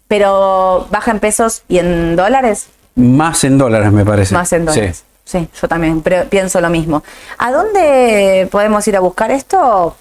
Pero 0.07 0.87
baja 0.91 1.09
en 1.09 1.19
pesos 1.19 1.63
y 1.67 1.79
en 1.79 2.15
dólares. 2.15 2.67
Más 2.93 3.43
en 3.43 3.57
dólares, 3.57 3.91
me 3.91 4.05
parece. 4.05 4.35
Más 4.35 4.53
en 4.53 4.65
dólares. 4.65 4.97
Sí, 4.97 5.03
yo 5.33 5.67
también 5.67 6.01
pienso 6.29 6.61
lo 6.61 6.69
mismo. 6.69 7.03
¿A 7.37 7.51
dónde 7.51 8.47
podemos 8.51 8.87
ir 8.87 8.95
a 8.95 8.99
buscar 8.99 9.31
esto? 9.31 9.95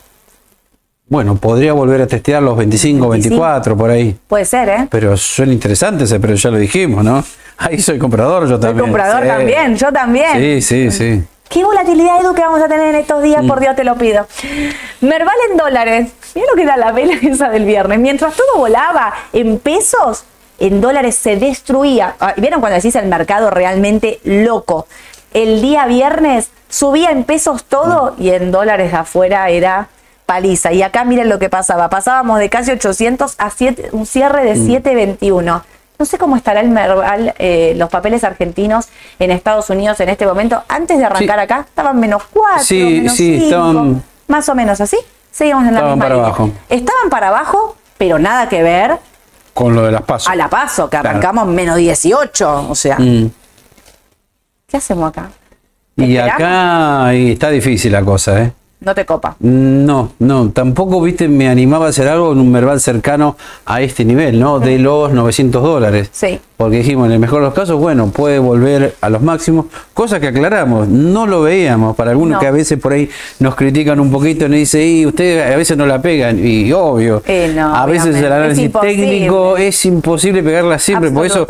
Bueno, 1.08 1.36
podría 1.36 1.72
volver 1.72 2.02
a 2.02 2.06
testear 2.06 2.42
los 2.42 2.56
25, 2.56 3.08
25. 3.08 3.40
24 3.42 3.76
por 3.76 3.90
ahí. 3.90 4.16
Puede 4.26 4.44
ser, 4.44 4.68
¿eh? 4.68 4.88
Pero 4.90 5.16
suena 5.16 5.52
interesante 5.52 6.04
ese, 6.04 6.18
pero 6.18 6.34
ya 6.34 6.50
lo 6.50 6.58
dijimos, 6.58 7.04
¿no? 7.04 7.22
Ahí 7.58 7.80
soy 7.80 7.98
comprador, 7.98 8.42
yo 8.44 8.56
Soy 8.56 8.60
también. 8.60 8.86
comprador 8.86 9.22
Sí. 9.22 9.28
también, 9.28 9.76
yo 9.76 9.92
también. 9.92 10.32
Sí, 10.34 10.62
sí, 10.62 10.90
sí. 10.90 11.22
¿Qué 11.48 11.64
volatilidad, 11.64 12.20
Edu, 12.20 12.34
que 12.34 12.40
vamos 12.42 12.60
a 12.60 12.66
tener 12.68 12.88
en 12.92 13.00
estos 13.00 13.22
días? 13.22 13.42
Mm. 13.42 13.46
Por 13.46 13.60
Dios 13.60 13.76
te 13.76 13.84
lo 13.84 13.94
pido. 13.94 14.26
Merval 15.00 15.34
en 15.50 15.56
dólares. 15.56 16.10
Mira 16.34 16.46
lo 16.50 16.56
que 16.56 16.62
era 16.64 16.76
la 16.76 16.90
vela 16.92 17.14
esa 17.22 17.48
del 17.50 17.64
viernes. 17.64 17.98
Mientras 18.00 18.34
todo 18.34 18.56
volaba 18.58 19.14
en 19.32 19.58
pesos, 19.60 20.24
en 20.58 20.80
dólares 20.80 21.14
se 21.14 21.36
destruía. 21.36 22.16
¿Vieron 22.36 22.60
cuando 22.60 22.76
decís 22.76 22.96
el 22.96 23.06
mercado 23.06 23.48
realmente 23.50 24.18
loco? 24.24 24.86
El 25.36 25.60
día 25.60 25.84
viernes 25.84 26.50
subía 26.70 27.10
en 27.10 27.24
pesos 27.24 27.64
todo 27.64 28.14
y 28.18 28.30
en 28.30 28.50
dólares 28.50 28.90
de 28.90 28.96
afuera 28.96 29.50
era 29.50 29.88
paliza. 30.24 30.72
Y 30.72 30.82
acá 30.82 31.04
miren 31.04 31.28
lo 31.28 31.38
que 31.38 31.50
pasaba. 31.50 31.90
Pasábamos 31.90 32.38
de 32.38 32.48
casi 32.48 32.70
800 32.70 33.34
a 33.38 33.50
un 33.92 34.06
cierre 34.06 34.44
de 34.44 34.56
721. 34.56 35.62
No 35.98 36.04
sé 36.06 36.16
cómo 36.16 36.36
estará 36.36 36.60
el 36.60 36.70
Merval, 36.70 37.34
eh, 37.38 37.74
los 37.76 37.90
papeles 37.90 38.24
argentinos 38.24 38.88
en 39.18 39.30
Estados 39.30 39.68
Unidos 39.68 40.00
en 40.00 40.08
este 40.08 40.26
momento. 40.26 40.62
Antes 40.68 40.96
de 40.98 41.04
arrancar 41.04 41.38
Sí. 41.38 41.44
acá, 41.44 41.60
estaban 41.68 42.00
menos 42.00 42.22
4, 42.32 42.64
Sí, 42.64 42.82
menos 43.00 43.12
sí, 43.12 43.34
5, 43.34 43.44
estaban- 43.44 44.02
más 44.28 44.48
o 44.48 44.54
menos 44.54 44.80
así. 44.80 44.96
Seguimos 45.30 45.64
en 45.66 45.74
la 45.74 45.80
Estaban 45.80 45.90
misma 45.98 46.04
para 46.04 46.14
línea. 46.14 46.28
abajo. 46.28 46.50
Estaban 46.70 47.10
para 47.10 47.28
abajo, 47.28 47.76
pero 47.98 48.18
nada 48.18 48.48
que 48.48 48.62
ver 48.62 48.96
Con 49.52 49.74
lo 49.74 49.82
de 49.82 49.92
las 49.92 50.00
pasos. 50.02 50.28
a 50.32 50.34
la 50.34 50.48
paso, 50.48 50.84
que 50.86 50.90
Claro. 50.98 51.10
arrancamos 51.10 51.46
menos 51.46 51.76
18. 51.76 52.66
O 52.70 52.74
sea, 52.74 52.96
Mm. 52.98 53.30
¿Qué 54.66 54.76
hacemos 54.76 55.08
acá? 55.08 55.30
Y 55.96 56.16
acá 56.16 57.14
y 57.14 57.32
está 57.32 57.50
difícil 57.50 57.92
la 57.92 58.02
cosa, 58.04 58.42
¿eh? 58.42 58.52
No 58.78 58.94
te 58.94 59.06
copa. 59.06 59.36
No, 59.40 60.12
no, 60.18 60.50
tampoco, 60.50 61.00
viste, 61.00 61.28
me 61.28 61.48
animaba 61.48 61.86
a 61.86 61.88
hacer 61.88 62.08
algo 62.08 62.32
en 62.32 62.38
un 62.40 62.52
Merval 62.52 62.78
cercano 62.78 63.36
a 63.64 63.80
este 63.80 64.04
nivel, 64.04 64.38
¿no? 64.38 64.60
De 64.60 64.78
los 64.78 65.12
900 65.12 65.62
dólares. 65.62 66.10
Sí. 66.12 66.38
Porque 66.58 66.78
dijimos, 66.78 67.06
en 67.06 67.12
el 67.12 67.18
mejor 67.18 67.40
de 67.40 67.46
los 67.46 67.54
casos, 67.54 67.80
bueno, 67.80 68.08
puede 68.08 68.38
volver 68.38 68.94
a 69.00 69.08
los 69.08 69.22
máximos, 69.22 69.66
cosa 69.94 70.20
que 70.20 70.28
aclaramos, 70.28 70.88
no 70.88 71.26
lo 71.26 71.42
veíamos, 71.42 71.96
para 71.96 72.10
algunos 72.10 72.34
No. 72.34 72.38
que 72.40 72.46
a 72.46 72.50
veces 72.50 72.78
por 72.78 72.92
ahí 72.92 73.08
nos 73.40 73.54
critican 73.54 73.98
un 73.98 74.10
poquito, 74.10 74.46
nos 74.46 74.56
dice, 74.58 74.86
y 74.86 75.06
ustedes 75.06 75.52
a 75.52 75.56
veces 75.56 75.76
no 75.76 75.86
la 75.86 76.00
pegan, 76.02 76.38
y 76.46 76.70
obvio, 76.72 77.22
Eh, 77.26 77.52
no, 77.56 77.74
a 77.74 77.86
veces 77.86 78.02
obviamente, 78.08 78.26
el 78.26 78.32
análisis 78.32 78.72
técnico 78.72 79.56
es 79.56 79.84
imposible 79.86 80.42
pegarla 80.42 80.78
siempre, 80.78 81.10
por 81.10 81.24
eso, 81.26 81.46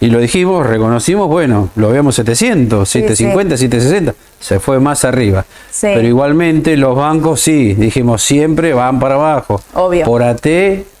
y 0.00 0.06
lo 0.08 0.18
dijimos, 0.20 0.66
reconocimos, 0.66 1.26
bueno, 1.28 1.70
lo 1.76 1.88
veíamos 1.88 2.14
700, 2.14 2.86
Sí, 2.88 3.00
750, 3.00 3.56
760, 3.56 4.14
se 4.46 4.60
fue 4.60 4.78
más 4.78 5.04
arriba. 5.04 5.44
Sí. 5.70 5.88
Pero 5.92 6.06
igualmente 6.06 6.76
los 6.76 6.94
bancos 6.96 7.40
sí, 7.40 7.74
dijimos, 7.74 8.22
siempre 8.22 8.72
van 8.74 9.00
para 9.00 9.16
abajo. 9.16 9.60
Obvio. 9.74 10.04
Por 10.06 10.22
AT 10.22 10.46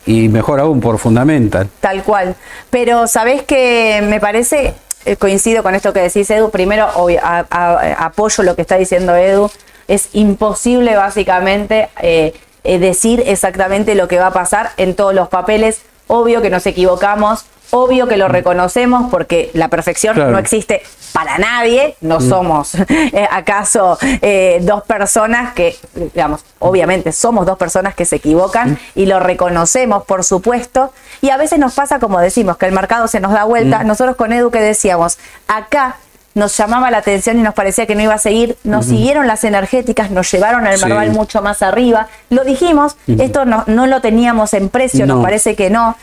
y 0.06 0.28
mejor 0.28 0.58
aún 0.58 0.80
por 0.80 0.98
Fundamental. 0.98 1.68
Tal 1.80 2.02
cual. 2.02 2.34
Pero 2.70 3.06
sabés 3.06 3.42
que 3.44 4.02
me 4.08 4.18
parece, 4.18 4.74
eh, 5.04 5.16
coincido 5.16 5.62
con 5.62 5.74
esto 5.76 5.92
que 5.92 6.00
decís, 6.00 6.28
Edu. 6.30 6.50
Primero, 6.50 6.88
obvio, 6.96 7.20
a- 7.22 7.46
a- 7.48 8.04
apoyo 8.06 8.42
lo 8.42 8.56
que 8.56 8.62
está 8.62 8.76
diciendo 8.76 9.14
Edu. 9.14 9.48
Es 9.86 10.08
imposible, 10.14 10.96
básicamente, 10.96 11.88
eh, 12.02 12.34
eh, 12.64 12.78
decir 12.80 13.22
exactamente 13.26 13.94
lo 13.94 14.08
que 14.08 14.18
va 14.18 14.26
a 14.28 14.32
pasar 14.32 14.70
en 14.76 14.94
todos 14.96 15.14
los 15.14 15.28
papeles. 15.28 15.82
Obvio 16.08 16.42
que 16.42 16.50
nos 16.50 16.66
equivocamos. 16.66 17.44
Obvio 17.70 18.06
que 18.06 18.16
lo 18.16 18.28
reconocemos 18.28 19.10
porque 19.10 19.50
la 19.54 19.68
perfección 19.68 20.14
Claro. 20.14 20.30
no 20.30 20.38
existe 20.38 20.82
para 21.12 21.38
nadie. 21.38 21.96
No 22.00 22.20
somos 22.20 22.74
eh, 22.88 23.26
acaso 23.30 23.98
eh, 24.02 24.58
dos 24.62 24.84
personas 24.84 25.52
que, 25.54 25.76
digamos, 25.94 26.44
obviamente 26.58 27.12
somos 27.12 27.46
dos 27.46 27.58
personas 27.58 27.94
que 27.94 28.04
se 28.04 28.16
equivocan 28.16 28.78
y 28.94 29.06
lo 29.06 29.18
reconocemos, 29.20 30.04
por 30.04 30.24
supuesto. 30.24 30.92
Y 31.22 31.30
a 31.30 31.36
veces 31.36 31.58
nos 31.58 31.74
pasa, 31.74 31.98
como 31.98 32.20
decimos, 32.20 32.56
que 32.56 32.66
el 32.66 32.72
mercado 32.72 33.08
se 33.08 33.20
nos 33.20 33.32
da 33.32 33.44
vuelta. 33.44 33.82
Nosotros 33.84 34.16
con 34.16 34.32
Edu 34.32 34.50
que 34.50 34.60
decíamos, 34.60 35.18
acá 35.48 35.96
nos 36.34 36.54
llamaba 36.54 36.90
la 36.90 36.98
atención 36.98 37.38
y 37.38 37.42
nos 37.42 37.54
parecía 37.54 37.86
que 37.86 37.94
no 37.94 38.02
iba 38.02 38.12
a 38.14 38.18
seguir. 38.18 38.58
Nos 38.62 38.84
siguieron 38.86 39.26
las 39.26 39.42
energéticas, 39.44 40.10
nos 40.10 40.30
llevaron 40.30 40.66
al 40.66 40.76
Sí. 40.76 40.84
Merval 40.84 41.10
mucho 41.12 41.40
más 41.40 41.62
arriba. 41.62 42.08
Lo 42.28 42.44
dijimos, 42.44 42.96
esto 43.06 43.46
no, 43.46 43.64
no 43.66 43.86
lo 43.86 44.02
teníamos 44.02 44.52
en 44.52 44.68
precio, 44.68 45.06
nos 45.06 45.16
No. 45.16 45.22
parece 45.22 45.56
que 45.56 45.70
no. 45.70 45.96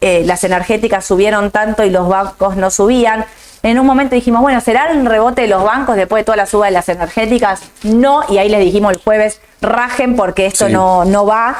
Eh, 0.00 0.22
las 0.24 0.44
energéticas 0.44 1.04
subieron 1.04 1.50
tanto 1.50 1.84
y 1.84 1.90
los 1.90 2.08
bancos 2.08 2.56
no 2.56 2.70
subían. 2.70 3.24
En 3.62 3.78
un 3.78 3.84
momento 3.86 4.14
dijimos, 4.14 4.40
bueno, 4.40 4.60
¿será 4.62 4.90
el 4.90 5.04
rebote 5.04 5.42
de 5.42 5.48
los 5.48 5.62
bancos 5.62 5.96
después 5.96 6.20
de 6.20 6.24
toda 6.24 6.36
la 6.36 6.46
suba 6.46 6.66
de 6.66 6.72
las 6.72 6.88
energéticas? 6.88 7.60
No, 7.82 8.22
y 8.30 8.38
ahí 8.38 8.48
les 8.48 8.60
dijimos 8.60 8.92
el 8.94 9.00
jueves, 9.02 9.40
rajen 9.60 10.16
porque 10.16 10.46
esto 10.46 10.66
Sí. 10.68 10.72
no, 10.72 11.04
no 11.04 11.26
va. 11.26 11.56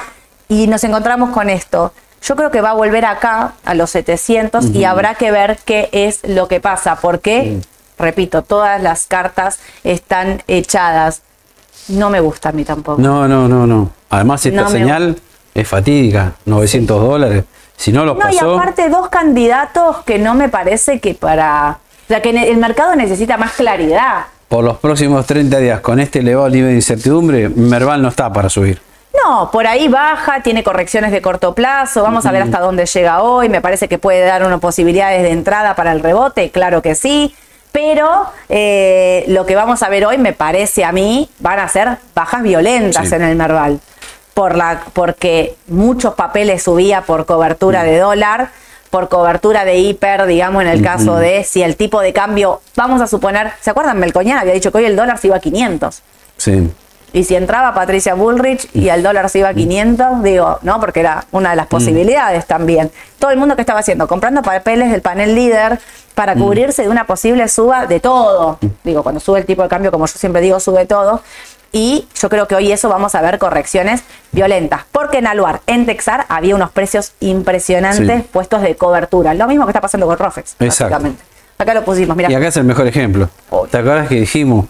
Y 0.48 0.66
nos 0.68 0.82
encontramos 0.84 1.30
con 1.30 1.50
esto. 1.50 1.92
Yo 2.22 2.36
creo 2.36 2.50
que 2.50 2.60
va 2.62 2.70
a 2.70 2.74
volver 2.74 3.04
acá 3.04 3.52
a 3.64 3.74
los 3.74 3.90
700 3.90 4.66
y 4.74 4.84
habrá 4.84 5.14
que 5.14 5.30
ver 5.30 5.58
qué 5.64 5.88
es 5.92 6.20
lo 6.26 6.48
que 6.48 6.60
pasa, 6.60 6.96
porque, 6.96 7.60
repito, 7.98 8.42
todas 8.42 8.82
las 8.82 9.06
cartas 9.06 9.58
están 9.84 10.42
echadas. 10.48 11.22
No 11.88 12.08
me 12.10 12.20
gusta 12.20 12.50
a 12.50 12.52
mí 12.52 12.64
tampoco. 12.64 13.00
No, 13.00 13.26
no, 13.28 13.48
no, 13.48 13.66
no. 13.66 13.90
Además, 14.10 14.44
esta 14.46 14.62
No 14.62 14.70
señal 14.70 15.16
es 15.54 15.68
fatídica, 15.68 16.32
900 16.46 17.02
dólares. 17.02 17.44
Si 17.80 17.92
no 17.92 18.04
los 18.04 18.16
No, 18.18 18.30
y 18.30 18.38
aparte 18.38 18.90
dos 18.90 19.08
candidatos 19.08 20.02
que 20.04 20.18
no 20.18 20.34
me 20.34 20.48
parece 20.50 21.00
que 21.00 21.14
para... 21.14 21.78
O 22.04 22.06
sea, 22.08 22.20
que 22.20 22.28
el 22.30 22.56
mercado 22.58 22.94
necesita 22.94 23.36
más 23.38 23.52
claridad. 23.52 24.26
por 24.48 24.62
los 24.64 24.76
próximos 24.78 25.24
30 25.26 25.58
días, 25.58 25.80
con 25.80 25.98
este 25.98 26.18
elevado 26.18 26.48
nivel 26.50 26.70
de 26.70 26.74
incertidumbre, 26.74 27.48
Merval 27.48 28.02
no 28.02 28.08
está 28.08 28.30
para 28.32 28.50
subir. 28.50 28.82
No, 29.24 29.50
por 29.50 29.66
ahí 29.66 29.88
baja, 29.88 30.42
tiene 30.42 30.62
correcciones 30.62 31.10
de 31.12 31.22
corto 31.22 31.54
plazo, 31.54 32.02
vamos 32.02 32.26
a 32.26 32.32
ver 32.32 32.42
hasta 32.42 32.60
dónde 32.60 32.84
llega 32.86 33.22
hoy, 33.22 33.48
me 33.48 33.60
parece 33.60 33.88
que 33.88 33.96
puede 33.98 34.24
dar 34.24 34.44
unas 34.44 34.60
posibilidades 34.60 35.22
de 35.22 35.30
entrada 35.30 35.74
para 35.74 35.92
el 35.92 36.00
rebote, 36.00 36.50
claro 36.50 36.82
que 36.82 36.94
sí, 36.94 37.34
pero 37.72 38.24
eh, 38.48 39.24
lo 39.28 39.46
que 39.46 39.54
vamos 39.56 39.82
a 39.84 39.88
ver 39.88 40.04
hoy 40.04 40.18
me 40.18 40.32
parece 40.32 40.84
a 40.84 40.90
mí 40.92 41.30
van 41.38 41.60
a 41.60 41.68
ser 41.68 41.98
bajas 42.14 42.42
violentas 42.42 43.08
Sí. 43.08 43.14
en 43.14 43.22
el 43.22 43.36
Merval, 43.36 43.78
por 44.34 44.56
la, 44.56 44.82
porque 44.92 45.56
muchos 45.68 46.14
papeles 46.14 46.62
subía 46.62 47.02
por 47.02 47.26
cobertura 47.26 47.82
de 47.82 47.98
dólar, 47.98 48.50
por 48.90 49.08
cobertura 49.08 49.64
de 49.64 49.78
hiper, 49.78 50.26
digamos, 50.26 50.62
en 50.62 50.68
el 50.68 50.82
caso 50.82 51.16
de 51.16 51.44
si 51.44 51.62
el 51.62 51.76
tipo 51.76 52.00
de 52.00 52.12
cambio, 52.12 52.60
vamos 52.76 53.00
a 53.00 53.06
suponer, 53.06 53.52
¿se 53.60 53.70
acuerdan? 53.70 53.98
Melcoñán 53.98 54.38
había 54.38 54.52
dicho 54.52 54.72
que 54.72 54.78
hoy 54.78 54.84
el 54.84 54.96
dólar 54.96 55.18
se 55.18 55.28
iba 55.28 55.36
a 55.36 55.40
500. 55.40 56.02
Sí. 56.36 56.70
Y 57.12 57.24
si 57.24 57.34
entraba 57.34 57.74
Patricia 57.74 58.14
Bullrich 58.14 58.68
y 58.72 58.88
el 58.88 59.02
dólar 59.02 59.28
se 59.30 59.40
iba 59.40 59.48
a 59.48 59.54
500, 59.54 60.22
digo, 60.22 60.58
¿no? 60.62 60.78
Porque 60.78 61.00
era 61.00 61.24
una 61.32 61.50
de 61.50 61.56
las 61.56 61.66
posibilidades 61.66 62.46
también. 62.46 62.90
Todo 63.18 63.32
el 63.32 63.36
mundo 63.36 63.56
que 63.56 63.62
estaba 63.62 63.80
haciendo, 63.80 64.06
comprando 64.06 64.42
papeles 64.42 64.92
del 64.92 65.02
panel 65.02 65.34
líder 65.34 65.80
para 66.14 66.34
cubrirse 66.34 66.82
de 66.82 66.88
una 66.88 67.06
posible 67.06 67.48
suba 67.48 67.86
de 67.86 67.98
todo. 67.98 68.58
Digo, 68.84 69.02
cuando 69.02 69.20
sube 69.20 69.40
el 69.40 69.46
tipo 69.46 69.62
de 69.62 69.68
cambio, 69.68 69.90
como 69.90 70.06
yo 70.06 70.18
siempre 70.18 70.40
digo, 70.40 70.60
sube 70.60 70.86
todo. 70.86 71.22
Y 71.72 72.06
yo 72.20 72.28
creo 72.28 72.48
que 72.48 72.54
hoy 72.56 72.72
eso 72.72 72.88
vamos 72.88 73.14
a 73.14 73.22
ver 73.22 73.38
correcciones 73.38 74.02
violentas. 74.32 74.82
Porque 74.90 75.18
en 75.18 75.26
Aluar, 75.28 75.60
en 75.66 75.86
Texar, 75.86 76.26
había 76.28 76.54
unos 76.56 76.70
precios 76.72 77.12
impresionantes 77.20 78.22
Sí. 78.22 78.28
puestos 78.32 78.62
de 78.62 78.74
cobertura. 78.76 79.34
Lo 79.34 79.46
mismo 79.46 79.66
que 79.66 79.70
está 79.70 79.80
pasando 79.80 80.06
con 80.06 80.18
Rofex, 80.18 80.56
Exacto. 80.58 80.94
básicamente. 80.94 81.22
Acá 81.58 81.74
lo 81.74 81.84
pusimos, 81.84 82.16
mira. 82.16 82.30
Y 82.30 82.34
acá 82.34 82.48
es 82.48 82.56
el 82.56 82.64
mejor 82.64 82.86
ejemplo. 82.86 83.28
Obvio. 83.50 83.70
¿Te 83.70 83.78
acuerdas 83.78 84.08
que 84.08 84.16
dijimos 84.16 84.66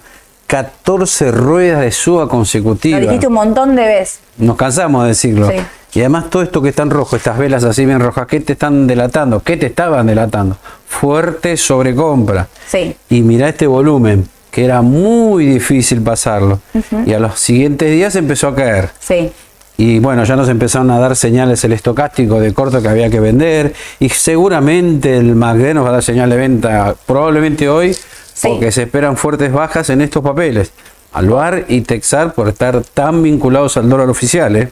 14 0.46 1.30
ruedas 1.30 1.80
de 1.80 1.92
suba 1.92 2.22
Lo 2.22 2.28
consecutiva? 2.28 2.98
dijiste 2.98 3.28
un 3.28 3.34
montón 3.34 3.76
de 3.76 3.84
veces. 3.86 4.20
Nos 4.36 4.56
cansamos 4.56 5.02
de 5.04 5.08
decirlo. 5.10 5.48
Sí. 5.48 5.56
Y 5.94 6.00
además 6.00 6.28
todo 6.30 6.42
esto 6.42 6.60
que 6.62 6.68
está 6.68 6.82
en 6.82 6.90
rojo, 6.90 7.16
estas 7.16 7.38
velas 7.38 7.64
así 7.64 7.84
bien 7.86 8.00
rojas, 8.00 8.26
¿qué 8.26 8.40
te 8.40 8.52
están 8.52 8.86
delatando? 8.86 9.40
¿Qué 9.40 9.56
te 9.56 9.66
estaban 9.66 10.06
delatando? 10.06 10.56
Fuerte 10.86 11.56
sobrecompra. 11.56 12.48
Sí. 12.68 12.94
Y 13.08 13.22
mira 13.22 13.48
este 13.48 13.66
volumen, 13.66 14.28
que 14.50 14.64
era 14.64 14.82
muy 14.82 15.46
difícil 15.46 16.02
pasarlo. 16.02 16.60
Y 17.06 17.12
a 17.12 17.18
los 17.20 17.38
siguientes 17.38 17.90
días 17.90 18.16
empezó 18.16 18.48
a 18.48 18.54
caer. 18.54 18.90
Sí. 18.98 19.32
Y 19.76 19.98
bueno, 19.98 20.24
ya 20.24 20.36
nos 20.36 20.48
empezaron 20.48 20.90
a 20.90 20.98
dar 20.98 21.16
señales 21.16 21.64
el 21.64 21.72
estocástico 21.72 22.38
de 22.40 22.52
corto 22.52 22.82
que 22.82 22.88
había 22.88 23.08
que 23.08 23.18
vender. 23.20 23.72
Y 23.98 24.08
seguramente 24.10 25.16
el 25.16 25.34
MACD 25.34 25.72
nos 25.74 25.84
va 25.86 25.90
a 25.90 25.92
dar 25.92 26.02
señal 26.02 26.28
de 26.30 26.36
venta 26.36 26.94
probablemente 27.06 27.68
hoy, 27.68 27.94
Sí. 27.94 28.48
porque 28.48 28.72
se 28.72 28.82
esperan 28.82 29.16
fuertes 29.16 29.52
bajas 29.52 29.88
en 29.90 30.00
estos 30.02 30.22
papeles. 30.22 30.72
Alvar 31.12 31.64
y 31.68 31.80
Texar 31.80 32.34
por 32.34 32.48
estar 32.48 32.82
tan 32.94 33.22
vinculados 33.22 33.76
al 33.76 33.88
dólar 33.88 34.08
oficial. 34.10 34.54
¿eh? 34.56 34.70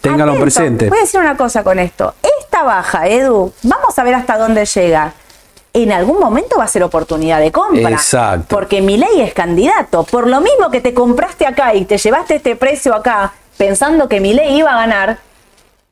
Ténganlo 0.00 0.32
Atento. 0.32 0.42
presente. 0.42 0.88
Voy 0.88 0.98
a 0.98 1.02
decir 1.02 1.20
una 1.20 1.36
cosa 1.36 1.62
con 1.62 1.78
esto. 1.78 2.14
Esta 2.40 2.62
baja, 2.62 3.06
Edu, 3.08 3.52
vamos 3.62 3.98
a 3.98 4.04
ver 4.04 4.14
hasta 4.14 4.38
dónde 4.38 4.64
llega. 4.66 5.12
En 5.72 5.92
algún 5.92 6.18
momento 6.18 6.56
va 6.58 6.64
a 6.64 6.68
ser 6.68 6.82
oportunidad 6.82 7.40
de 7.40 7.52
compra. 7.52 7.90
Exacto. 7.90 8.56
Porque 8.56 8.80
mi 8.80 8.96
ley 8.96 9.20
es 9.20 9.32
candidato. 9.34 10.04
Por 10.04 10.26
lo 10.26 10.40
mismo 10.40 10.70
que 10.70 10.80
te 10.80 10.94
compraste 10.94 11.46
acá 11.46 11.74
y 11.74 11.84
te 11.84 11.98
llevaste 11.98 12.36
este 12.36 12.56
precio 12.56 12.94
acá 12.94 13.32
pensando 13.56 14.08
que 14.08 14.20
mi 14.20 14.32
ley 14.32 14.56
iba 14.56 14.72
a 14.72 14.76
ganar, 14.76 15.18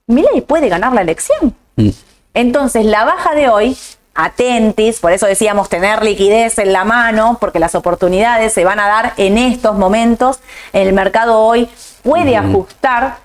mi 0.06 0.22
ley 0.22 0.40
puede 0.40 0.70
ganar 0.70 0.94
la 0.94 1.02
elección. 1.02 1.54
Mm. 1.76 1.90
Entonces, 2.32 2.86
la 2.86 3.04
baja 3.04 3.34
de 3.34 3.50
hoy, 3.50 3.76
atentis, 4.14 5.00
por 5.00 5.12
eso 5.12 5.26
decíamos 5.26 5.68
tener 5.68 6.02
liquidez 6.02 6.58
en 6.58 6.72
la 6.72 6.84
mano, 6.84 7.36
porque 7.38 7.58
las 7.58 7.74
oportunidades 7.74 8.54
se 8.54 8.64
van 8.64 8.80
a 8.80 8.88
dar 8.88 9.12
en 9.18 9.36
estos 9.36 9.76
momentos. 9.76 10.40
El 10.72 10.92
mercado 10.94 11.40
hoy 11.40 11.68
puede 12.02 12.36
ajustar. 12.36 13.18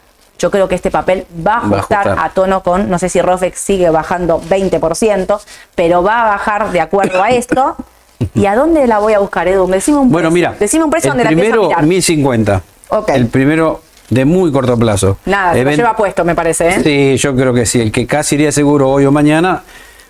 Yo 0.44 0.52
creo 0.52 0.68
que 0.68 0.76
este 0.76 0.92
papel 0.92 1.26
va 1.36 1.54
a 1.54 1.60
Va 1.70 1.78
a 1.78 1.80
ajustar, 1.80 2.00
ajustar. 2.10 2.26
a 2.26 2.30
tono 2.34 2.64
con, 2.64 2.90
no 2.90 3.00
sé 3.00 3.08
si 3.08 3.22
Rofex 3.22 3.58
sigue 3.58 3.90
bajando 3.90 4.42
20%, 4.42 5.40
pero 5.74 6.04
va 6.04 6.24
a 6.24 6.28
bajar 6.32 6.70
de 6.74 6.82
acuerdo 6.82 7.24
a 7.24 7.30
esto. 7.30 7.78
¿Y 8.36 8.46
a 8.46 8.54
dónde 8.54 8.86
la 8.86 9.00
voy 9.00 9.14
a 9.14 9.20
buscar, 9.20 9.48
Edu? 9.48 9.66
Decime 9.68 10.00
un 10.00 10.12
Bueno, 10.12 10.28
precio. 10.30 10.50
mira, 10.50 10.56
Decime 10.60 10.84
un 10.84 10.90
precio 10.92 11.12
el 11.14 11.18
donde 11.18 11.24
la 11.24 11.30
empiezo 11.32 11.54
a 11.54 11.56
primero 11.56 11.70
mirar. 11.70 11.86
1050. 11.86 12.62
Ok. 12.90 13.10
El 13.12 13.28
primero 13.28 13.82
de 14.10 14.26
muy 14.26 14.52
corto 14.52 14.78
plazo. 14.78 15.18
Nada, 15.26 15.54
se 15.54 15.64
lo 15.64 15.72
lleva 15.72 15.96
puesto, 15.96 16.26
me 16.26 16.36
parece, 16.36 16.68
¿eh? 16.68 16.84
Sí, 16.84 17.18
yo 17.18 17.34
creo 17.38 17.54
que 17.54 17.66
sí. 17.66 17.80
El 17.80 17.94
que 17.94 18.06
casi 18.06 18.36
iría 18.36 18.52
seguro 18.52 18.90
hoy 18.90 19.06
o 19.06 19.14
mañana, 19.14 19.64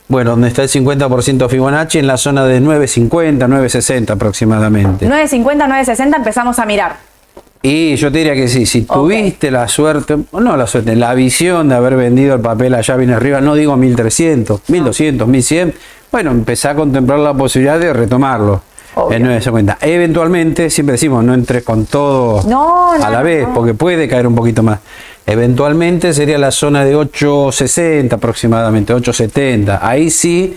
bueno, 0.08 0.32
donde 0.32 0.48
está 0.48 0.64
el 0.64 0.70
50% 0.70 1.48
Fibonacci, 1.48 2.00
en 2.00 2.08
la 2.08 2.18
zona 2.18 2.44
de 2.46 2.60
950, 2.60 3.48
960 3.48 4.14
aproximadamente. 4.14 5.08
9.50, 5.08 5.68
9.60 5.86 6.16
empezamos 6.16 6.58
a 6.58 6.66
mirar. 6.66 7.13
Y 7.66 7.96
yo 7.96 8.12
te 8.12 8.18
diría 8.18 8.34
que 8.34 8.50
sí, 8.50 8.66
si 8.66 8.82
tuviste 8.82 9.50
la 9.50 9.70
suerte, 9.70 10.18
no 10.34 10.58
la 10.58 10.68
suerte, 10.68 10.98
la 10.98 11.14
visión 11.14 11.70
de 11.70 11.76
haber 11.76 11.96
vendido 11.96 12.36
el 12.36 12.42
papel 12.42 12.74
allá 12.74 12.98
bien 12.98 13.12
arriba, 13.12 13.40
no 13.40 13.56
digo 13.56 13.78
1300, 13.78 14.64
1200, 14.68 15.26
1100, 15.26 15.74
bueno, 16.12 16.32
empezá 16.32 16.72
a 16.72 16.76
contemplar 16.76 17.20
la 17.20 17.34
posibilidad 17.34 17.80
de 17.80 17.94
retomarlo. 17.94 18.62
Obvio. 18.96 19.16
En 19.16 19.24
950. 19.24 19.78
Eventualmente, 19.82 20.70
siempre 20.70 20.92
decimos, 20.92 21.24
no 21.24 21.34
entres 21.34 21.64
con 21.64 21.86
todo 21.86 22.44
No, 22.48 22.98
no, 22.98 23.04
a 23.04 23.10
la 23.10 23.24
vez, 23.24 23.48
no. 23.48 23.54
porque 23.54 23.74
puede 23.74 24.10
caer 24.10 24.28
un 24.28 24.36
poquito 24.36 24.62
más. 24.62 24.80
Eventualmente 25.26 26.14
sería 26.14 26.38
la 26.38 26.52
zona 26.52 26.84
de 26.84 26.96
860 26.98 28.18
aproximadamente, 28.18 28.94
870. 28.94 29.80
Ahí 29.82 30.10
sí 30.12 30.54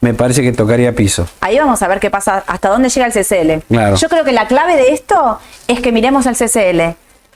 me 0.00 0.14
parece 0.14 0.42
que 0.42 0.52
tocaría 0.52 0.94
piso. 0.94 1.26
Ahí 1.40 1.58
vamos 1.58 1.82
a 1.82 1.88
ver 1.88 1.98
qué 2.00 2.10
pasa, 2.10 2.44
hasta 2.46 2.68
dónde 2.68 2.88
llega 2.88 3.06
el 3.06 3.12
CCL. 3.12 3.64
Claro. 3.68 3.96
Yo 3.96 4.08
creo 4.08 4.24
que 4.24 4.32
la 4.32 4.46
clave 4.46 4.76
de 4.76 4.92
esto 4.92 5.38
es 5.66 5.80
que 5.80 5.92
miremos 5.92 6.26
el 6.26 6.34
CCL. 6.36 6.80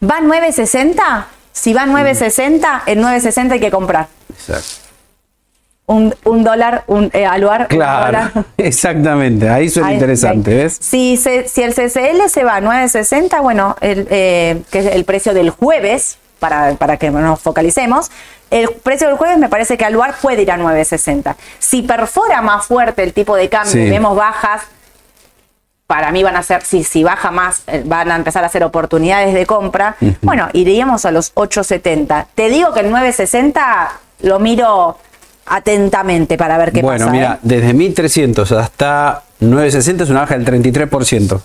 ¿Va 0.09 0.21
9.60? 0.21 1.25
Si 1.53 1.75
va 1.75 1.87
9.60, 1.87 2.83
en 2.87 3.03
9.60 3.03 3.53
hay 3.53 3.61
que 3.61 3.71
comprar. 3.71 4.07
Exacto. 4.31 4.69
Un, 5.87 6.15
un 6.25 6.45
dólar, 6.45 6.85
un 6.87 7.11
eh, 7.13 7.27
aluar, 7.27 7.63
un 7.63 7.67
Claro, 7.67 8.07
dólar. 8.07 8.33
exactamente. 8.57 9.49
Ahí 9.51 9.69
suena 9.69 9.89
Ahí, 9.89 9.95
interesante, 9.95 10.51
ahí. 10.53 10.57
¿ves? 10.59 10.79
Si, 10.81 11.17
se- 11.17 11.49
si 11.49 11.63
el 11.63 11.75
CCL 11.75 12.29
se 12.31 12.45
va 12.45 12.57
a 12.57 12.61
9.60, 12.61 13.43
bueno, 13.43 13.77
el, 13.81 14.07
eh, 14.11 14.63
que 14.71 14.79
es 14.79 14.87
el 14.87 15.05
precio 15.05 15.35
del 15.35 15.51
jueves, 15.51 16.19
para, 16.39 16.75
para 16.77 16.97
que 16.97 17.11
nos 17.11 17.41
focalicemos, 17.41 18.11
el 18.53 18.69
precio 18.71 19.09
del 19.09 19.17
jueves 19.17 19.39
me 19.39 19.49
parece 19.49 19.77
que 19.77 19.85
Aluar 19.85 20.15
puede 20.21 20.43
ir 20.43 20.53
a 20.53 20.59
9.60. 20.59 21.35
Si 21.59 21.83
perfora 21.83 22.43
más 22.43 22.67
fuerte 22.67 23.03
el 23.03 23.13
tipo 23.13 23.35
de 23.35 23.49
cambio 23.49 23.87
y 23.87 23.91
vemos 23.91 24.15
bajas, 24.15 24.63
para 25.87 26.13
mí 26.13 26.23
van 26.23 26.37
a 26.37 26.43
ser, 26.43 26.63
si, 26.63 26.85
si 26.85 27.03
baja 27.03 27.31
más, 27.31 27.63
eh, 27.67 27.83
van 27.85 28.11
a 28.11 28.17
empezar 28.17 28.45
a 28.45 28.47
hacer 28.47 28.63
oportunidades 28.63 29.35
de 29.35 29.47
compra. 29.47 29.97
Bueno, 30.21 30.49
iríamos 30.53 31.05
a 31.05 31.11
los 31.11 31.35
8.70. 31.35 32.27
Te 32.35 32.49
digo 32.49 32.73
que 32.73 32.81
el 32.81 32.91
9.60 32.91 33.89
lo 34.23 34.39
miro 34.39 34.99
atentamente 35.47 36.39
para 36.39 36.57
ver 36.57 36.73
qué 36.73 36.83
bueno, 36.83 37.07
pasa. 37.07 37.11
mira, 37.11 37.35
¿eh? 37.35 37.39
desde 37.43 37.75
1300 37.75 38.53
hasta 38.53 39.23
960 39.41 40.05
es 40.05 40.11
una 40.11 40.21
baja 40.21 40.39
del 40.39 40.47
33%. 40.47 41.41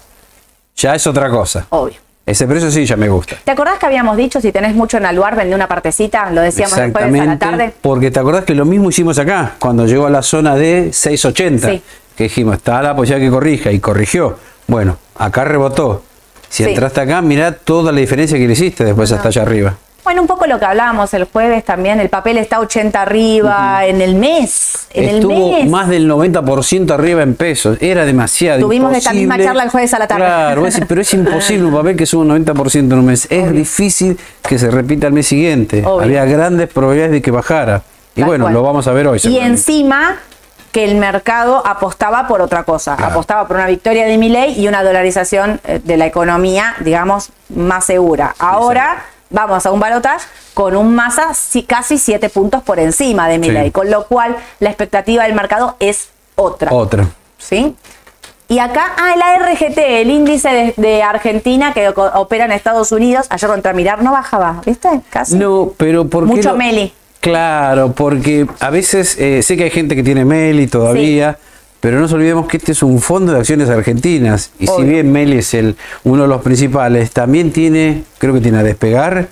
Ya 0.77 0.95
es 0.95 1.07
otra 1.07 1.29
cosa. 1.29 1.65
Obvio. 1.69 2.06
Ese 2.28 2.45
precio 2.45 2.69
sí 2.69 2.86
ya 2.86 2.97
me 2.97 3.07
gusta. 3.07 3.38
¿Te 3.41 3.51
acordás 3.51 3.80
que 3.80 3.86
habíamos 3.86 4.17
dicho 4.17 4.41
si 4.41 4.51
tenés 4.51 4.75
mucho 4.75 4.97
en 4.97 5.05
Aluar, 5.05 5.38
vende 5.38 5.55
una 5.55 5.67
partecita? 5.69 6.30
Lo 6.30 6.41
decíamos 6.41 6.78
el 6.78 6.91
jueves 6.91 7.21
a 7.21 7.25
la 7.25 7.39
tarde. 7.39 7.73
Porque 7.82 8.11
te 8.11 8.19
acordás 8.19 8.43
que 8.43 8.53
lo 8.53 8.65
mismo 8.65 8.89
hicimos 8.89 9.17
acá, 9.17 9.53
cuando 9.59 9.86
llegó 9.86 10.07
a 10.07 10.09
la 10.09 10.21
zona 10.21 10.55
de 10.55 10.91
680. 10.91 11.69
Sí. 11.69 11.82
Que 12.17 12.23
dijimos, 12.25 12.57
está 12.57 12.82
la 12.82 12.93
posibilidad 12.97 13.25
que 13.25 13.32
corrija 13.34 13.71
y 13.71 13.80
corrigió. 13.80 14.38
Bueno, 14.67 14.97
acá 15.17 15.45
rebotó. 15.45 16.03
Si 16.49 16.63
Sí. 16.65 16.69
entraste 16.71 16.99
acá, 16.99 17.21
mirá 17.21 17.53
toda 17.53 17.93
la 17.93 17.99
diferencia 18.01 18.38
que 18.38 18.45
le 18.45 18.53
hiciste 18.53 18.84
después 18.84 19.09
hasta 19.13 19.30
allá 19.30 19.43
arriba. 19.43 19.78
Bueno, 20.07 20.21
un 20.21 20.27
poco 20.27 20.47
lo 20.47 20.57
que 20.57 20.63
hablábamos 20.63 21.13
el 21.15 21.25
jueves 21.25 21.65
también. 21.65 21.99
El 21.99 22.07
papel 22.07 22.37
está 22.37 22.61
80 22.61 23.01
arriba 23.01 23.85
en 23.85 23.99
el 24.01 24.15
mes. 24.15 24.87
En 24.93 25.03
Estuvo 25.15 25.33
el 25.57 25.63
mes. 25.63 25.69
más 25.69 25.89
del 25.89 26.09
90% 26.09 26.91
arriba 26.93 27.23
en 27.23 27.35
pesos. 27.35 27.77
Era 27.81 28.05
demasiado. 28.05 28.61
Tuvimos 28.61 28.95
esta 28.95 29.09
misma 29.11 29.35
imposible. 29.35 29.45
charla 29.47 29.63
el 29.63 29.69
jueves 29.69 29.93
a 29.93 29.99
la 29.99 30.07
tarde. 30.07 30.23
Claro, 30.23 30.65
es- 30.65 30.79
pero 30.87 31.01
es 31.01 31.13
imposible 31.13 31.65
un 31.65 31.73
papel 31.73 31.97
que 31.97 32.05
suba 32.05 32.21
un 32.21 32.29
90% 32.29 32.93
en 32.93 32.99
un 32.99 33.05
mes. 33.05 33.27
Es 33.29 33.51
difícil 33.51 34.17
que 34.47 34.57
se 34.57 34.71
repita 34.71 35.07
el 35.07 35.13
mes 35.13 35.27
siguiente. 35.27 35.83
Obvio. 35.85 36.03
Había 36.05 36.23
grandes 36.23 36.69
probabilidades 36.69 37.11
de 37.11 37.21
que 37.21 37.31
bajara. 37.31 37.81
Y 38.15 38.21
Tal 38.21 38.27
bueno, 38.29 38.45
cual. 38.45 38.53
lo 38.53 38.63
vamos 38.63 38.87
a 38.87 38.93
ver 38.93 39.07
hoy. 39.07 39.19
Y 39.25 39.39
encima 39.39 40.15
que 40.71 40.85
el 40.85 40.95
mercado 40.95 41.61
apostaba 41.67 42.27
por 42.29 42.39
otra 42.41 42.63
cosa. 42.63 42.95
Claro. 42.95 43.11
Apostaba 43.11 43.45
por 43.45 43.57
una 43.57 43.67
victoria 43.67 44.05
de 44.05 44.17
Milei 44.17 44.57
y 44.57 44.69
una 44.69 44.83
dolarización 44.83 45.59
eh, 45.65 45.81
de 45.83 45.97
la 45.97 46.05
economía, 46.05 46.75
digamos, 46.79 47.31
más 47.49 47.83
segura. 47.83 48.33
Ahora 48.39 49.03
vamos 49.30 49.65
a 49.65 49.71
un 49.71 49.80
balotaje 49.80 50.25
con 50.53 50.75
un 50.75 50.95
masa 50.95 51.34
si- 51.34 51.63
casi 51.63 51.97
7 51.97 52.30
puntos 52.30 52.63
por 52.63 52.80
encima 52.80 53.28
de 53.28 53.38
Milei, 53.39 53.65
Sí. 53.65 53.71
con 53.71 53.89
lo 53.91 54.05
cual 54.07 54.36
la 54.59 54.69
expectativa 54.69 55.23
del 55.23 55.34
mercado 55.34 55.75
es 55.80 56.09
otra. 56.36 56.73
Otra. 56.73 57.07
¿sí? 57.38 57.75
Y 58.49 58.59
acá, 58.59 58.93
ah, 58.97 59.11
el 59.13 59.21
ARGT, 59.21 59.78
el 60.01 60.09
índice 60.09 60.49
de, 60.49 60.73
de 60.78 61.03
Argentina 61.03 61.73
que 61.73 61.89
opera 61.89 62.45
en 62.45 62.53
Estados 62.53 62.91
Unidos, 62.93 63.28
ayer 63.30 63.49
contra 63.49 63.73
mirar 63.73 64.01
no 64.01 64.11
bajaba, 64.13 64.61
¿viste? 64.65 64.88
Casi. 65.09 65.36
No, 65.36 65.73
pero 65.75 66.07
¿por 66.07 66.23
qué 66.25 66.30
Mucho 66.36 66.51
lo- 66.51 66.57
Meli. 66.57 66.93
Claro, 67.19 67.91
porque 67.91 68.47
a 68.61 68.69
veces 68.69 69.17
eh, 69.19 69.41
sé 69.43 69.57
que 69.57 69.65
hay 69.65 69.69
gente 69.69 69.95
que 69.97 70.03
tiene 70.03 70.23
Meli 70.23 70.67
todavía, 70.67 71.38
pero 71.88 71.99
no 71.99 72.01
nos 72.01 72.11
olvidemos 72.11 72.47
que 72.47 72.57
este 72.57 72.73
es 72.73 72.83
un 72.83 72.99
fondo 72.99 73.31
de 73.31 73.39
acciones 73.39 73.69
argentinas. 73.69 74.51
Y 74.59 74.67
si 74.67 74.83
bien 74.83 75.09
Meli 75.09 75.38
es 75.38 75.53
el, 75.53 75.77
uno 76.03 76.23
de 76.23 76.27
los 76.27 76.41
principales, 76.41 77.11
también 77.11 77.53
tiene, 77.53 78.03
creo 78.17 78.33
que 78.33 78.41
tiene 78.41 78.57
a 78.57 78.63
Despegar 78.63 79.29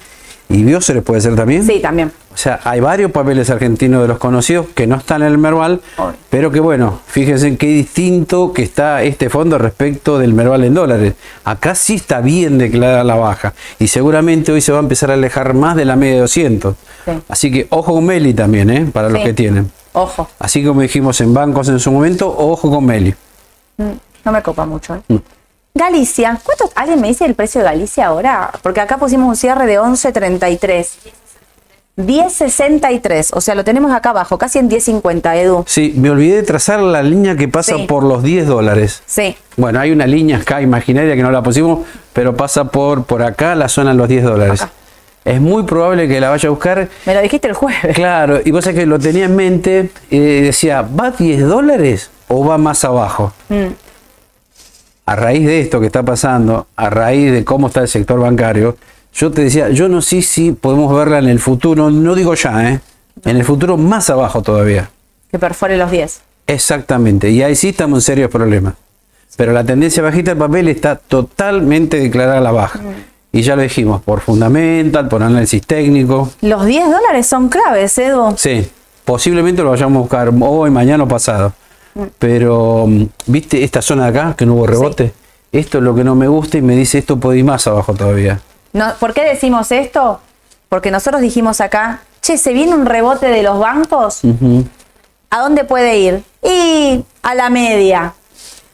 y 0.48 0.64
Bioseres 0.64 1.04
puede 1.04 1.20
ser 1.20 1.36
también. 1.36 1.68
Sí, 1.68 1.82
también. 1.82 2.14
O 2.34 2.38
sea, 2.38 2.62
hay 2.64 2.80
varios 2.80 3.12
papeles 3.12 3.50
argentinos 3.50 4.04
de 4.04 4.08
los 4.08 4.20
conocidos 4.20 4.68
que 4.74 4.88
no 4.88 4.96
están 4.96 5.22
en 5.24 5.34
el 5.34 5.38
Merval, 5.38 5.82
Obvio. 5.98 6.16
pero 6.30 6.50
que 6.50 6.62
bueno, 6.62 7.02
fíjense 7.08 7.50
en 7.50 7.58
qué 7.58 7.68
distinto 7.68 8.54
que 8.54 8.64
está 8.64 9.04
este 9.04 9.30
fondo 9.30 9.58
respecto 9.58 10.18
del 10.18 10.34
Merval 10.34 10.64
en 10.64 10.76
dólares. 10.76 11.16
Acá 11.44 11.76
sí 11.76 11.96
está 11.96 12.22
bien 12.22 12.58
declarada 12.58 13.04
la 13.04 13.16
baja 13.16 13.54
y 13.80 13.88
seguramente 13.90 14.54
hoy 14.54 14.62
se 14.62 14.72
va 14.72 14.78
a 14.78 14.82
empezar 14.82 15.12
a 15.12 15.16
alejar 15.16 15.56
más 15.56 15.76
de 15.76 15.84
la 15.84 15.98
media 15.98 16.14
de 16.14 16.22
200. 16.22 16.74
Sí. 17.04 17.12
Así 17.28 17.52
que 17.52 17.68
ojo 17.70 17.96
con 17.96 18.06
Meli 18.06 18.34
también, 18.34 18.70
¿eh? 18.70 18.90
para 18.94 19.10
los 19.10 19.22
que 19.22 19.34
tienen. 19.34 19.70
Ojo, 19.96 20.28
Así 20.40 20.64
como 20.64 20.82
dijimos 20.82 21.20
en 21.22 21.34
bancos 21.34 21.70
en 21.70 21.80
su 21.80 21.92
momento, 21.92 22.28
ojo 22.38 22.70
con 22.70 22.86
Meli. 22.86 23.16
Mm, 23.78 23.84
no 24.26 24.32
me 24.32 24.42
copa 24.44 24.66
mucho. 24.66 24.96
¿eh? 24.96 25.20
Galicia, 25.74 26.40
¿cuánto? 26.44 26.70
¿Alguien 26.76 27.02
me 27.02 27.08
dice 27.10 27.26
el 27.26 27.34
precio 27.36 27.60
de 27.62 27.66
Galicia 27.66 28.08
ahora? 28.08 28.52
Porque 28.62 28.80
acá 28.82 28.98
pusimos 28.98 29.28
un 29.28 29.36
cierre 29.36 29.66
de 29.66 29.80
11.33. 29.80 30.88
10.63, 31.98 33.30
o 33.34 33.40
sea, 33.40 33.56
lo 33.56 33.64
tenemos 33.64 33.94
acá 33.94 34.10
abajo, 34.10 34.38
casi 34.38 34.60
en 34.60 34.70
10.50, 34.70 35.36
Edu. 35.38 35.64
Sí, 35.66 35.94
me 35.96 36.10
olvidé 36.10 36.38
de 36.38 36.44
trazar 36.44 36.82
la 36.82 37.02
línea 37.02 37.38
que 37.38 37.48
pasa 37.48 37.76
Sí. 37.78 37.86
por 37.88 38.04
los 38.04 38.22
10 38.22 38.48
dólares. 38.48 39.02
Sí, 39.06 39.38
Bueno, 39.58 39.80
hay 39.80 39.92
una 39.92 40.06
línea 40.06 40.38
acá 40.40 40.62
imaginaria 40.62 41.16
que 41.16 41.24
no 41.24 41.32
la 41.32 41.42
pusimos, 41.42 41.88
pero 42.12 42.36
pasa 42.36 42.66
por, 42.66 43.06
por 43.06 43.24
acá 43.24 43.56
la 43.56 43.70
zona 43.70 43.92
de 43.92 43.96
los 43.98 44.10
10 44.10 44.24
dólares. 44.26 44.62
Acá. 44.62 44.72
Es 45.26 45.42
muy 45.42 45.64
probable 45.64 46.08
que 46.08 46.20
la 46.22 46.30
vaya 46.30 46.48
a 46.48 46.52
buscar. 46.52 46.88
me 47.06 47.14
lo 47.16 47.22
dijiste 47.22 47.48
el 47.48 47.54
jueves. 47.56 47.96
Claro, 47.96 48.40
y 48.46 48.50
sabés 48.62 48.76
que 48.76 48.86
lo 48.86 49.00
tenía 49.00 49.26
en 49.26 49.36
mente, 49.36 49.90
y 50.12 50.20
decía, 50.20 50.84
¿va 50.84 51.10
10 51.12 51.42
dólares 51.48 52.12
o 52.28 52.46
va 52.46 52.58
más 52.60 52.86
abajo? 52.86 53.34
Mm, 53.50 53.74
A 55.08 55.16
raíz 55.16 55.46
de 55.46 55.62
esto 55.62 55.80
que 55.80 55.88
está 55.88 56.04
pasando, 56.04 56.68
a 56.76 56.90
raíz 56.90 57.32
de 57.32 57.44
cómo 57.44 57.68
está 57.68 57.82
el 57.82 57.88
sector 57.88 58.20
bancario, 58.20 58.78
yo 59.14 59.32
te 59.32 59.44
decía, 59.44 59.70
yo 59.70 59.88
no 59.90 60.02
sé 60.02 60.22
si 60.22 60.52
podemos 60.52 60.96
verla 60.96 61.20
en 61.20 61.28
el 61.30 61.40
futuro, 61.40 61.90
no 61.90 62.16
digo 62.16 62.34
ya, 62.36 62.72
¿eh? 62.72 62.80
En 63.24 63.38
el 63.38 63.46
futuro 63.46 63.78
más 63.78 64.10
abajo 64.10 64.42
todavía. 64.44 64.90
que 65.32 65.40
perfore 65.40 65.78
los 65.78 65.90
10. 65.90 66.22
Exactamente, 66.48 67.30
y 67.32 67.42
ahí 67.42 67.56
sí 67.56 67.70
estamos 67.70 67.98
en 68.00 68.02
serios 68.02 68.30
problemas. 68.30 68.76
Pero 69.38 69.52
la 69.54 69.64
tendencia 69.64 70.02
bajista 70.04 70.32
del 70.32 70.38
papel 70.38 70.68
está 70.70 70.96
totalmente 70.96 71.98
declarada 72.00 72.38
a 72.38 72.42
la 72.42 72.52
baja. 72.52 72.80
Y 73.36 73.42
ya 73.42 73.58
lo 73.58 73.64
dijimos, 73.64 74.02
por 74.02 74.22
fundamental, 74.22 75.10
por 75.10 75.22
análisis 75.22 75.62
técnico. 75.68 76.30
Los 76.40 76.66
10 76.66 76.90
dólares 76.90 77.28
son 77.28 77.50
claves, 77.50 77.98
Edu. 77.98 78.34
Sí, 78.38 78.66
posiblemente 79.04 79.62
lo 79.62 79.72
vayamos 79.72 79.98
a 79.98 80.00
buscar 80.00 80.34
hoy, 80.40 80.70
mañana 80.72 81.04
o 81.04 81.08
pasado. 81.10 81.52
Pero, 82.18 82.86
mm, 82.88 83.04
¿viste 83.26 83.62
esta 83.62 83.82
zona 83.82 84.10
de 84.10 84.18
acá 84.18 84.36
que 84.38 84.46
no 84.46 84.54
hubo 84.54 84.66
rebote? 84.66 85.12
Esto 85.52 85.80
es 85.80 85.84
lo 85.84 85.94
que 85.94 86.06
no 86.06 86.16
me 86.16 86.30
gusta 86.30 86.58
y 86.58 86.62
me 86.62 86.78
dice 86.78 87.00
esto 87.00 87.20
puede 87.20 87.40
ir 87.40 87.44
más 87.44 87.68
abajo 87.68 87.94
todavía. 87.94 88.40
No, 88.72 88.94
¿Por 89.02 89.14
qué 89.14 89.26
decimos 89.26 89.70
esto? 89.74 90.22
Porque 90.70 90.90
nosotros 90.90 91.22
dijimos 91.22 91.60
acá, 91.60 92.04
che, 92.22 92.38
se 92.38 92.54
viene 92.54 92.74
un 92.74 92.86
rebote 92.86 93.26
de 93.28 93.44
los 93.44 93.60
bancos. 93.60 94.22
¿A 95.30 95.40
dónde 95.42 95.66
puede 95.66 95.98
ir? 95.98 96.24
Y 96.42 97.04
a 97.22 97.36
la 97.36 97.50
media. 97.50 98.14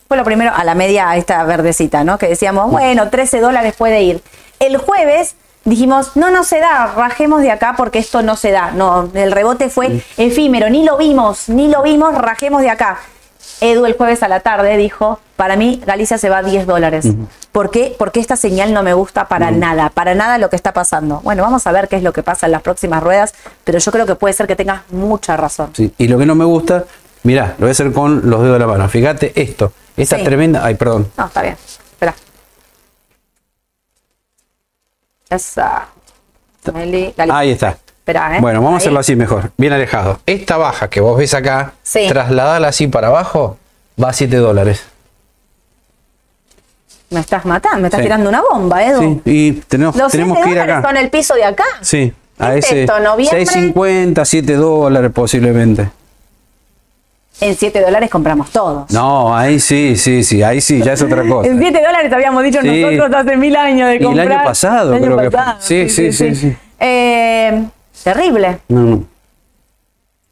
Fue 0.07 0.18
lo 0.18 0.24
primero, 0.24 0.51
a 0.53 0.64
la 0.64 0.76
media, 0.76 1.09
a 1.09 1.18
esta 1.18 1.43
verdecita, 1.45 2.03
¿no? 2.03 2.20
Que 2.20 2.28
decíamos, 2.28 2.70
bueno, 2.70 3.09
13 3.09 3.39
dólares 3.39 3.74
puede 3.76 4.03
ir. 4.03 4.22
El 4.62 4.78
jueves 4.78 5.36
dijimos, 5.66 6.16
no, 6.16 6.30
no 6.30 6.43
se 6.43 6.59
da, 6.59 6.93
rajemos 6.95 7.41
de 7.41 7.49
acá 7.49 7.74
porque 7.76 7.97
esto 7.97 8.22
no 8.22 8.36
se 8.36 8.51
da. 8.51 8.70
No, 8.72 9.09
el 9.16 9.32
rebote 9.32 9.70
fue 9.70 10.03
efímero, 10.18 10.70
ni 10.70 10.86
lo 10.86 10.97
vimos, 10.97 11.49
ni 11.49 11.68
lo 11.68 11.82
vimos, 11.82 12.14
rajemos 12.16 12.62
de 12.62 12.70
acá. 12.70 12.99
Edu 13.59 13.88
el 13.88 13.93
jueves 13.97 14.22
a 14.22 14.28
la 14.28 14.41
tarde 14.41 14.78
dijo, 14.78 15.20
para 15.36 15.55
mí 15.55 15.82
Galicia 15.84 16.20
se 16.20 16.30
va 16.30 16.38
a 16.38 16.43
10 16.43 16.68
dólares. 16.68 17.07
¿Por 17.51 17.72
qué? 17.72 17.95
Porque 17.97 18.20
esta 18.20 18.36
señal 18.36 18.72
no 18.72 18.84
me 18.84 18.93
gusta 18.93 19.28
para 19.28 19.49
nada, 19.49 19.89
para 19.89 20.14
nada 20.14 20.38
lo 20.38 20.51
que 20.51 20.55
está 20.55 20.74
pasando. 20.74 21.22
Bueno, 21.24 21.41
vamos 21.41 21.66
a 21.66 21.72
ver 21.72 21.88
qué 21.88 21.95
es 21.95 22.03
lo 22.03 22.14
que 22.14 22.22
pasa 22.22 22.45
en 22.45 22.51
las 22.51 22.62
próximas 22.62 23.01
ruedas, 23.01 23.34
pero 23.64 23.80
yo 23.80 23.91
creo 23.91 24.05
que 24.05 24.14
puede 24.14 24.36
ser 24.36 24.45
que 24.45 24.55
tengas 24.55 24.84
mucha 24.91 25.38
razón. 25.38 25.72
Sí, 25.76 25.91
Y 25.97 26.07
lo 26.07 26.20
que 26.20 26.28
no 26.28 26.36
me 26.36 26.45
gusta, 26.45 26.86
mirá, 27.24 27.55
lo 27.57 27.62
voy 27.66 27.70
a 27.70 27.72
hacer 27.72 27.91
con 27.91 28.30
los 28.30 28.41
dedos 28.43 28.53
de 28.53 28.59
la 28.59 28.68
mano. 28.68 28.88
Fíjate 28.88 29.32
esto, 29.41 29.74
esta 29.97 30.18
Sí. 30.18 30.24
tremenda, 30.24 30.64
ay, 30.64 30.76
perdón. 30.76 31.12
No, 31.18 31.26
está 31.26 31.41
bien. 31.41 31.55
Espera. 31.93 32.14
Esa. 35.32 35.88
Ahí 37.29 37.51
está. 37.51 37.69
Espera, 37.69 38.38
¿eh? 38.38 38.41
Bueno, 38.41 38.61
vamos 38.61 38.75
a 38.75 38.77
hacerlo 38.77 38.99
así 38.99 39.15
mejor, 39.15 39.51
bien 39.57 39.73
alejado. 39.73 40.19
Esta 40.25 40.57
baja 40.57 40.89
que 40.89 40.99
vos 41.01 41.17
ves 41.17 41.34
acá, 41.34 41.73
Sí. 41.84 42.05
trasladala 42.07 42.67
así 42.67 42.88
para 42.88 43.07
abajo, 43.07 43.57
va 44.01 44.09
a 44.09 44.13
7 44.13 44.36
dólares. 44.38 44.84
Me 47.09 47.19
estás 47.19 47.45
matando, 47.45 47.79
me 47.79 47.88
estás 47.88 47.99
Sí. 47.99 48.03
tirando 48.05 48.29
una 48.29 48.41
bomba, 48.41 48.84
Edu. 48.84 48.99
Sí, 49.01 49.21
y 49.25 49.51
tenemos, 49.53 49.95
Los 49.95 50.11
tenemos 50.11 50.38
7 50.38 50.49
que 50.49 50.55
ir 50.55 50.61
acá. 50.61 50.82
son 50.82 50.97
el 50.97 51.09
piso 51.09 51.34
de 51.36 51.43
acá. 51.43 51.63
Sí, 51.82 52.13
a 52.39 52.51
¿Qué 52.51 52.57
es 52.59 52.65
ese 52.65 52.82
esto, 52.84 52.99
noviembre? 52.99 53.45
6.50, 53.45 54.25
7 54.25 54.53
dólares 54.55 55.11
posiblemente. 55.13 55.89
En 57.41 57.55
7 57.57 57.81
dólares 57.81 58.09
compramos 58.09 58.51
todos. 58.51 58.89
No, 58.91 59.35
ahí 59.35 59.59
sí, 59.59 59.95
sí, 59.97 60.23
sí, 60.23 60.43
ahí 60.43 60.61
sí, 60.61 60.81
ya 60.81 60.93
es 60.93 61.01
otra 61.01 61.27
cosa. 61.27 61.47
En 61.49 61.59
7 61.59 61.81
dólares 61.83 62.13
habíamos 62.13 62.43
dicho 62.43 62.59
Sí. 62.61 62.81
nosotros 62.95 63.21
hace 63.25 63.35
mil 63.35 63.55
años 63.55 63.87
de 63.89 63.93
Y 63.95 63.97
el 63.97 64.03
comprar. 64.05 64.31
año 64.31 64.43
pasado 64.43 64.93
El 64.93 65.03
año 65.03 65.15
creo 65.17 65.29
que 65.29 65.37
fue. 65.37 65.43
Sí, 65.59 65.89
sí, 65.89 66.11
sí, 66.13 66.35
sí. 66.35 66.55
Eh, 66.79 67.63
terrible. 68.03 68.59
No, 68.69 68.79
no. 68.81 69.03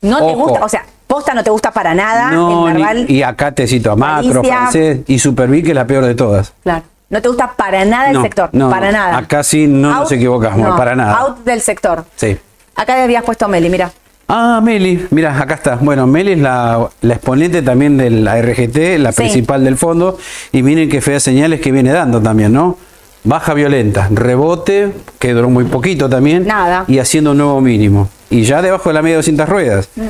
No 0.01 0.27
te 0.27 0.33
gusta, 0.35 0.63
o 0.63 0.69
sea, 0.69 0.85
posta 1.07 1.33
no 1.33 1.43
te 1.43 1.49
gusta 1.49 1.71
para 1.71 1.93
nada. 1.93 2.31
No, 2.31 2.69
el 2.69 3.05
ni- 3.07 3.15
y 3.15 3.23
acá 3.23 3.51
te 3.51 3.67
cito 3.67 3.91
a 3.91 3.95
Macro, 3.95 4.35
Galicia. 4.41 4.57
francés 4.57 4.99
y 5.07 5.19
Superbí, 5.19 5.61
que 5.63 5.69
es 5.69 5.75
la 5.75 5.85
peor 5.85 6.05
de 6.05 6.15
todas. 6.15 6.53
Claro. 6.63 6.83
No 7.09 7.21
te 7.21 7.27
gusta 7.27 7.51
para 7.57 7.83
nada 7.85 8.11
el 8.11 8.21
sector. 8.21 8.49
no, 8.53 8.69
para 8.69 8.91
nada. 8.91 9.17
Acá 9.17 9.43
sí 9.43 9.65
no 9.67 9.89
nos 9.91 10.11
equivocamos, 10.11 10.77
para 10.77 10.95
nada. 10.95 11.15
Out 11.17 11.39
del 11.43 11.59
sector. 11.59 12.05
Sí. 12.15 12.37
Acá 12.75 13.03
habías 13.03 13.23
puesto 13.23 13.47
Meli, 13.47 13.67
mira. 13.67 13.91
Ah, 14.31 14.61
Meli, 14.63 15.07
mira, 15.09 15.37
acá 15.39 15.55
está. 15.55 15.75
Bueno, 15.77 16.05
Meli 16.05 16.33
es 16.33 16.39
la, 16.39 16.87
la 17.01 17.13
exponente 17.15 17.63
también 17.63 17.97
de 17.97 18.11
la 18.11 18.39
RGT, 18.39 18.99
la 18.99 19.11
Sí. 19.11 19.17
principal 19.23 19.63
del 19.63 19.75
fondo, 19.75 20.19
y 20.51 20.61
miren 20.61 20.87
qué 20.87 21.01
feas 21.01 21.23
señales 21.23 21.59
que 21.61 21.71
viene 21.71 21.91
dando 21.91 22.21
también, 22.21 22.53
¿no? 22.53 22.77
Baja 23.23 23.55
violenta, 23.55 24.07
rebote, 24.11 24.93
que 25.17 25.33
duró 25.33 25.49
muy 25.49 25.63
poquito 25.65 26.07
también, 26.09 26.45
Nada. 26.45 26.85
y 26.87 26.99
haciendo 26.99 27.31
un 27.31 27.37
nuevo 27.39 27.59
mínimo. 27.59 28.07
Y 28.29 28.43
ya 28.43 28.61
debajo 28.61 28.89
de 28.89 28.93
la 28.93 29.01
media 29.01 29.15
de 29.15 29.17
200 29.17 29.49
ruedas, 29.49 29.89
Mm. 29.95 30.01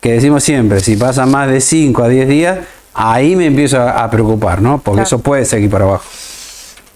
que 0.00 0.12
decimos 0.12 0.42
siempre, 0.42 0.80
si 0.80 0.96
pasa 0.96 1.24
más 1.24 1.48
de 1.48 1.60
5 1.60 2.02
a 2.02 2.08
10 2.08 2.26
días, 2.28 2.58
ahí 2.94 3.36
me 3.36 3.46
empiezo 3.46 3.80
a, 3.80 4.02
a 4.02 4.10
preocupar, 4.10 4.60
¿no? 4.60 4.78
Porque 4.80 4.96
Claro. 5.02 5.06
eso 5.06 5.18
puede 5.20 5.44
seguir 5.44 5.70
para 5.70 5.84
abajo. 5.84 6.04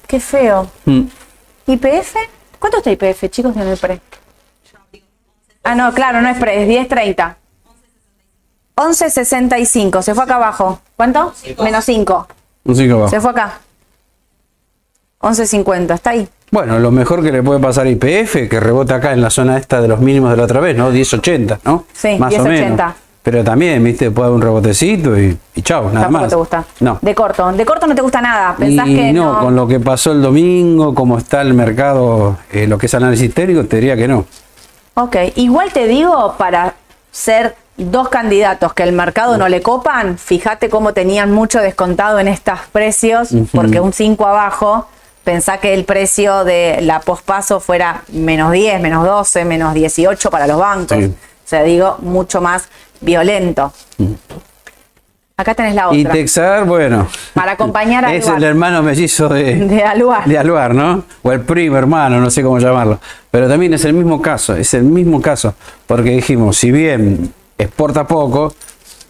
Qué 0.09 0.19
feo. 0.19 0.69
Mm. 0.85 1.03
¿IPF? 1.69 2.17
¿Cuánto 2.59 2.79
está 2.79 2.91
IPF, 2.91 3.29
chicos, 3.31 3.57
en 3.57 3.63
el 3.69 3.77
pre? 3.79 4.01
Ah, 5.65 5.75
no, 5.75 5.93
claro, 5.93 6.21
no 6.23 6.29
es 6.29 6.39
pre, 6.39 6.63
es 6.63 6.89
10.30. 6.91 7.35
11.65, 8.77 10.03
se 10.03 10.15
fue 10.15 10.25
acá 10.25 10.37
abajo. 10.37 10.81
¿Cuánto? 10.97 11.33
Menos 11.63 11.85
5. 11.85 12.29
Un 12.65 12.77
cinco 12.77 12.95
abajo. 12.95 13.11
Se 13.11 13.21
fue 13.21 13.31
acá. 13.31 13.61
11.50, 15.21 15.95
está 15.95 16.11
ahí. 16.11 16.29
Bueno, 16.51 16.79
lo 16.79 16.91
mejor 16.91 17.23
que 17.23 17.33
le 17.33 17.43
puede 17.43 17.61
pasar 17.61 17.87
a 17.87 17.91
IPF, 17.91 18.49
que 18.49 18.61
rebota 18.61 18.97
acá 18.97 19.13
en 19.13 19.23
la 19.23 19.31
zona 19.31 19.57
esta 19.57 19.81
de 19.81 19.89
los 19.89 20.01
mínimos 20.01 20.31
de 20.31 20.37
la 20.37 20.45
otra 20.45 20.61
vez, 20.61 20.77
¿no? 20.77 20.93
10.80, 20.93 21.61
¿no? 21.65 21.85
Sí, 21.93 22.17
más 22.19 22.35
o 22.35 22.45
10.80. 22.45 22.49
menos. 22.49 22.93
Pero 23.23 23.45
también, 23.45 23.85
viste, 23.85 24.11
puede 24.11 24.27
haber 24.27 24.37
un 24.37 24.43
rebotecito 24.43 25.17
y, 25.19 25.39
y 25.55 25.63
chao, 25.63 25.85
nada 25.91 26.07
Tampoco 26.07 26.23
más. 26.23 26.31
te 26.31 26.37
gusta. 26.37 26.65
No. 26.81 26.99
De 27.01 27.15
corto. 27.15 27.53
De 27.53 27.65
corto 27.65 27.87
no 27.87 27.95
te 27.95 28.03
gusta 28.03 28.21
nada. 28.21 28.57
Pensás 28.57 28.89
y 28.89 28.97
que 28.97 29.13
no, 29.13 29.35
no. 29.35 29.41
con 29.41 29.55
lo 29.55 29.69
que 29.69 29.79
pasó 29.79 30.11
el 30.11 30.21
domingo, 30.21 30.93
cómo 30.93 31.19
está 31.19 31.41
el 31.41 31.55
mercado, 31.55 32.37
eh, 32.51 32.67
lo 32.67 32.79
que 32.79 32.87
es 32.87 32.95
análisis 32.95 33.33
técnico, 33.33 33.65
te 33.65 33.77
diría 33.77 33.97
que 33.97 34.09
no. 34.09 34.27
Ok, 34.95 35.17
igual 35.37 35.73
te 35.73 35.87
digo, 35.87 36.35
para 36.37 36.75
ser 37.11 37.57
dos 37.77 38.09
candidatos 38.11 38.75
que 38.75 38.83
el 38.83 38.93
mercado 38.93 39.39
no 39.39 39.49
le 39.49 39.63
copan, 39.63 40.19
fíjate 40.19 40.69
cómo 40.69 40.93
tenían 40.93 41.33
mucho 41.33 41.61
descontado 41.61 42.19
en 42.19 42.29
estos 42.29 42.59
precios, 42.71 43.31
porque 43.55 43.81
un 43.81 43.93
5 43.93 44.27
abajo, 44.27 44.87
pensá 45.25 45.59
que 45.59 45.73
el 45.73 45.85
precio 45.85 46.45
de 46.45 46.81
la 46.83 47.01
pospaso 47.01 47.61
fuera 47.61 48.03
menos 48.09 48.53
10, 48.53 48.81
menos 48.81 49.05
12, 49.07 49.45
menos 49.45 49.73
18 49.73 50.31
para 50.31 50.47
los 50.47 50.59
bancos. 50.59 50.99
Sí. 50.99 51.05
O 51.07 51.49
sea, 51.49 51.63
digo, 51.63 51.97
mucho 52.01 52.41
más 52.41 52.69
violento. 53.01 53.73
Acá 55.37 55.55
tenés 55.55 55.75
la 55.75 55.89
Y 55.93 56.01
otra. 56.03 56.13
Texar, 56.13 56.65
bueno. 56.67 57.09
Para 57.35 57.53
acompañar 57.53 58.05
a 58.05 58.15
Es 58.15 58.25
Aluar. 58.27 58.39
el 58.39 58.45
hermano 58.45 58.83
mellizo 58.83 59.29
de, 59.29 59.55
De 59.67 59.83
Aluar. 59.83 60.25
de 60.27 60.39
Aluar, 60.39 60.75
¿no? 60.75 61.05
O 61.23 61.33
el 61.33 61.41
primo 61.41 61.77
hermano, 61.79 62.21
no 62.21 62.31
sé 62.31 62.43
cómo 62.43 62.59
llamarlo. 62.59 63.01
Pero 63.31 63.49
también 63.49 63.73
es 63.75 63.85
el 63.85 63.95
mismo 63.95 64.21
caso, 64.21 64.55
es 64.55 64.75
el 64.75 64.85
mismo 64.85 65.21
caso. 65.21 65.55
Porque 65.87 66.11
dijimos, 66.11 66.57
si 66.59 66.71
bien 66.71 67.33
exporta 67.59 68.07
poco, 68.07 68.55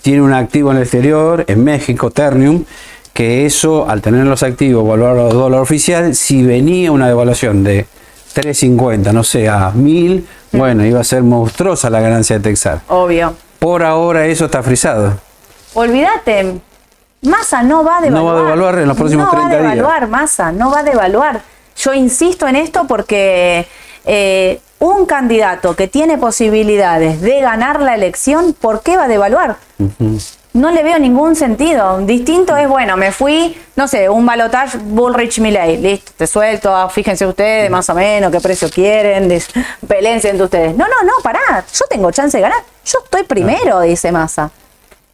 tiene 0.00 0.22
un 0.22 0.32
activo 0.32 0.70
en 0.70 0.76
el 0.78 0.82
exterior, 0.84 1.44
en 1.48 1.62
México, 1.64 2.10
Ternium, 2.10 2.64
que 3.12 3.44
eso, 3.44 3.88
al 3.88 4.00
tener 4.00 4.24
los 4.24 4.42
activos 4.42 4.88
valorado 4.88 5.28
a 5.28 5.32
dólar 5.34 5.60
oficial, 5.60 6.14
si 6.14 6.42
venía 6.44 6.92
una 6.92 7.08
devaluación 7.08 7.62
de 7.62 7.86
3.50, 8.34 9.12
no 9.12 9.22
sé, 9.22 9.48
a 9.48 9.70
1.000, 9.72 10.22
bueno, 10.52 10.84
iba 10.86 11.00
a 11.00 11.04
ser 11.04 11.22
monstruosa 11.22 11.90
la 11.90 12.00
ganancia 12.00 12.36
de 12.38 12.42
Texar. 12.42 12.80
Obvio. 12.88 13.34
Por 13.58 13.82
ahora 13.82 14.26
eso 14.26 14.46
está 14.46 14.62
frisado. 14.62 15.18
Olvídate, 15.74 16.60
Massa 17.22 17.62
no 17.62 17.84
va 17.84 17.98
a 17.98 18.00
devaluar. 18.00 18.22
No 18.22 18.26
va 18.26 18.40
a 18.40 18.42
devaluar 18.44 18.78
en 18.78 18.88
los 18.88 18.96
próximos 18.96 19.26
no 19.26 19.30
30 19.30 19.48
va 19.48 19.54
a 19.54 19.60
días. 19.60 19.72
devaluar, 19.74 20.08
Massa, 20.08 20.52
no 20.52 20.70
va 20.70 20.80
a 20.80 20.82
devaluar. 20.82 21.40
Yo 21.76 21.94
insisto 21.94 22.46
en 22.46 22.56
esto 22.56 22.84
porque 22.86 23.66
eh, 24.04 24.60
un 24.80 25.06
candidato 25.06 25.74
que 25.76 25.88
tiene 25.88 26.18
posibilidades 26.18 27.20
de 27.20 27.40
ganar 27.40 27.80
la 27.80 27.94
elección, 27.94 28.52
¿por 28.52 28.82
qué 28.82 28.96
va 28.96 29.04
a 29.04 29.08
devaluar? 29.08 29.56
No 30.52 30.70
le 30.70 30.82
veo 30.82 30.98
ningún 30.98 31.34
sentido. 31.34 31.98
Distinto 32.00 32.54
es, 32.58 32.68
bueno, 32.68 32.96
me 32.98 33.10
fui, 33.10 33.56
no 33.74 33.88
sé, 33.88 34.10
un 34.10 34.26
balotage 34.26 34.76
Bullrich 34.76 35.38
Milley. 35.40 35.78
Listo, 35.78 36.12
te 36.14 36.26
suelto, 36.26 36.74
ah, 36.76 36.90
fíjense 36.90 37.26
ustedes 37.26 37.70
más 37.70 37.88
o 37.88 37.94
menos 37.94 38.30
qué 38.30 38.38
precio 38.40 38.68
quieren, 38.68 39.28
des- 39.28 39.48
pelense 39.88 40.28
entre 40.28 40.44
ustedes. 40.44 40.76
No, 40.76 40.84
no, 40.86 41.02
no, 41.06 41.12
pará, 41.22 41.64
yo 41.72 41.84
tengo 41.88 42.10
chance 42.10 42.36
de 42.36 42.42
ganar. 42.42 42.58
Yo 42.84 42.98
estoy 43.02 43.22
primero, 43.22 43.80
dice 43.80 44.12
Massa. 44.12 44.50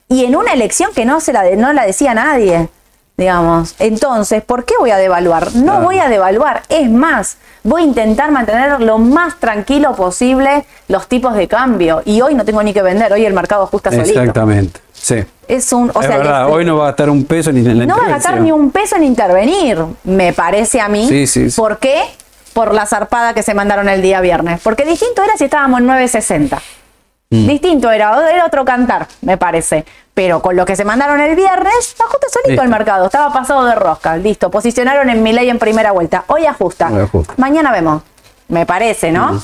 Y 0.08 0.24
en 0.24 0.36
una 0.36 0.52
elección 0.52 0.90
que 0.94 1.04
no, 1.04 1.20
se 1.20 1.32
la, 1.32 1.42
de- 1.42 1.56
no 1.56 1.72
la 1.72 1.84
decía 1.86 2.14
nadie. 2.14 2.68
digamos. 3.16 3.74
Entonces, 3.80 4.44
¿por 4.44 4.64
qué 4.64 4.74
voy 4.78 4.92
a 4.92 4.96
devaluar? 4.96 5.52
No 5.56 5.64
Claro. 5.72 5.82
voy 5.84 5.98
a 5.98 6.08
devaluar. 6.08 6.62
Es 6.68 6.88
más, 6.88 7.36
voy 7.64 7.82
a 7.82 7.84
intentar 7.84 8.30
mantener 8.30 8.80
lo 8.80 8.98
más 8.98 9.40
tranquilo 9.40 9.92
posible 9.96 10.64
los 10.86 11.08
tipos 11.08 11.34
de 11.34 11.48
cambio. 11.48 12.00
Y 12.04 12.20
hoy 12.20 12.36
no 12.36 12.44
tengo 12.44 12.62
ni 12.62 12.72
que 12.72 12.80
vender, 12.80 13.12
hoy 13.12 13.26
el 13.26 13.32
mercado 13.34 13.64
ajusta 13.64 13.90
solito. 13.90 14.20
Exactamente. 14.20 14.78
Sí. 14.92 15.24
Es 15.48 15.72
un, 15.72 15.90
o 15.92 16.00
es 16.00 16.06
sea, 16.06 16.16
verdad, 16.18 16.48
hoy 16.48 16.64
no 16.64 16.76
va 16.76 16.84
a 16.84 16.86
gastar 16.90 17.10
un 17.10 17.24
peso 17.24 17.50
ni 17.50 17.58
en 17.68 17.76
la 17.80 17.86
no 17.86 17.98
va 17.98 18.04
a 18.06 18.08
gastar 18.10 18.40
ni 18.40 18.52
un 18.52 18.70
peso 18.70 18.94
en 18.94 19.02
intervenir, 19.02 19.82
me 20.04 20.32
parece 20.32 20.80
a 20.80 20.86
mí. 20.88 21.08
Sí, 21.08 21.26
sí, 21.26 21.50
sí. 21.50 21.60
¿Por 21.60 21.78
qué? 21.78 22.00
Por 22.52 22.72
la 22.72 22.86
zarpada 22.86 23.34
que 23.34 23.42
se 23.42 23.52
mandaron 23.52 23.88
el 23.88 24.00
día 24.00 24.20
viernes. 24.20 24.60
Porque 24.62 24.84
distinto 24.84 25.24
era 25.24 25.36
si 25.36 25.46
estábamos 25.46 25.80
en 25.80 25.88
9.60. 25.88 26.56
Mm. 27.30 27.46
Distinto 27.46 27.90
era, 27.90 28.16
era 28.32 28.46
otro 28.46 28.64
cantar, 28.64 29.06
me 29.22 29.36
parece. 29.36 29.84
Pero 30.14 30.40
con 30.40 30.56
lo 30.56 30.64
que 30.64 30.74
se 30.76 30.84
mandaron 30.84 31.20
el 31.20 31.36
viernes, 31.36 31.94
ajusta 32.00 32.26
solito 32.30 32.48
Listo. 32.50 32.62
el 32.62 32.68
mercado. 32.70 33.06
Estaba 33.06 33.32
pasado 33.32 33.64
de 33.66 33.74
rosca. 33.74 34.16
Listo. 34.16 34.50
Posicionaron 34.50 35.10
en 35.10 35.22
mi 35.22 35.32
ley 35.32 35.48
en 35.48 35.58
primera 35.58 35.92
vuelta. 35.92 36.24
Hoy 36.26 36.46
ajusta. 36.46 36.88
Hoy 36.90 37.02
ajusta. 37.02 37.34
Mañana 37.36 37.70
vemos. 37.70 38.02
Me 38.48 38.64
parece, 38.66 39.12
¿no? 39.12 39.40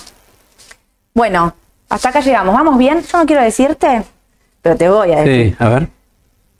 Bueno, 1.12 1.55
hasta 1.89 2.09
acá 2.09 2.20
llegamos. 2.20 2.55
¿Vamos 2.55 2.78
bien? 2.78 3.03
Yo 3.03 3.18
no 3.18 3.26
quiero 3.26 3.43
decirte, 3.43 4.03
pero 4.62 4.76
te 4.76 4.89
voy 4.89 5.12
a 5.12 5.16
decir. 5.20 5.51
Sí, 5.51 5.57
a 5.62 5.68
ver. 5.68 5.89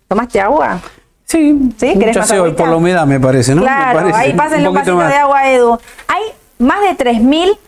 ¿Tomaste 0.07 0.41
agua? 0.41 0.79
Sí, 1.25 1.59
¿Sí? 1.79 1.99
¿Querés 1.99 2.17
más 2.19 2.31
agüita? 2.31 2.57
por 2.57 2.69
la 2.69 2.77
humedad, 2.77 3.07
me 3.07 3.19
parece, 3.19 3.55
¿no? 3.55 3.63
Me 3.63 3.67
Claro, 3.67 3.99
parece. 4.01 4.19
ahí 4.19 4.33
pásenle 4.35 4.69
un, 4.69 4.75
vasito 4.75 4.95
más. 4.97 5.09
de 5.09 5.17
agua, 5.17 5.49
Edu. 5.51 5.79
Hay 6.07 6.23
más 6.59 6.81
de 6.83 7.05
3.000 7.05 7.59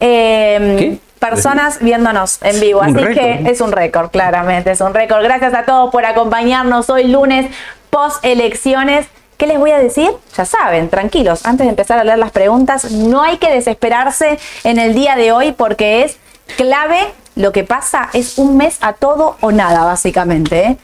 eh, 0.00 0.76
¿Qué? 0.78 1.00
Personas 1.18 1.78
viéndonos 1.80 2.38
en 2.42 2.60
vivo, 2.60 2.82
así 2.82 2.94
que 2.94 3.42
es 3.46 3.60
un 3.60 3.72
récord, 3.72 4.10
claramente, 4.10 4.70
es 4.70 4.80
un 4.80 4.94
récord. 4.94 5.22
Gracias 5.22 5.54
a 5.54 5.64
todos 5.64 5.90
por 5.90 6.04
acompañarnos 6.04 6.88
hoy 6.90 7.04
lunes 7.04 7.50
post 7.90 8.24
elecciones. 8.24 9.06
¿Qué 9.36 9.46
les 9.46 9.58
voy 9.58 9.70
a 9.70 9.78
decir? 9.78 10.10
Ya 10.36 10.44
saben, 10.44 10.88
tranquilos, 10.88 11.46
antes 11.46 11.64
de 11.66 11.70
empezar 11.70 11.98
a 11.98 12.04
leer 12.04 12.18
las 12.18 12.32
preguntas, 12.32 12.90
no 12.90 13.22
hay 13.22 13.38
que 13.38 13.52
desesperarse 13.52 14.38
en 14.64 14.78
el 14.78 14.94
día 14.94 15.14
de 15.14 15.30
hoy 15.30 15.52
porque 15.52 16.02
es 16.02 16.18
clave. 16.56 16.98
Lo 17.36 17.52
que 17.52 17.62
pasa 17.62 18.08
es 18.14 18.36
un 18.38 18.56
mes 18.56 18.78
a 18.80 18.94
todo 18.94 19.36
o 19.40 19.52
nada, 19.52 19.84
básicamente. 19.84 20.60
¿eh? 20.60 20.76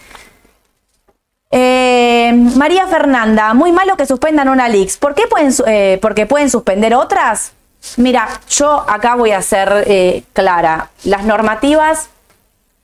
Eh, 1.51 2.33
María 2.57 2.87
Fernanda, 2.87 3.55
muy 3.55 3.73
malo 3.73 3.97
que 3.97 4.07
suspendan 4.07 4.49
una 4.49 4.69
Lix. 4.69 4.97
¿Por 4.97 5.15
qué 5.15 5.27
pueden, 5.27 5.53
eh, 5.67 5.99
porque 6.01 6.27
pueden 6.27 6.49
suspender 6.49 6.95
otras? 6.95 7.53
Mira, 7.97 8.41
yo 8.49 8.85
acá 8.89 9.15
voy 9.15 9.33
a 9.33 9.43
ser 9.43 9.85
eh, 9.87 10.25
clara. 10.33 10.91
Las 11.05 11.25
normativas 11.25 12.09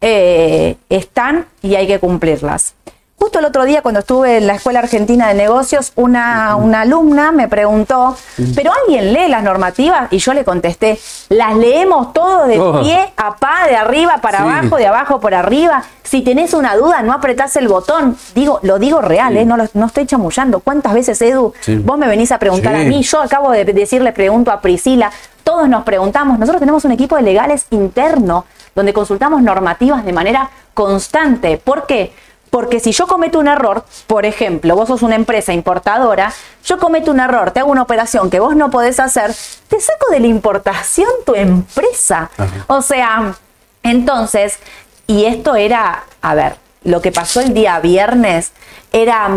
eh, 0.01 0.76
están 0.88 1.46
y 1.62 1.74
hay 1.74 1.86
que 1.86 1.98
cumplirlas. 1.98 2.74
Justo 3.21 3.39
el 3.39 3.45
otro 3.45 3.64
día, 3.66 3.83
cuando 3.83 4.01
estuve 4.01 4.39
en 4.39 4.47
la 4.47 4.55
Escuela 4.55 4.79
Argentina 4.79 5.29
de 5.29 5.35
Negocios, 5.35 5.93
una, 5.95 6.57
una 6.57 6.81
alumna 6.81 7.33
me 7.33 7.49
preguntó, 7.49 8.16
¿pero 8.55 8.73
alguien 8.73 9.12
lee 9.12 9.29
las 9.29 9.43
normativas? 9.43 10.09
Y 10.11 10.16
yo 10.18 10.33
le 10.33 10.43
contesté, 10.43 10.99
las 11.29 11.55
leemos 11.55 12.14
todos 12.14 12.49
de 12.49 12.55
pie 12.83 13.12
a 13.18 13.37
pa, 13.37 13.66
de 13.68 13.77
arriba 13.77 14.18
para 14.23 14.39
Sí. 14.39 14.45
abajo, 14.45 14.77
de 14.79 14.87
abajo 14.87 15.21
por 15.21 15.35
arriba. 15.35 15.83
Si 16.03 16.23
tenés 16.23 16.55
una 16.55 16.75
duda, 16.77 17.03
no 17.03 17.12
apretás 17.12 17.55
el 17.57 17.68
botón. 17.68 18.16
Digo, 18.35 18.59
lo 18.62 18.79
digo 18.79 19.03
real, 19.03 19.37
¿eh? 19.37 19.45
no, 19.45 19.59
lo- 19.59 19.68
no 19.75 19.87
estoy 19.87 20.07
chamullando. 20.07 20.61
¿Cuántas 20.61 20.95
veces, 20.95 21.21
Edu, 21.21 21.53
Sí. 21.61 21.77
vos 21.77 21.99
me 21.99 22.09
venís 22.09 22.33
a 22.33 22.39
preguntar 22.39 22.75
a 22.75 22.79
mí? 22.79 23.03
Yo 23.03 23.21
acabo 23.21 23.51
de 23.53 23.66
decirle, 23.66 24.12
pregunto 24.12 24.51
a 24.51 24.62
Priscila, 24.62 25.12
todos 25.45 25.68
nos 25.68 25.85
preguntamos. 25.85 26.39
Nosotros 26.39 26.59
tenemos 26.61 26.87
un 26.87 26.93
equipo 26.93 27.16
de 27.16 27.23
legales 27.23 27.66
interno 27.71 28.47
donde 28.75 28.95
consultamos 28.95 29.43
normativas 29.43 30.07
de 30.07 30.12
manera 30.14 30.49
constante. 30.73 31.59
¿Por 31.62 31.87
qué? 31.87 32.12
Porque 32.51 32.80
si 32.80 32.92
yo 32.92 33.07
cometo 33.07 33.38
un 33.38 33.48
error, 33.48 33.84
por 34.07 34.26
ejemplo, 34.26 34.74
vos 34.74 34.88
sos 34.88 35.03
una 35.03 35.14
empresa 35.14 35.53
importadora, 35.53 36.32
yo 36.64 36.78
cometo 36.78 37.12
un 37.12 37.20
error, 37.20 37.53
te 37.53 37.61
hago 37.61 37.70
una 37.70 37.82
operación 37.82 38.28
que 38.28 38.40
vos 38.40 38.57
no 38.57 38.70
podés 38.70 38.98
hacer, 38.98 39.32
te 39.68 39.80
saco 39.80 40.11
de 40.11 40.20
la 40.20 40.26
importación 40.26 41.09
tu 41.24 41.34
empresa. 41.34 42.30
Ajá. 42.36 42.64
O 42.66 42.82
sea, 42.82 43.34
entonces, 43.82 44.59
y 45.07 45.26
esto 45.26 45.55
era, 45.55 46.05
a 46.22 46.34
ver, 46.34 46.57
lo 46.84 47.01
que 47.01 47.12
pasó 47.12 47.40
el 47.40 47.55
día 47.55 47.78
viernes 47.80 48.53
era 48.92 49.28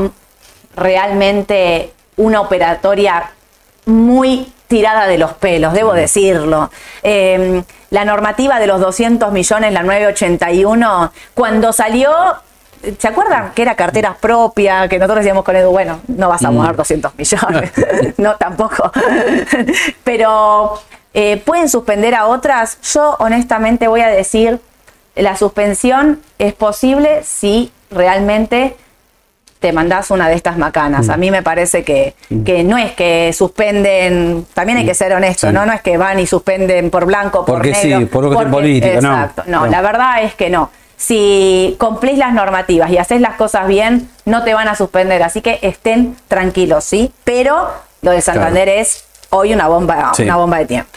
realmente 0.75 1.93
una 2.17 2.41
operatoria 2.41 3.31
muy 3.85 4.51
tirada 4.67 5.07
de 5.07 5.17
los 5.17 5.33
pelos, 5.33 5.73
debo 5.73 5.93
decirlo. 5.93 6.71
Eh, 7.03 7.63
la 7.91 8.05
normativa 8.05 8.59
de 8.59 8.67
los 8.67 8.81
200 8.81 9.31
millones, 9.31 9.71
la 9.71 9.83
981, 9.83 11.11
cuando 11.33 11.73
salió, 11.73 12.11
¿se 12.97 13.07
acuerdan 13.07 13.51
que 13.55 13.61
era 13.61 13.75
carteras 13.75 14.15
propias? 14.19 14.87
Que 14.89 14.97
nosotros 14.99 15.19
decíamos 15.23 15.43
con 15.43 15.55
Edu, 15.55 15.71
bueno, 15.71 15.99
no 16.07 16.29
vas 16.29 16.43
a 16.43 16.51
mover 16.51 16.75
200 16.75 17.13
millones. 17.17 17.71
no, 18.17 18.35
tampoco. 18.35 18.91
Pero, 20.03 20.79
eh, 21.13 21.41
¿pueden 21.45 21.69
suspender 21.69 22.15
a 22.15 22.25
otras? 22.27 22.77
Yo 22.93 23.15
honestamente 23.19 23.87
voy 23.87 24.01
a 24.01 24.07
decir, 24.07 24.59
la 25.15 25.35
suspensión 25.37 26.19
es 26.39 26.53
posible 26.53 27.21
si 27.23 27.71
realmente 27.91 28.75
te 29.59 29.71
mandás 29.71 30.11
una 30.11 30.27
de 30.27 30.35
estas 30.35 30.57
macanas. 30.57 31.07
A 31.07 31.15
mí 31.15 31.31
me 31.31 31.41
parece 31.41 31.85
que, 31.85 32.15
que 32.45 32.65
no 32.65 32.77
es 32.77 32.91
que 32.93 33.31
suspenden, 33.31 34.45
también 34.53 34.79
hay 34.79 34.85
que 34.85 34.93
ser 34.93 35.13
honesto, 35.13 35.47
Sí. 35.47 35.53
¿no? 35.53 35.65
No 35.65 35.71
es 35.71 35.81
que 35.81 35.95
van 35.97 36.19
y 36.19 36.27
suspenden 36.27 36.89
por 36.89 37.05
blanco, 37.05 37.45
por 37.45 37.55
Porque 37.55 37.73
sí, 37.73 37.87
negro. 37.87 38.07
por 38.09 38.25
cuestión 38.27 38.51
política, 38.51 38.99
no. 38.99 39.13
Exacto, 39.13 39.43
no, 39.47 39.61
No. 39.61 39.67
la 39.67 39.81
verdad 39.81 40.23
es 40.23 40.33
que 40.35 40.49
no. 40.49 40.69
Si 41.05 41.75
cumplís 41.81 42.17
las 42.17 42.33
normativas 42.33 42.89
y 42.89 42.97
haces 42.97 43.19
las 43.19 43.35
cosas 43.35 43.67
bien, 43.67 44.09
no 44.23 44.45
te 44.45 44.53
van 44.53 44.69
a 44.69 44.75
suspender. 44.75 45.21
Así 45.21 45.41
que 45.41 45.59
estén 45.61 46.15
tranquilos, 46.29 46.85
¿sí? 46.85 47.11
Pero 47.25 47.67
lo 48.01 48.11
de 48.11 48.21
Santander 48.21 48.69
es 48.69 49.03
hoy 49.29 49.53
una 49.53 49.67
bomba, 49.67 50.13
Sí. 50.15 50.23
una 50.23 50.37
bomba 50.37 50.59
de 50.59 50.65
tiempo. 50.65 50.89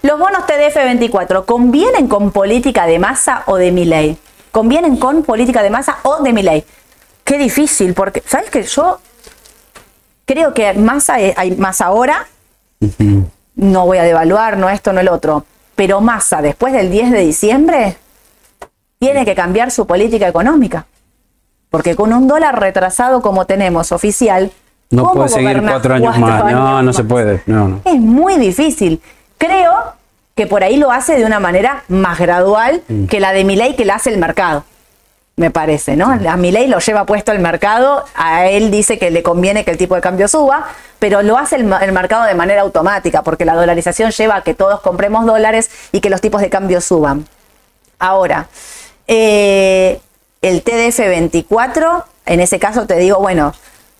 Los 0.00 0.18
bonos 0.18 0.46
TDF24, 0.46 1.44
¿convienen 1.44 2.08
con 2.08 2.32
política 2.32 2.86
de 2.86 2.98
masa 2.98 3.42
o 3.44 3.56
de 3.56 3.70
mi 3.70 3.84
ley? 3.84 4.16
¿Convienen 4.50 4.96
con 4.96 5.22
política 5.24 5.62
de 5.62 5.68
masa 5.68 5.98
o 6.04 6.22
de 6.22 6.32
mi 6.32 6.42
ley? 6.42 6.64
Qué 7.22 7.36
difícil, 7.36 7.92
porque, 7.92 8.22
¿sabes 8.26 8.48
qué? 8.48 8.62
Yo 8.62 8.98
creo 10.24 10.54
que 10.54 10.72
masa 10.72 11.20
eh, 11.20 11.34
hay 11.36 11.50
más 11.50 11.82
ahora, 11.82 12.26
no 13.56 13.84
voy 13.84 13.98
a 13.98 14.04
devaluar, 14.04 14.56
no 14.56 14.70
esto, 14.70 14.94
no 14.94 15.00
el 15.00 15.08
otro, 15.08 15.44
pero 15.76 16.00
masa 16.00 16.40
después 16.40 16.72
del 16.72 16.90
10 16.90 17.10
de 17.10 17.18
diciembre 17.20 17.98
tiene 19.04 19.24
que 19.24 19.34
cambiar 19.34 19.70
su 19.70 19.86
política 19.86 20.26
económica. 20.28 20.86
Porque 21.70 21.96
con 21.96 22.12
un 22.12 22.28
dólar 22.28 22.58
retrasado 22.60 23.20
como 23.20 23.46
tenemos 23.46 23.92
oficial, 23.92 24.50
No 24.90 25.02
¿cómo 25.04 25.14
puede 25.14 25.28
seguir 25.30 25.62
cuatro 25.62 25.94
años 25.94 26.14
cuatro 26.18 26.44
más. 26.44 26.52
No, 26.52 26.68
años 26.76 26.84
no 26.84 26.92
se 26.92 27.02
más? 27.02 27.08
puede. 27.10 27.42
No, 27.46 27.68
no. 27.68 27.80
Es 27.84 27.96
muy 28.00 28.36
difícil. 28.38 29.00
Creo 29.38 29.72
que 30.36 30.46
por 30.46 30.62
ahí 30.64 30.76
lo 30.76 30.90
hace 30.90 31.16
de 31.16 31.24
una 31.24 31.40
manera 31.40 31.82
más 31.88 32.18
gradual 32.18 32.82
Mm. 32.88 33.06
que 33.06 33.20
la 33.20 33.32
de 33.32 33.44
Milei 33.44 33.76
que 33.76 33.84
la 33.84 33.96
hace 33.96 34.10
el 34.10 34.18
mercado. 34.18 34.64
Me 35.36 35.50
parece, 35.50 35.96
¿no? 35.96 36.06
A 36.28 36.36
Milei 36.36 36.68
lo 36.68 36.78
lleva 36.78 37.06
puesto 37.06 37.32
el 37.32 37.40
mercado, 37.40 38.04
a 38.14 38.46
él 38.46 38.70
dice 38.70 38.98
que 39.00 39.10
le 39.10 39.24
conviene 39.24 39.64
que 39.64 39.72
el 39.72 39.76
tipo 39.76 39.96
de 39.96 40.00
cambio 40.00 40.28
suba, 40.28 40.64
pero 41.00 41.22
lo 41.22 41.36
hace 41.36 41.56
el 41.56 41.64
mercado 41.92 42.22
de 42.24 42.34
manera 42.36 42.62
automática, 42.62 43.22
porque 43.22 43.44
la 43.44 43.54
dolarización 43.56 44.12
lleva 44.12 44.36
a 44.36 44.42
que 44.42 44.54
todos 44.54 44.80
compremos 44.80 45.26
dólares 45.26 45.70
y 45.90 46.00
que 46.00 46.08
los 46.08 46.20
tipos 46.20 46.40
de 46.40 46.50
cambio 46.50 46.80
suban. 46.80 47.26
Ahora, 47.98 48.46
eh, 49.06 50.00
el 50.42 50.62
TDF 50.62 50.98
24, 50.98 52.04
en 52.26 52.40
ese 52.40 52.58
caso 52.58 52.86
te 52.86 52.96
digo, 52.96 53.18
bueno, 53.18 53.54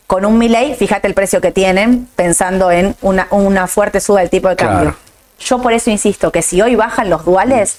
con 0.06 0.24
un 0.24 0.38
Milei, 0.38 0.74
fíjate 0.74 1.06
el 1.08 1.14
precio 1.14 1.40
que 1.40 1.50
tienen, 1.50 2.08
pensando 2.16 2.70
en 2.70 2.94
una, 3.02 3.26
una 3.30 3.66
fuerte 3.66 4.00
suba 4.00 4.20
del 4.20 4.30
tipo 4.30 4.48
de 4.48 4.56
cambio. 4.56 4.80
Claro. 4.80 4.96
Yo 5.40 5.60
por 5.60 5.72
eso 5.72 5.90
insisto 5.90 6.30
que 6.30 6.42
si 6.42 6.60
hoy 6.62 6.76
bajan 6.76 7.10
los 7.10 7.24
duales, 7.24 7.76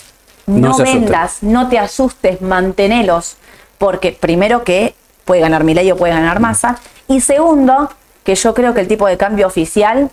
No 0.47 0.69
no, 0.69 0.73
se 0.73 0.83
asusten. 0.83 1.01
vendas, 1.03 1.37
no 1.41 1.69
te 1.69 1.79
asustes, 1.79 2.41
mantenelos, 2.41 3.37
porque 3.77 4.11
primero 4.11 4.63
que 4.63 4.95
puede 5.25 5.41
ganar 5.41 5.63
Milei 5.63 5.91
o 5.91 5.97
puede 5.97 6.13
ganar 6.13 6.39
Massa, 6.39 6.77
y 7.07 7.21
segundo, 7.21 7.89
que 8.23 8.35
yo 8.35 8.53
creo 8.53 8.73
que 8.73 8.81
el 8.81 8.87
tipo 8.87 9.07
de 9.07 9.17
cambio 9.17 9.47
oficial 9.47 10.09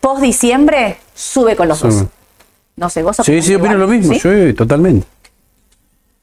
post 0.00 0.20
diciembre 0.22 0.98
sube 1.14 1.56
con 1.56 1.68
los 1.68 1.80
dos. 1.80 2.04
No 2.76 2.90
sé, 2.90 3.02
vos 3.02 3.16
Sí, 3.24 3.40
sí, 3.40 3.54
opino 3.54 3.74
lo 3.78 3.88
mismo. 3.88 4.12
¿sí? 4.12 4.20
Sí, 4.20 4.52
totalmente. 4.52 5.06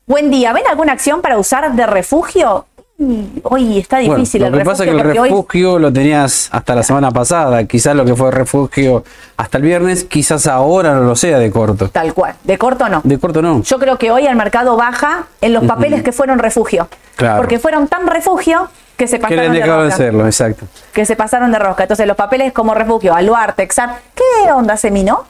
Buen 0.05 0.29
día. 0.31 0.51
¿Ven 0.53 0.67
alguna 0.69 0.93
acción 0.93 1.21
para 1.21 1.37
usar 1.37 1.71
de 1.73 1.85
refugio? 1.85 2.65
Mm, 2.97 3.23
Hoy 3.43 3.79
está 3.79 3.97
Bueno, 3.97 4.15
difícil 4.15 4.41
lo 4.41 4.47
el 4.47 4.53
que 4.53 4.59
refugio. 4.59 4.71
pasa 4.71 4.83
es 4.83 4.89
que 4.89 4.95
el 5.11 5.17
hoy- 5.17 5.29
refugio 5.29 5.79
lo 5.79 5.91
tenías 5.91 6.49
hasta 6.51 6.75
la 6.75 6.83
semana 6.83 7.09
pasada. 7.11 7.63
Quizás 7.65 7.95
lo 7.95 8.05
que 8.05 8.15
fue 8.15 8.29
refugio 8.31 9.03
hasta 9.37 9.57
el 9.57 9.63
viernes, 9.63 10.03
quizás 10.03 10.45
ahora 10.47 10.93
no 10.93 11.01
lo 11.01 11.15
sea 11.15 11.39
de 11.39 11.49
corto. 11.51 11.89
Tal 11.89 12.13
cual. 12.13 12.35
De 12.43 12.57
corto 12.57 12.87
no. 12.89 13.01
De 13.03 13.17
corto 13.17 13.41
no. 13.41 13.63
Yo 13.63 13.79
creo 13.79 13.97
que 13.97 14.11
hoy 14.11 14.27
el 14.27 14.35
mercado 14.35 14.75
baja 14.75 15.25
en 15.41 15.53
los 15.53 15.63
papeles 15.63 16.03
que 16.03 16.11
fueron 16.11 16.37
refugio. 16.39 16.87
Claro. 17.15 17.37
Porque 17.37 17.57
fueron 17.59 17.87
tan 17.87 18.05
refugio 18.07 18.69
que 18.97 19.07
se 19.07 19.15
Que 19.17 19.21
pasaron 19.23 19.45
han 19.45 19.53
de 19.53 19.59
dejado 19.59 19.79
de 19.79 19.85
rosca. 19.85 19.97
serlo, 19.97 20.25
exacto. 20.27 20.65
Que 20.93 21.05
se 21.05 21.15
pasaron 21.15 21.51
de 21.51 21.59
rosca. 21.59 21.83
Entonces 21.83 22.05
los 22.05 22.15
papeles 22.17 22.53
como 22.53 22.73
refugio, 22.75 23.15
Aluar, 23.15 23.53
Texar. 23.55 24.01
¿Qué 24.13 24.51
onda, 24.51 24.77
Semino? 24.77 25.23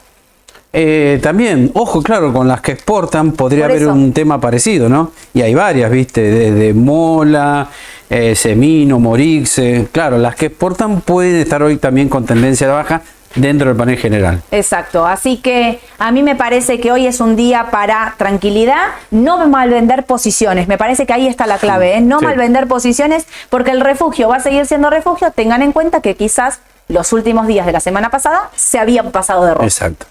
Eh, 0.76 1.20
también, 1.22 1.70
ojo, 1.74 2.02
claro, 2.02 2.32
con 2.32 2.48
las 2.48 2.60
que 2.60 2.72
exportan 2.72 3.30
podría 3.30 3.66
haber 3.66 3.86
un 3.86 4.12
tema 4.12 4.40
parecido, 4.40 4.88
¿no? 4.88 5.12
Y 5.32 5.40
hay 5.42 5.54
varias, 5.54 5.88
¿viste? 5.88 6.20
Desde 6.20 6.74
Mola, 6.74 7.68
eh, 8.10 8.34
Semino, 8.34 8.98
Morixe. 8.98 9.86
Claro, 9.92 10.18
las 10.18 10.34
que 10.34 10.46
exportan 10.46 11.00
pueden 11.02 11.36
estar 11.36 11.62
hoy 11.62 11.76
también 11.76 12.08
con 12.08 12.26
tendencia 12.26 12.66
a 12.66 12.70
la 12.70 12.74
baja 12.74 13.02
dentro 13.36 13.68
del 13.68 13.76
panel 13.76 13.96
general. 13.98 14.42
Exacto, 14.50 15.06
así 15.06 15.36
que 15.36 15.78
a 16.00 16.10
mí 16.10 16.24
me 16.24 16.34
parece 16.34 16.80
que 16.80 16.90
hoy 16.90 17.06
es 17.06 17.20
un 17.20 17.36
día 17.36 17.68
para 17.70 18.14
tranquilidad, 18.18 18.82
no 19.12 19.46
mal 19.46 19.70
vender 19.70 20.04
posiciones, 20.04 20.66
me 20.66 20.76
parece 20.76 21.06
que 21.06 21.12
ahí 21.12 21.28
está 21.28 21.46
la 21.46 21.58
clave, 21.58 21.96
¿eh? 21.96 22.00
no 22.00 22.18
Sí. 22.18 22.24
mal 22.24 22.36
vender 22.36 22.66
posiciones 22.66 23.26
porque 23.48 23.70
el 23.70 23.80
refugio 23.80 24.28
va 24.28 24.36
a 24.36 24.40
seguir 24.40 24.66
siendo 24.66 24.90
refugio, 24.90 25.30
tengan 25.30 25.62
en 25.62 25.70
cuenta 25.70 26.00
que 26.00 26.16
quizás 26.16 26.58
los 26.88 27.12
últimos 27.12 27.46
días 27.46 27.64
de 27.64 27.72
la 27.72 27.80
semana 27.80 28.10
pasada 28.10 28.50
se 28.56 28.80
habían 28.80 29.12
pasado 29.12 29.44
de 29.44 29.54
rojo. 29.54 29.64
Exacto. 29.64 30.06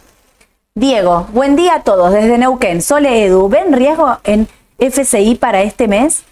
Diego, 0.84 1.28
buen 1.32 1.56
día 1.56 1.76
a 1.76 1.84
todos 1.84 2.12
desde 2.12 2.36
Neuquén, 2.40 2.82
Sole 2.82 3.26
Edu, 3.26 3.48
¿ven 3.48 3.74
riesgo 3.74 4.18
en 4.24 4.48
FCI 4.80 5.36
para 5.36 5.62
este 5.62 5.88
mes? 5.88 6.24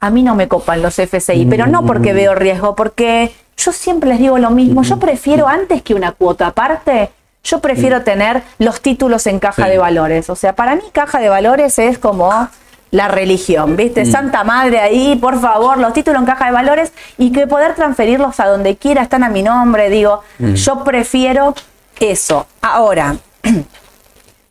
A 0.00 0.10
mí 0.10 0.22
no 0.22 0.34
me 0.34 0.48
copan 0.48 0.82
los 0.82 0.98
FCI, 0.98 1.46
pero 1.46 1.66
no 1.66 1.86
porque 1.86 2.12
Mm. 2.12 2.16
veo 2.16 2.34
riesgo, 2.34 2.76
porque 2.76 3.32
yo 3.56 3.72
siempre 3.72 4.10
les 4.10 4.18
digo 4.18 4.36
lo 4.36 4.50
mismo. 4.50 4.82
Yo 4.82 4.98
prefiero, 4.98 5.48
antes 5.48 5.80
que 5.80 5.94
una 5.94 6.12
cuota 6.12 6.48
aparte, 6.48 7.10
yo 7.42 7.60
prefiero 7.60 8.02
tener 8.02 8.42
los 8.58 8.82
títulos 8.82 9.26
en 9.26 9.38
caja 9.38 9.62
Mm. 9.62 9.64
Sí. 9.64 9.70
de 9.70 9.78
valores. 9.78 10.28
O 10.28 10.36
sea, 10.36 10.54
para 10.54 10.74
mí 10.74 10.82
caja 10.92 11.18
de 11.20 11.30
valores 11.30 11.78
es 11.78 11.98
como 11.98 12.48
la 12.90 13.08
religión, 13.08 13.76
¿viste? 13.76 14.04
Santa 14.04 14.44
Madre 14.44 14.78
ahí, 14.80 15.16
por 15.16 15.40
favor, 15.40 15.78
los 15.78 15.94
títulos 15.94 16.20
en 16.20 16.26
caja 16.26 16.44
de 16.46 16.52
valores 16.52 16.92
y 17.16 17.32
que 17.32 17.46
poder 17.46 17.74
transferirlos 17.74 18.38
a 18.40 18.46
donde 18.46 18.76
quiera 18.76 19.00
están 19.00 19.22
a 19.22 19.30
mi 19.30 19.42
nombre. 19.42 19.88
Digo, 19.88 20.22
yo 20.38 20.84
prefiero 20.84 21.54
eso. 21.98 22.46
Ahora, 22.60 23.16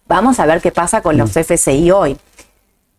vamos 0.07 0.39
a 0.39 0.45
ver 0.45 0.61
qué 0.61 0.71
pasa 0.71 1.01
con 1.01 1.17
los 1.17 1.35
FCI 1.35 1.91
hoy 1.91 2.17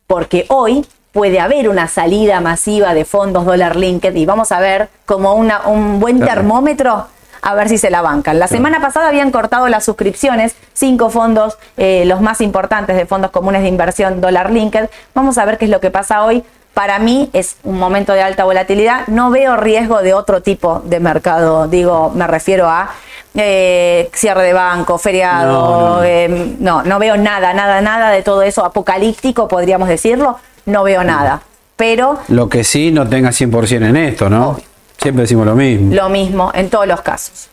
porque 0.07 0.47
hoy 0.49 0.85
puede 1.13 1.39
haber 1.41 1.69
una 1.69 1.87
salida 1.89 2.41
masiva 2.41 2.93
de 2.95 3.05
fondos 3.05 3.45
dólar 3.47 3.77
linked 3.77 4.15
y 4.15 4.27
vamos 4.27 4.53
a 4.53 4.61
ver 4.61 4.89
como 5.07 5.35
una- 5.35 5.67
un 5.69 6.01
buen 6.01 6.19
Claro. 6.19 6.33
termómetro 6.35 7.07
a 7.47 7.55
ver 7.55 7.69
si 7.69 7.77
se 7.79 7.91
la 7.91 8.01
bancan. 8.01 8.39
La 8.39 8.49
semana 8.49 8.81
pasada 8.81 9.09
habían 9.09 9.31
cortado 9.31 9.69
las 9.69 9.85
suscripciones, 9.85 10.57
cinco 10.73 11.11
fondos, 11.11 11.59
eh, 11.77 12.05
los 12.07 12.21
más 12.23 12.41
importantes 12.41 12.97
de 12.97 13.05
fondos 13.05 13.31
comunes 13.31 13.61
de 13.63 13.69
inversión 13.69 14.21
dólar 14.23 14.51
linked. 14.51 14.89
Vamos 15.15 15.37
a 15.37 15.45
ver 15.45 15.59
qué 15.59 15.67
es 15.67 15.71
lo 15.71 15.79
que 15.81 15.91
pasa 15.91 16.25
hoy. 16.25 16.43
Para 16.75 16.99
mí 16.99 17.31
es 17.33 17.57
un 17.63 17.79
momento 17.79 18.13
de 18.13 18.23
alta 18.23 18.45
volatilidad. 18.45 19.07
No 19.07 19.31
veo 19.31 19.57
riesgo 19.57 20.03
de 20.03 20.13
otro 20.13 20.43
tipo 20.43 20.83
de 20.85 20.99
mercado. 21.01 21.69
Digo, 21.69 22.11
me 22.15 22.27
refiero 22.27 22.69
a 22.69 22.91
eh, 23.37 24.11
cierre 24.13 24.43
de 24.43 24.53
banco, 24.53 24.99
feriado, 24.99 25.53
No, 25.53 25.97
no. 25.97 26.05
eh, 26.05 26.57
no, 26.59 26.83
no 26.83 26.99
veo 26.99 27.17
nada, 27.17 27.53
nada, 27.55 27.81
nada 27.81 28.11
de 28.11 28.23
todo 28.23 28.43
eso 28.43 28.65
apocalíptico, 28.65 29.47
podríamos 29.49 29.89
decirlo. 29.89 30.39
No 30.67 30.83
veo 30.83 31.05
nada. 31.05 31.41
Pero 31.77 32.19
Lo 32.29 32.49
que 32.49 32.65
sí, 32.65 32.91
no 32.93 33.09
tenga 33.09 33.31
100% 33.31 33.89
en 33.89 33.97
esto, 33.97 34.29
¿no? 34.29 34.51
Obvio. 34.51 34.65
Siempre 35.01 35.23
decimos 35.23 35.45
lo 35.47 35.55
mismo. 35.55 35.95
lo 35.95 36.09
mismo 36.09 36.51
en 36.55 36.71
todos 36.71 36.87
los 36.87 37.01
casos. 37.03 37.49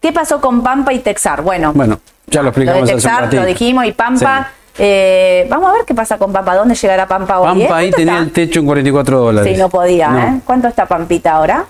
¿Qué 0.00 0.12
pasó 0.12 0.40
con 0.40 0.62
Pampa 0.62 0.92
y 0.92 1.00
Texar? 1.00 1.42
Bueno, 1.42 1.72
Bueno, 1.74 2.00
ya 2.26 2.40
lo 2.40 2.44
lo 2.44 2.48
explicamos 2.50 2.80
de 2.88 2.94
hace 2.94 2.94
un 2.94 3.00
Texar 3.14 3.34
lo 3.34 3.44
dijimos 3.46 3.84
y 3.84 3.92
Pampa. 3.92 4.48
Sí. 4.50 4.57
Eh, 4.78 5.46
vamos 5.50 5.70
a 5.70 5.72
ver 5.74 5.82
qué 5.86 5.94
pasa 5.94 6.18
con 6.18 6.32
Pampa. 6.32 6.54
¿Dónde 6.54 6.74
llegará 6.74 7.06
Pampa 7.06 7.40
hoy? 7.40 7.46
eh? 7.62 7.64
Pampa 7.64 7.76
ahí 7.78 7.90
¿Cuánto 7.90 7.96
tenía 7.96 8.12
está? 8.14 8.24
el 8.24 8.32
techo 8.32 8.60
en 8.60 8.66
44 8.66 9.18
dólares. 9.20 9.52
Sí, 9.54 9.60
no 9.60 9.68
podía, 9.68 10.08
No. 10.08 10.18
¿eh? 10.18 10.40
¿Cuánto 10.44 10.68
está 10.68 10.86
Pampita 10.86 11.32
ahora? 11.32 11.64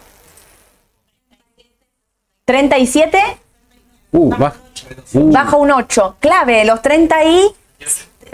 ¿37? 2.46 3.18
Uh, 4.12 4.30
baja. 4.30 4.56
Uh, 5.14 5.30
Bajo 5.32 5.58
un 5.58 5.70
8. 5.70 6.16
Clave, 6.20 6.64
los 6.64 6.80
30 6.80 7.24
y 7.24 7.54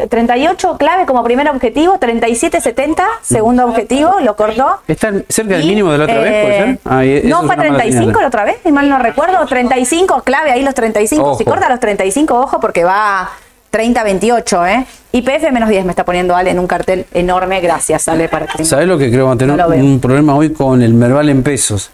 38, 0.08 0.76
clave 0.76 1.06
como 1.06 1.22
primer 1.22 1.48
objetivo, 1.48 1.98
37.70, 2.00 3.00
segundo 3.22 3.64
objetivo, 3.64 4.16
lo 4.20 4.34
cortó. 4.36 4.80
¿Está 4.88 5.12
cerca 5.28 5.54
del 5.54 5.64
Y, 5.64 5.68
mínimo 5.68 5.92
de 5.92 5.98
la 5.98 6.04
otra 6.04 6.18
vez, 6.18 6.44
puede 6.44 6.56
eh, 6.56 6.58
ser? 6.58 7.24
Eso 7.24 7.28
no, 7.28 7.36
fue 7.36 7.54
una 7.54 7.56
mala 7.56 7.62
35 7.62 8.00
señal. 8.00 8.20
la 8.22 8.26
otra 8.28 8.44
vez, 8.44 8.56
si 8.64 8.72
mal 8.72 8.88
no 8.88 8.98
recuerdo. 8.98 9.46
35, 9.46 10.22
clave 10.22 10.50
ahí 10.50 10.62
los 10.64 10.74
35. 10.74 11.36
Si 11.36 11.42
Ojo. 11.44 11.50
corta 11.50 11.68
los 11.68 11.78
35, 11.80 12.34
ojo, 12.40 12.58
porque 12.60 12.82
va 12.84 13.30
30-28, 13.74 14.68
¿eh? 14.68 14.86
IPF 15.12 15.50
menos 15.52 15.68
10 15.68 15.84
me 15.84 15.90
está 15.90 16.04
poniendo 16.04 16.36
Ale 16.36 16.50
en 16.50 16.58
un 16.60 16.66
cartel 16.66 17.06
enorme. 17.12 17.60
Gracias, 17.60 18.06
Ale, 18.08 18.28
para 18.28 18.46
que 18.46 18.64
¿Sabes 18.64 18.86
lo 18.86 18.96
que 18.96 19.10
creo? 19.10 19.24
Vamos 19.24 19.36
a 19.36 19.38
tener 19.38 19.56
No 19.56 19.68
un 19.68 20.00
problema 20.00 20.36
hoy 20.36 20.52
con 20.52 20.80
el 20.82 20.94
Merval 20.94 21.28
en 21.28 21.42
pesos. 21.42 21.90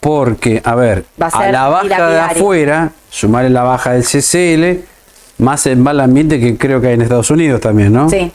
Porque, 0.00 0.60
a 0.64 0.74
ver, 0.74 1.04
Va 1.20 1.28
a 1.28 1.52
la 1.52 1.68
baja 1.68 2.08
de 2.08 2.18
afuera, 2.20 2.90
sumarle 3.08 3.50
la 3.50 3.62
baja 3.62 3.92
del 3.92 4.02
CCL, 4.02 4.84
más 5.38 5.64
el 5.66 5.76
mal 5.76 6.00
ambiente 6.00 6.40
que 6.40 6.58
creo 6.58 6.80
que 6.80 6.88
hay 6.88 6.94
en 6.94 7.02
Estados 7.02 7.30
Unidos 7.30 7.60
también, 7.60 7.92
¿no? 7.92 8.08
Sí. 8.10 8.32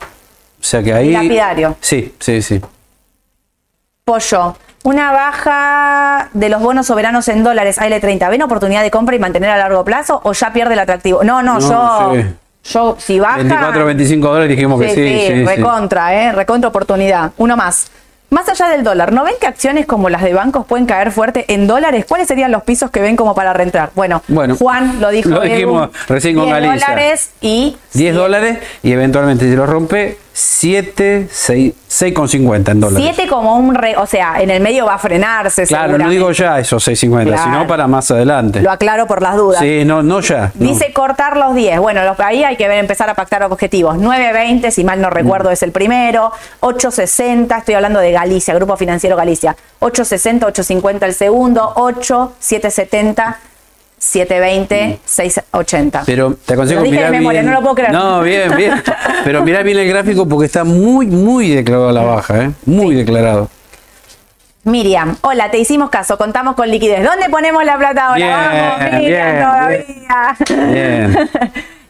O 0.59 0.63
sea 0.63 0.81
que 0.81 0.93
ahí. 0.93 1.11
Lapidario. 1.11 1.75
Sí, 1.81 2.15
sí, 2.19 2.41
sí. 2.41 2.61
Pollo. 4.05 4.55
Una 4.83 5.11
baja 5.11 6.29
de 6.33 6.47
los 6.47 6.61
bonos 6.61 6.87
soberanos 6.87 7.27
en 7.27 7.43
dólares 7.43 7.77
AL30. 7.77 8.29
¿Ven 8.29 8.41
oportunidad 8.43 8.81
de 8.83 8.91
compra 8.91 9.15
y 9.17 9.19
mantener 9.19 9.49
a 9.49 9.57
largo 9.57 9.83
plazo 9.83 10.21
o 10.23 10.31
ya 10.31 10.53
pierde 10.53 10.73
el 10.75 10.79
atractivo? 10.79 11.23
No, 11.25 11.43
no, 11.43 11.59
No, 11.59 12.13
yo. 12.13 12.21
sí. 12.21 12.27
Yo, 12.67 12.95
si 12.99 13.19
baja. 13.19 13.37
24 13.37 13.85
25 13.85 14.27
dólares 14.27 14.49
dijimos 14.49 14.79
que 14.81 14.89
Sí, 14.89 14.95
sí. 14.95 15.01
sí, 15.19 15.19
sí, 15.27 15.33
sí. 15.39 15.45
recontra, 15.45 16.13
¿eh? 16.15 16.31
Recontra 16.33 16.67
oportunidad. 16.69 17.31
Uno 17.37 17.55
más. 17.57 17.87
Más 18.29 18.49
allá 18.49 18.67
del 18.67 18.83
dólar, 18.83 19.13
¿no 19.13 19.23
ven 19.23 19.35
que 19.39 19.47
acciones 19.47 19.85
como 19.85 20.09
las 20.09 20.21
de 20.21 20.33
bancos 20.33 20.65
pueden 20.65 20.85
caer 20.85 21.13
fuerte 21.13 21.45
en 21.47 21.65
dólares? 21.65 22.03
¿Cuáles 22.05 22.27
serían 22.27 22.51
los 22.51 22.61
pisos 22.63 22.91
que 22.91 22.99
ven 22.99 23.15
como 23.15 23.33
para 23.33 23.53
reentrar? 23.53 23.91
Bueno, 23.95 24.21
Bueno, 24.27 24.57
Juan 24.57 24.99
lo 24.99 25.09
dijo. 25.11 25.29
lo 25.29 25.43
Edu, 25.43 25.53
dijimos 25.53 25.89
recién 26.09 26.35
con 26.35 26.43
10 26.47 26.55
Galicia. 26.59 26.87
dólares 26.89 27.29
y 27.39 27.77
10 27.93 28.13
dólares 28.15 28.57
y 28.83 28.91
eventualmente 28.91 29.49
si 29.49 29.55
lo 29.55 29.65
rompe, 29.65 30.17
7, 30.39 31.27
6, 31.31 31.73
6,50 31.89 32.69
en 32.71 32.79
dólares. 32.79 33.09
7 33.15 33.27
como 33.27 33.55
un 33.55 33.73
re, 33.73 33.97
o 33.97 34.05
sea, 34.05 34.39
en 34.39 34.51
el 34.51 34.61
medio 34.61 34.85
va 34.85 34.93
a 34.93 34.97
frenarse. 34.99 35.65
Claro, 35.65 35.97
no 35.97 36.07
digo 36.11 36.31
ya 36.31 36.59
esos 36.59 36.87
6,50, 36.87 37.23
Claro. 37.25 37.43
sino 37.43 37.65
para 37.67 37.87
más 37.87 38.11
adelante. 38.11 38.61
Lo 38.61 38.69
aclaro 38.69 39.07
por 39.07 39.23
las 39.23 39.35
dudas. 39.35 39.59
Sí, 39.61 39.83
no, 39.83 40.03
no 40.03 40.19
ya. 40.19 40.51
no. 40.53 40.67
Dice 40.69 40.93
cortar 40.93 41.37
los 41.37 41.55
10. 41.55 41.79
Bueno, 41.79 42.03
los- 42.03 42.19
ahí 42.19 42.43
hay 42.43 42.55
que 42.55 42.67
ver, 42.67 42.77
empezar 42.77 43.09
a 43.09 43.15
pactar 43.15 43.41
objetivos. 43.41 43.97
9.20, 43.97 44.69
si 44.69 44.83
mal 44.83 45.01
no 45.01 45.09
recuerdo, 45.09 45.49
es 45.49 45.63
el 45.63 45.71
primero. 45.71 46.31
8.60, 46.59 47.57
estoy 47.57 47.73
hablando 47.73 47.99
de 47.99 48.11
Galicia, 48.11 48.53
Grupo 48.53 48.77
Financiero 48.77 49.15
Galicia. 49.15 49.55
8.60, 49.79 50.45
8.50 50.45 51.03
el 51.07 51.15
segundo. 51.15 51.73
8, 51.77 52.33
7.70, 52.39 53.37
7.20, 53.99 54.99
6.80. 55.07 56.03
Pero 56.05 56.35
te 56.45 56.53
aconsejo 56.53 56.81
dije 56.83 56.95
mirar 56.95 57.11
de 57.11 57.17
memoria, 57.17 57.41
bien. 57.41 57.51
no 57.51 57.57
lo 57.57 57.63
puedo 57.63 57.75
creer. 57.75 57.91
No, 57.91 58.21
bien, 58.21 58.55
bien. 58.55 58.83
Pero 59.23 59.43
mirá 59.43 59.63
bien 59.63 59.79
el 59.79 59.87
gráfico 59.87 60.27
porque 60.27 60.45
está 60.45 60.63
muy, 60.63 61.07
muy 61.07 61.49
declarado 61.49 61.89
a 61.89 61.93
la 61.93 62.03
baja, 62.03 62.43
¿eh? 62.43 62.51
Muy 62.65 62.95
declarado. 62.95 63.49
Miriam, 64.63 65.15
hola, 65.21 65.49
te 65.49 65.57
hicimos 65.57 65.89
caso, 65.89 66.17
contamos 66.17 66.55
con 66.55 66.69
liquidez. 66.69 67.03
¿Dónde 67.03 67.29
ponemos 67.29 67.63
la 67.63 67.77
plata 67.77 68.07
ahora? 68.07 68.17
Bien, 68.17 68.31
Vamos, 68.31 69.01
Miriam, 69.01 69.25
bien, 69.25 70.57
todavía. 70.57 70.73
Bien. 70.73 71.29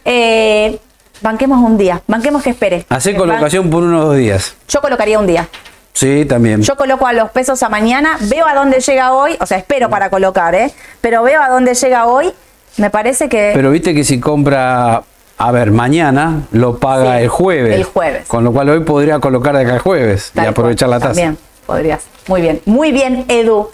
Eh, 0.10 0.80
banquemos 1.20 1.60
un 1.62 1.78
día, 1.78 2.02
banquemos 2.08 2.42
que 2.42 2.52
espere. 2.52 2.86
Hacer 2.88 3.18
colocación 3.18 3.70
por 3.70 3.84
unos 3.84 4.06
dos 4.06 4.16
días. 4.16 4.56
Yo 4.70 4.80
colocaría 4.80 5.20
un 5.20 5.28
día. 5.28 5.50
Sí, 5.98 6.26
también. 6.26 6.62
Yo 6.62 6.76
coloco 6.76 7.08
a 7.08 7.14
los 7.14 7.32
pesos 7.32 7.64
a 7.64 7.70
mañana, 7.70 8.20
veo 8.22 8.46
a 8.46 8.54
dónde 8.54 8.82
llega 8.82 9.14
hoy, 9.14 9.36
o 9.40 9.48
sea, 9.48 9.58
espero 9.58 9.90
para 9.90 10.12
colocar, 10.12 10.54
¿eh? 10.54 10.72
Pero 11.02 11.24
veo 11.24 11.42
a 11.42 11.50
dónde 11.50 11.74
llega 11.74 12.06
hoy, 12.06 12.32
me 12.78 12.92
parece 12.92 13.28
que... 13.30 13.50
Pero 13.56 13.72
viste 13.72 13.96
que 13.96 14.04
si 14.04 14.20
compra, 14.20 15.02
a 15.40 15.52
ver, 15.52 15.72
mañana 15.72 16.44
lo 16.52 16.78
paga 16.78 17.18
Sí, 17.18 17.24
el 17.24 17.30
jueves. 17.30 17.76
el 17.76 17.84
jueves. 17.84 18.28
Con 18.28 18.44
lo 18.44 18.54
cual 18.54 18.70
hoy 18.70 18.82
podría 18.82 19.20
colocar 19.20 19.56
de 19.58 19.64
acá 19.64 19.74
el 19.74 19.80
jueves 19.80 20.30
Tal 20.36 20.46
y 20.46 20.48
aprovechar 20.50 20.88
cual, 20.88 21.00
la 21.00 21.08
tasa. 21.08 21.20
También, 21.20 21.38
podrías. 21.66 22.04
Muy 22.28 22.42
bien, 22.42 22.62
muy 22.66 22.92
bien, 22.92 23.26
Edu. 23.28 23.72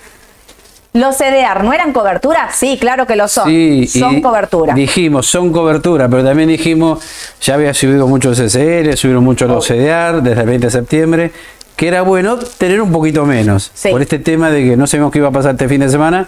¿Los 0.93 1.17
CDR 1.17 1.61
no 1.65 1.74
eran 1.74 1.91
cobertura? 1.91 2.51
Sí, 2.53 2.78
claro 2.80 3.05
que 3.05 3.17
lo 3.17 3.28
son. 3.28 3.47
Sí, 3.49 3.86
son 3.88 4.21
cobertura. 4.21 4.76
Dijimos, 4.76 5.26
son 5.26 5.51
cobertura, 5.51 6.07
pero 6.07 6.24
también 6.24 6.47
dijimos, 6.47 7.03
ya 7.41 7.55
había 7.55 7.74
subido 7.74 8.07
mucho 8.07 8.30
el 8.30 8.36
CCR, 8.36 8.95
subieron 8.95 9.26
mucho 9.26 9.45
los 9.45 9.65
CDR 9.67 10.21
desde 10.21 10.41
el 10.41 10.47
20 10.47 10.67
de 10.67 10.71
septiembre, 10.71 11.32
que 11.76 11.88
era 11.88 12.01
bueno 12.01 12.38
tener 12.38 12.82
un 12.82 12.91
poquito 12.91 13.26
menos. 13.26 13.71
Sí. 13.74 13.89
Por 13.89 14.01
este 14.01 14.19
tema 14.19 14.49
de 14.49 14.63
que 14.69 14.78
no 14.78 14.88
sabíamos 14.88 15.11
qué 15.11 15.19
iba 15.19 15.30
a 15.30 15.32
pasar 15.32 15.51
este 15.51 15.67
fin 15.67 15.82
de 15.82 15.89
semana 15.89 16.28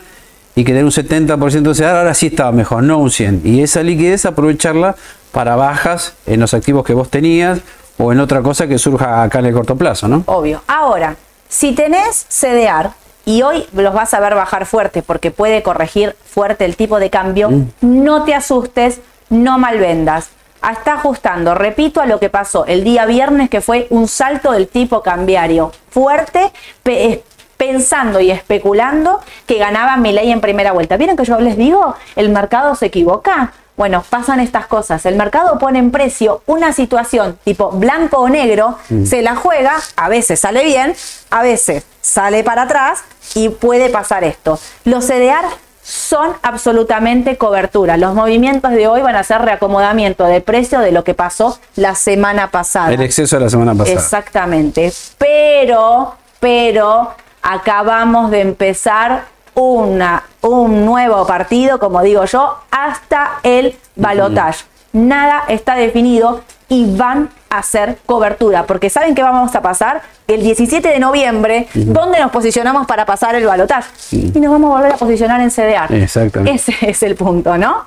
y 0.56 0.64
que 0.64 0.72
tener 0.72 0.86
un 0.86 0.92
70% 0.92 1.62
de 1.62 1.74
CDR, 1.74 1.98
ahora 1.98 2.14
sí 2.14 2.28
estaba 2.28 2.52
mejor, 2.52 2.84
no 2.84 2.98
un 2.98 3.12
100. 3.12 3.42
Y 3.44 3.62
esa 3.62 3.84
liquidez 3.84 4.26
aprovecharla 4.26 4.96
para 5.32 5.56
bajas 5.56 6.14
en 6.26 6.40
los 6.40 6.54
activos 6.54 6.84
que 6.86 6.94
vos 6.94 7.10
tenías 7.10 7.60
o 7.98 8.12
en 8.12 8.20
otra 8.20 8.42
cosa 8.42 8.68
que 8.68 8.78
surja 8.78 9.24
acá 9.24 9.40
en 9.40 9.46
el 9.48 9.54
corto 9.54 9.76
plazo, 9.76 10.08
¿no? 10.08 10.24
Obvio. 10.28 10.62
Ahora, 10.68 11.16
si 11.50 11.74
tenés 11.74 12.26
CDR 12.30 12.90
y 13.26 13.42
hoy 13.42 13.66
los 13.74 13.94
vas 13.94 14.14
a 14.14 14.20
ver 14.20 14.36
bajar 14.36 14.66
fuerte 14.66 15.02
porque 15.02 15.32
puede 15.32 15.62
corregir 15.64 16.16
fuerte 16.26 16.66
el 16.66 16.76
tipo 16.76 17.00
de 17.00 17.10
cambio, 17.10 17.50
Mm. 17.52 17.66
no 17.82 18.24
te 18.24 18.34
asustes, 18.34 19.02
no 19.30 19.58
malvendas. 19.60 20.30
Ah, 20.68 20.72
Está 20.74 20.94
ajustando, 20.94 21.54
repito, 21.54 22.02
a 22.02 22.06
lo 22.06 22.20
que 22.20 22.30
pasó 22.30 22.66
el 22.66 22.84
día 22.84 23.06
viernes, 23.06 23.50
que 23.50 23.62
fue 23.62 23.88
un 23.92 24.08
salto 24.08 24.52
del 24.52 24.68
tipo 24.68 25.02
cambiario 25.04 25.72
fuerte, 25.92 26.52
pe- 26.82 27.24
pensando 27.58 28.20
y 28.20 28.32
especulando 28.32 29.20
que 29.46 29.58
ganaba 29.60 29.96
Milei 29.98 30.32
en 30.32 30.42
primera 30.42 30.72
vuelta. 30.72 30.98
¿Vieron 30.98 31.16
que 31.16 31.24
yo 31.24 31.40
les 31.40 31.56
digo? 31.56 31.96
El 32.16 32.30
mercado 32.30 32.76
se 32.76 32.88
equivoca. 32.88 33.54
Bueno, 33.78 34.04
pasan 34.10 34.40
estas 34.40 34.68
cosas. 34.68 35.06
El 35.06 35.16
mercado 35.18 35.60
pone 35.60 35.80
en 35.80 35.92
precio 35.92 36.42
una 36.48 36.72
situación 36.74 37.38
tipo 37.44 37.72
blanco 37.72 38.18
o 38.20 38.30
negro, 38.30 38.78
Mm. 38.90 39.06
se 39.06 39.22
la 39.22 39.36
juega, 39.36 39.74
a 39.98 40.10
veces 40.10 40.40
sale 40.40 40.64
bien, 40.64 40.96
a 41.30 41.44
veces 41.44 41.84
sale 42.02 42.44
para 42.44 42.64
atrás 42.64 43.04
y 43.36 43.50
puede 43.50 43.90
pasar 43.90 44.24
esto. 44.24 44.58
Los 44.86 45.06
CDR 45.06 45.46
son 45.86 46.32
absolutamente 46.42 47.38
cobertura. 47.38 47.96
Los 47.96 48.16
movimientos 48.16 48.72
de 48.72 48.88
hoy 48.88 49.04
van 49.04 49.16
a 49.16 49.24
ser 49.24 49.44
reacomodamiento 49.44 50.26
de 50.26 50.42
precio 50.42 50.80
de 50.80 50.92
lo 50.92 51.04
que 51.04 51.14
pasó 51.14 51.60
la 51.76 51.94
semana 51.94 52.50
pasada. 52.50 52.92
El 52.92 53.04
exceso 53.04 53.36
de 53.36 53.44
la 53.44 53.50
semana 53.52 53.76
pasada. 53.76 54.00
Exactamente. 54.00 54.92
Pero, 55.20 56.16
pero 56.40 57.14
acabamos 57.44 58.32
de 58.32 58.42
empezar 58.42 59.26
una, 59.54 60.24
un 60.42 60.86
nuevo 60.86 61.28
partido, 61.28 61.78
como 61.78 62.02
digo 62.02 62.26
yo, 62.26 62.58
hasta 62.72 63.40
el 63.44 63.78
balotaje. 63.96 64.66
Nada 64.92 65.44
está 65.48 65.76
definido 65.76 66.42
y 66.68 66.98
van 66.98 67.30
hacer 67.58 67.98
cobertura, 68.06 68.64
porque 68.66 68.90
¿saben 68.90 69.16
qué 69.16 69.24
vamos 69.24 69.56
a 69.56 69.62
pasar? 69.62 70.02
El 70.28 70.42
17 70.42 70.88
de 70.88 71.00
noviembre, 71.00 71.68
¿dónde 71.74 72.20
nos 72.20 72.32
posicionamos 72.32 72.88
para 72.88 73.06
pasar 73.06 73.36
el 73.36 73.46
balotaje? 73.46 73.90
Y 74.12 74.40
nos 74.40 74.52
vamos 74.52 74.72
a 74.72 74.76
volver 74.78 74.94
a 74.94 74.98
posicionar 74.98 75.42
en 75.42 75.50
CDR. 75.50 75.94
Exactamente. 75.94 76.56
Ese 76.56 76.76
es 76.90 77.04
el 77.04 77.16
punto, 77.16 77.58
¿no? 77.58 77.86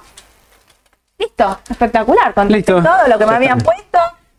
Listo, 1.18 1.58
espectacular. 1.68 2.32
Contesté 2.32 2.72
Listo. 2.72 2.88
todo 2.88 3.08
lo 3.08 3.18
que 3.18 3.26
me 3.26 3.34
habían 3.34 3.58
puesto. 3.58 3.98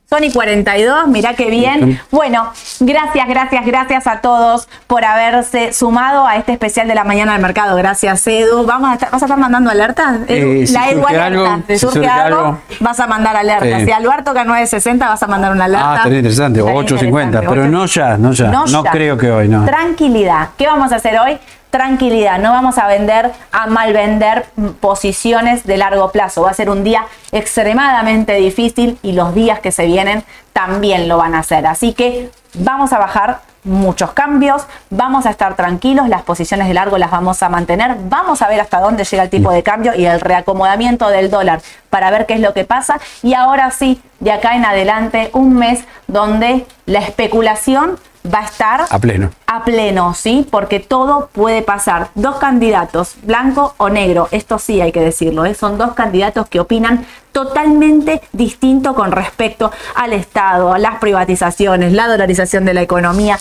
Sony 0.09 0.31
42, 0.33 1.07
mirá 1.07 1.35
qué 1.35 1.51
bien. 1.51 2.01
Bueno, 2.09 2.51
gracias, 2.79 3.27
gracias, 3.27 3.63
gracias 3.63 4.07
a 4.07 4.21
todos 4.21 4.67
por 4.87 5.05
haberse 5.05 5.71
sumado 5.71 6.25
a 6.25 6.35
este 6.37 6.51
especial 6.53 6.87
de 6.87 6.95
la 6.95 7.03
mañana 7.03 7.33
del 7.33 7.41
mercado. 7.43 7.77
Gracias, 7.77 8.25
Edu. 8.25 8.65
Vamos 8.65 8.89
a 8.89 8.93
estar, 8.95 9.11
¿Vas 9.11 9.21
a 9.21 9.25
estar 9.27 9.37
mandando 9.37 9.69
alertas? 9.69 10.21
Eh, 10.27 10.63
si 10.65 10.73
la 10.73 10.89
Edu 10.89 11.01
surge 11.01 11.15
alerta. 11.15 11.25
algo, 11.53 11.63
¿Te 11.67 11.73
si 11.75 11.79
surge 11.79 11.93
surge 11.97 12.09
algo? 12.09 12.39
algo. 12.39 12.61
Vas 12.79 12.99
a 12.99 13.05
mandar 13.05 13.35
alertas. 13.37 13.79
Sí. 13.81 13.85
Si 13.85 13.91
Alberto 13.91 14.23
toca 14.31 14.43
960, 14.45 15.07
vas 15.09 15.21
a 15.21 15.27
mandar 15.27 15.51
una 15.51 15.65
alerta. 15.65 15.91
Ah, 15.91 15.95
estaría 15.97 16.17
interesante. 16.17 16.61
O 16.61 16.81
Estaría 16.81 16.81
8.50. 16.81 17.23
interesante. 17.25 17.47
Pero 17.49 17.67
no 17.67 17.85
ya, 17.85 18.17
no 18.17 18.31
ya. 18.31 18.47
No, 18.47 18.65
ya. 18.65 18.91
creo 18.91 19.15
que 19.15 19.29
hoy, 19.29 19.47
no. 19.47 19.63
Tranquilidad. 19.65 20.49
¿Qué 20.57 20.65
vamos 20.65 20.91
a 20.91 20.95
hacer 20.95 21.19
hoy? 21.19 21.37
Tranquilidad. 21.69 22.39
No 22.39 22.51
vamos 22.51 22.77
a 22.77 22.87
vender, 22.87 23.31
a 23.51 23.67
mal 23.67 23.93
vender 23.93 24.45
posiciones 24.79 25.65
de 25.65 25.77
largo 25.77 26.11
plazo. 26.11 26.41
Va 26.41 26.51
a 26.51 26.53
ser 26.53 26.69
un 26.69 26.83
día 26.83 27.05
extremadamente 27.31 28.33
difícil 28.33 28.97
y 29.03 29.11
los 29.11 29.35
días 29.35 29.59
que 29.59 29.71
se 29.71 29.85
vienen 29.85 30.23
también 30.53 31.07
lo 31.07 31.17
van 31.17 31.35
a 31.35 31.39
hacer. 31.39 31.67
Así 31.67 31.93
que 31.93 32.31
vamos 32.55 32.91
a 32.91 32.97
bajar 32.97 33.41
muchos 33.63 34.11
cambios, 34.13 34.63
vamos 34.89 35.25
a 35.25 35.29
estar 35.29 35.55
tranquilos, 35.55 36.07
las 36.07 36.23
posiciones 36.23 36.67
de 36.67 36.73
largo 36.73 36.97
las 36.97 37.11
vamos 37.11 37.43
a 37.43 37.49
mantener, 37.49 37.97
vamos 38.03 38.41
a 38.41 38.47
ver 38.47 38.61
hasta 38.61 38.79
dónde 38.79 39.03
llega 39.03 39.23
el 39.23 39.29
tipo 39.29 39.51
de 39.51 39.63
cambio 39.63 39.93
y 39.95 40.05
el 40.05 40.21
reacomodamiento 40.21 41.09
del 41.09 41.29
dólar 41.29 41.61
para 41.89 42.09
ver 42.09 42.25
qué 42.25 42.35
es 42.35 42.39
lo 42.39 42.53
que 42.53 42.63
pasa. 42.63 42.99
Y 43.21 43.33
ahora 43.33 43.69
sí, 43.71 44.01
de 44.19 44.31
acá 44.31 44.55
en 44.55 44.65
adelante, 44.65 45.29
un 45.33 45.55
mes 45.55 45.83
donde 46.07 46.65
la 46.85 46.99
especulación 46.99 47.99
va 48.25 48.39
a 48.39 48.45
estar 48.45 48.85
A 48.89 48.99
pleno. 48.99 49.31
a 49.47 49.63
pleno, 49.63 50.13
¿sí? 50.13 50.47
Porque 50.49 50.79
todo 50.79 51.29
puede 51.31 51.61
pasar. 51.61 52.09
Dos 52.15 52.37
candidatos, 52.37 53.15
blanco 53.23 53.73
o 53.77 53.89
negro, 53.89 54.27
esto 54.31 54.59
sí 54.59 54.81
hay 54.81 54.91
que 54.91 55.01
decirlo, 55.01 55.45
¿eh? 55.45 55.53
son 55.53 55.77
dos 55.77 55.93
candidatos 55.93 56.47
que 56.47 56.59
opinan 56.59 57.05
totalmente 57.31 58.21
distinto 58.31 58.95
con 58.95 59.11
respecto 59.11 59.71
al 59.95 60.13
Estado, 60.13 60.73
a 60.73 60.79
las 60.79 60.99
privatizaciones, 60.99 61.93
la 61.93 62.07
dolarización 62.07 62.65
de 62.65 62.73
la 62.73 62.81
economía. 62.81 63.39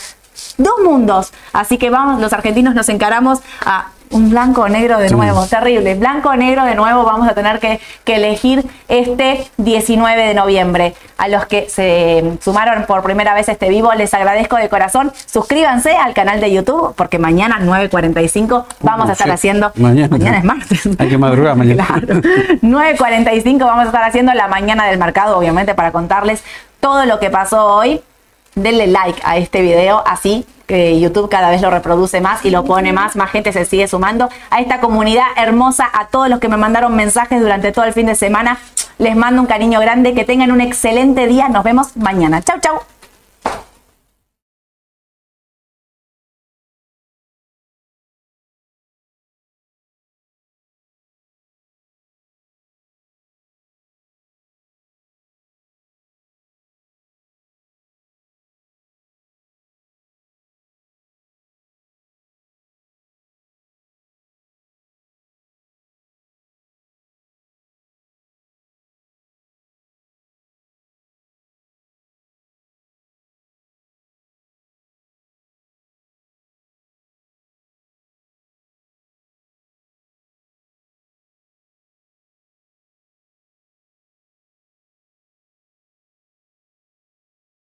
Dos 0.56 0.74
mundos. 0.84 1.32
Así 1.52 1.78
que 1.78 1.90
vamos, 1.90 2.20
los 2.20 2.32
argentinos 2.32 2.74
nos 2.74 2.88
encaramos 2.88 3.40
a 3.64 3.88
un 4.10 4.30
blanco 4.30 4.62
o 4.62 4.68
negro 4.68 4.98
de 4.98 5.10
nuevo, 5.10 5.46
terrible. 5.46 5.94
Blanco 5.94 6.30
o 6.30 6.36
negro 6.36 6.64
de 6.64 6.74
nuevo 6.74 7.04
vamos 7.04 7.28
a 7.28 7.34
tener 7.34 7.58
que, 7.58 7.80
que 8.04 8.16
elegir 8.16 8.64
este 8.88 9.48
19 9.56 10.26
de 10.26 10.34
noviembre. 10.34 10.94
A 11.16 11.28
los 11.28 11.46
que 11.46 11.68
se 11.68 12.38
sumaron 12.40 12.84
por 12.86 13.02
primera 13.02 13.34
vez 13.34 13.48
a 13.48 13.52
este 13.52 13.68
vivo, 13.68 13.92
les 13.94 14.12
agradezco 14.14 14.56
de 14.56 14.68
corazón. 14.68 15.12
Suscríbanse 15.26 15.96
al 15.96 16.14
canal 16.14 16.40
de 16.40 16.52
YouTube 16.52 16.94
porque 16.96 17.18
mañana 17.18 17.58
9.45 17.60 18.64
vamos 18.80 19.08
a 19.08 19.12
estar 19.12 19.26
sí. 19.26 19.32
haciendo... 19.32 19.72
Mañana. 19.74 20.38
es 20.38 20.44
martes. 20.44 20.88
Hay 20.98 21.08
que 21.08 21.18
madrugar 21.18 21.56
mañana. 21.56 21.86
Claro. 21.86 22.20
9.45 22.62 23.58
vamos 23.58 23.84
a 23.84 23.86
estar 23.86 24.04
haciendo 24.04 24.32
la 24.34 24.48
mañana 24.48 24.86
del 24.86 24.98
mercado, 24.98 25.38
obviamente, 25.38 25.74
para 25.74 25.92
contarles 25.92 26.44
todo 26.80 27.04
lo 27.06 27.18
que 27.18 27.30
pasó 27.30 27.66
hoy. 27.66 28.00
Denle 28.54 28.86
like 28.88 29.20
a 29.24 29.36
este 29.36 29.62
video, 29.62 30.02
así 30.06 30.46
que 30.68 31.00
YouTube 31.00 31.30
cada 31.30 31.50
vez 31.50 31.62
lo 31.62 31.70
reproduce 31.70 32.20
más 32.20 32.44
y 32.44 32.50
lo 32.50 32.62
pone 32.62 32.92
más, 32.92 33.16
más 33.16 33.30
gente 33.30 33.52
se 33.52 33.64
sigue 33.64 33.88
sumando 33.88 34.28
a 34.50 34.60
esta 34.60 34.80
comunidad 34.80 35.24
hermosa, 35.36 35.88
a 35.92 36.08
todos 36.08 36.28
los 36.28 36.38
que 36.38 36.48
me 36.48 36.58
mandaron 36.58 36.94
mensajes 36.94 37.40
durante 37.40 37.72
todo 37.72 37.86
el 37.86 37.94
fin 37.94 38.06
de 38.06 38.14
semana. 38.14 38.58
Les 38.98 39.16
mando 39.16 39.40
un 39.40 39.46
cariño 39.46 39.80
grande, 39.80 40.12
que 40.12 40.24
tengan 40.24 40.52
un 40.52 40.60
excelente 40.60 41.26
día, 41.26 41.48
nos 41.48 41.64
vemos 41.64 41.96
mañana. 41.96 42.42
Chau, 42.42 42.60
chau. 42.60 42.97